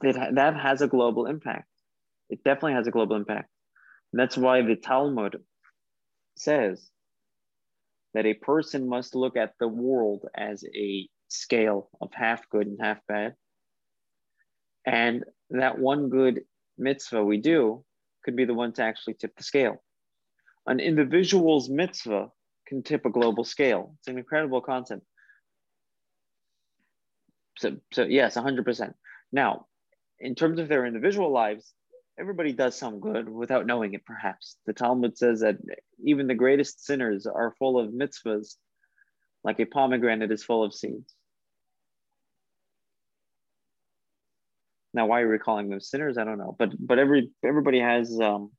that 0.00 0.34
that 0.34 0.56
has 0.56 0.80
a 0.80 0.88
global 0.88 1.26
impact. 1.26 1.68
It 2.30 2.44
definitely 2.44 2.74
has 2.74 2.86
a 2.86 2.90
global 2.90 3.16
impact. 3.16 3.50
And 4.12 4.20
that's 4.20 4.36
why 4.36 4.62
the 4.62 4.76
Talmud 4.76 5.38
says 6.36 6.90
that 8.14 8.26
a 8.26 8.34
person 8.34 8.88
must 8.88 9.14
look 9.14 9.36
at 9.36 9.54
the 9.58 9.68
world 9.68 10.26
as 10.34 10.64
a 10.74 11.08
scale 11.28 11.88
of 12.00 12.10
half 12.12 12.48
good 12.50 12.66
and 12.66 12.78
half 12.80 12.98
bad. 13.08 13.34
And 14.86 15.24
that 15.60 15.78
one 15.78 16.08
good 16.08 16.44
mitzvah 16.78 17.24
we 17.24 17.38
do 17.38 17.84
could 18.24 18.36
be 18.36 18.44
the 18.44 18.54
one 18.54 18.72
to 18.74 18.82
actually 18.82 19.14
tip 19.14 19.36
the 19.36 19.42
scale. 19.42 19.82
An 20.66 20.80
individual's 20.80 21.68
mitzvah 21.68 22.30
can 22.66 22.82
tip 22.82 23.04
a 23.04 23.10
global 23.10 23.44
scale. 23.44 23.94
It's 23.98 24.08
an 24.08 24.18
incredible 24.18 24.60
concept. 24.60 25.02
So, 27.58 27.76
so 27.92 28.04
yes, 28.04 28.36
100%. 28.36 28.94
Now, 29.32 29.66
in 30.20 30.34
terms 30.34 30.58
of 30.58 30.68
their 30.68 30.86
individual 30.86 31.32
lives, 31.32 31.72
everybody 32.18 32.52
does 32.52 32.76
some 32.76 33.00
good 33.00 33.28
without 33.28 33.66
knowing 33.66 33.94
it, 33.94 34.04
perhaps. 34.04 34.56
The 34.66 34.72
Talmud 34.72 35.18
says 35.18 35.40
that 35.40 35.56
even 36.04 36.26
the 36.26 36.34
greatest 36.34 36.84
sinners 36.84 37.26
are 37.26 37.54
full 37.58 37.78
of 37.78 37.92
mitzvahs, 37.92 38.56
like 39.44 39.58
a 39.60 39.64
pomegranate 39.64 40.30
is 40.30 40.44
full 40.44 40.62
of 40.62 40.74
seeds. 40.74 41.14
Now, 44.94 45.06
why 45.06 45.22
are 45.22 45.30
we 45.30 45.38
calling 45.38 45.70
them 45.70 45.80
sinners? 45.80 46.18
I 46.18 46.24
don't 46.24 46.38
know, 46.38 46.54
but 46.58 46.70
but 46.78 46.98
every 46.98 47.30
everybody 47.44 47.80
has 47.80 48.18
um, 48.20 48.50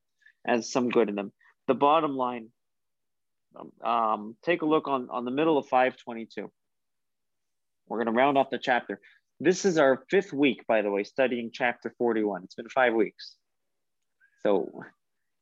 has 0.45 0.71
some 0.71 0.89
good 0.89 1.09
in 1.09 1.15
them. 1.15 1.31
The 1.67 1.75
bottom 1.75 2.15
line. 2.15 2.49
Um, 3.83 4.35
take 4.43 4.63
a 4.63 4.65
look 4.65 4.87
on 4.87 5.09
on 5.11 5.25
the 5.25 5.31
middle 5.31 5.59
of 5.59 5.67
522. 5.67 6.51
We're 7.87 7.97
going 7.97 8.07
to 8.07 8.19
round 8.19 8.37
off 8.37 8.49
the 8.49 8.57
chapter. 8.57 8.99
This 9.39 9.65
is 9.65 9.77
our 9.77 10.03
fifth 10.09 10.33
week, 10.33 10.65
by 10.67 10.81
the 10.81 10.89
way, 10.89 11.03
studying 11.03 11.51
chapter 11.53 11.93
41. 11.97 12.45
It's 12.45 12.55
been 12.55 12.69
five 12.69 12.93
weeks. 12.93 13.35
So 14.41 14.83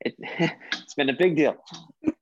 it, 0.02 0.16
it's 0.20 0.94
been 0.96 1.10
a 1.10 1.16
big 1.16 1.36
deal. 1.36 1.56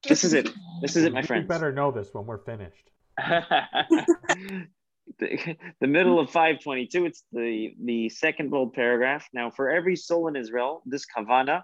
This 0.08 0.24
is 0.24 0.34
it. 0.34 0.50
This 0.82 0.96
is 0.96 1.06
it, 1.06 1.14
my 1.14 1.22
friends. 1.22 1.44
You 1.44 1.48
better 1.48 1.72
know 1.72 1.92
this 1.92 2.10
when 2.14 2.26
we're 2.26 2.44
finished. 2.44 2.92
the, 5.18 5.58
the 5.82 5.88
middle 5.88 6.20
of 6.20 6.28
522, 6.28 7.06
it's 7.06 7.24
the, 7.32 7.74
the 7.84 8.10
second 8.10 8.50
bold 8.52 8.74
paragraph. 8.74 9.28
Now, 9.34 9.50
for 9.50 9.70
every 9.70 9.96
soul 9.96 10.28
in 10.28 10.36
Israel, 10.36 10.84
this 10.86 11.06
kavana 11.06 11.64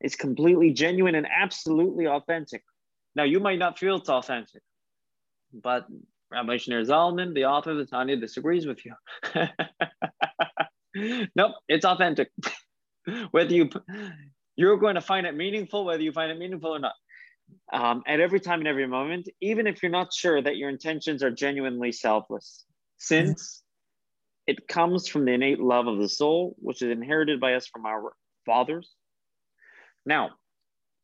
is 0.00 0.16
completely 0.16 0.72
genuine 0.72 1.14
and 1.14 1.26
absolutely 1.26 2.06
authentic. 2.06 2.62
Now, 3.14 3.24
you 3.24 3.40
might 3.40 3.58
not 3.58 3.78
feel 3.78 3.96
it's 3.96 4.08
authentic, 4.08 4.62
but 5.52 5.86
Rabbi 6.30 6.56
Shneur 6.56 6.86
Zalman, 6.86 7.34
the 7.34 7.44
author 7.44 7.72
of 7.72 7.76
the 7.76 7.86
Tanya, 7.86 8.16
disagrees 8.16 8.66
with 8.66 8.80
you. 8.84 8.94
nope, 11.36 11.52
it's 11.68 11.84
authentic. 11.84 12.30
whether 13.30 13.52
you 13.52 13.68
you're 14.56 14.76
going 14.76 14.94
to 14.94 15.00
find 15.00 15.26
it 15.26 15.34
meaningful, 15.34 15.84
whether 15.84 16.02
you 16.02 16.12
find 16.12 16.30
it 16.30 16.38
meaningful 16.38 16.74
or 16.74 16.78
not. 16.78 16.94
Um, 17.72 18.02
at 18.06 18.20
every 18.20 18.40
time 18.40 18.60
and 18.60 18.68
every 18.68 18.86
moment, 18.86 19.28
even 19.40 19.66
if 19.66 19.82
you're 19.82 19.92
not 19.92 20.12
sure 20.12 20.40
that 20.40 20.56
your 20.56 20.68
intentions 20.68 21.22
are 21.22 21.30
genuinely 21.30 21.92
selfless, 21.92 22.64
since 23.02 23.64
it 24.46 24.68
comes 24.68 25.08
from 25.08 25.24
the 25.24 25.32
innate 25.32 25.58
love 25.58 25.88
of 25.88 25.98
the 25.98 26.08
soul, 26.08 26.54
which 26.60 26.82
is 26.82 26.90
inherited 26.90 27.40
by 27.40 27.54
us 27.54 27.66
from 27.66 27.84
our 27.84 28.12
fathers. 28.46 28.92
Now, 30.06 30.30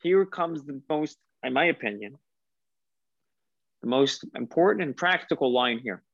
here 0.00 0.24
comes 0.24 0.62
the 0.62 0.80
most, 0.88 1.18
in 1.42 1.52
my 1.52 1.64
opinion, 1.64 2.16
the 3.82 3.88
most 3.88 4.24
important 4.36 4.86
and 4.86 4.96
practical 4.96 5.52
line 5.52 5.80
here. 5.80 6.04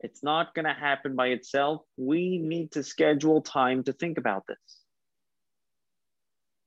It's 0.00 0.24
not 0.24 0.52
going 0.52 0.64
to 0.64 0.74
happen 0.74 1.14
by 1.14 1.28
itself. 1.28 1.82
We 1.96 2.38
need 2.38 2.72
to 2.72 2.82
schedule 2.82 3.40
time 3.40 3.84
to 3.84 3.92
think 3.92 4.18
about 4.18 4.48
this. 4.48 4.58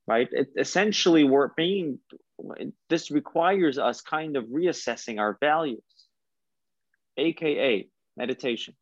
Right? 0.06 0.28
It, 0.32 0.48
essentially, 0.58 1.24
we're 1.24 1.48
being, 1.54 1.98
this 2.88 3.10
requires 3.10 3.76
us 3.76 4.00
kind 4.00 4.38
of 4.38 4.44
reassessing 4.44 5.18
our 5.18 5.36
values, 5.38 5.82
AKA 7.18 7.88
meditation. 8.16 8.74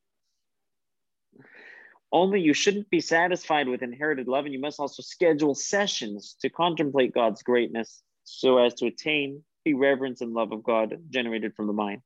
Only 2.13 2.41
you 2.41 2.55
shouldn't 2.55 2.89
be 2.91 3.01
satisfied 3.01 3.67
with 3.67 3.83
inherited 3.83 4.29
love, 4.29 4.45
and 4.45 4.55
you 4.55 4.61
must 4.61 4.79
also 4.79 5.03
schedule 5.03 5.55
sessions 5.55 6.37
to 6.43 6.49
contemplate 6.49 7.13
God's 7.13 7.43
greatness 7.43 8.03
so 8.23 8.59
as 8.59 8.75
to 8.75 8.87
attain 8.87 9.43
the 9.65 9.75
reverence 9.75 10.21
and 10.21 10.33
love 10.33 10.53
of 10.53 10.63
God 10.63 10.97
generated 11.11 11.55
from 11.55 11.67
the 11.67 11.73
mind. 11.73 12.03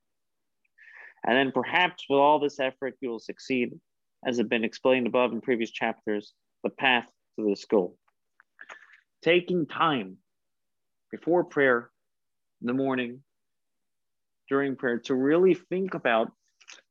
And 1.25 1.37
then 1.37 1.51
perhaps 1.51 2.05
with 2.09 2.19
all 2.19 2.39
this 2.39 2.59
effort, 2.59 2.95
you 3.01 3.09
will 3.09 3.19
succeed, 3.19 3.79
as 4.25 4.37
has 4.37 4.47
been 4.47 4.63
explained 4.63 5.05
above 5.05 5.31
in 5.31 5.41
previous 5.41 5.69
chapters, 5.69 6.33
the 6.63 6.69
path 6.69 7.07
to 7.37 7.45
this 7.45 7.65
goal. 7.65 7.97
Taking 9.21 9.67
time 9.67 10.17
before 11.11 11.43
prayer 11.43 11.89
in 12.61 12.67
the 12.67 12.73
morning, 12.73 13.21
during 14.47 14.75
prayer, 14.75 14.99
to 14.99 15.13
really 15.13 15.53
think 15.53 15.93
about 15.93 16.31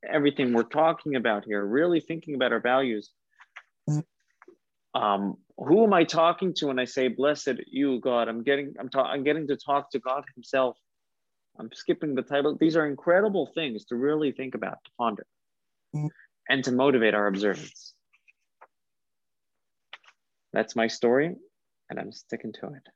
everything 0.09 0.53
we're 0.53 0.63
talking 0.63 1.17
about 1.17 1.45
here, 1.45 1.65
really 1.65 2.01
thinking 2.01 2.35
about 2.35 2.53
our 2.53 2.61
values. 2.61 3.11
Um, 4.95 5.37
who 5.57 5.85
am 5.85 5.93
I 5.93 6.05
talking 6.05 6.55
to 6.55 6.67
when 6.69 6.79
I 6.79 6.85
say, 6.85 7.09
"Blessed 7.09 7.61
you, 7.67 8.01
God"? 8.01 8.29
I'm 8.29 8.43
getting, 8.43 8.75
I'm, 8.79 8.89
ta- 8.89 9.11
I'm 9.11 9.25
getting 9.25 9.47
to 9.49 9.57
talk 9.57 9.91
to 9.91 9.99
God 9.99 10.25
Himself 10.35 10.77
I'm 11.59 11.71
skipping 11.73 12.15
the 12.15 12.23
title. 12.23 12.57
These 12.59 12.77
are 12.77 12.87
incredible 12.87 13.51
things 13.55 13.85
to 13.87 13.97
really 13.97 14.33
think 14.33 14.55
about, 14.55 14.79
to 14.85 14.91
ponder, 14.97 15.27
and 16.49 16.63
to 16.65 16.73
motivate 16.73 17.15
our 17.15 17.27
observance. 17.27 17.95
That's 20.53 20.77
my 20.77 20.87
story, 20.87 21.35
and 21.91 21.99
I'm 21.99 22.13
sticking 22.13 22.53
to 22.61 22.67
it. 22.69 22.87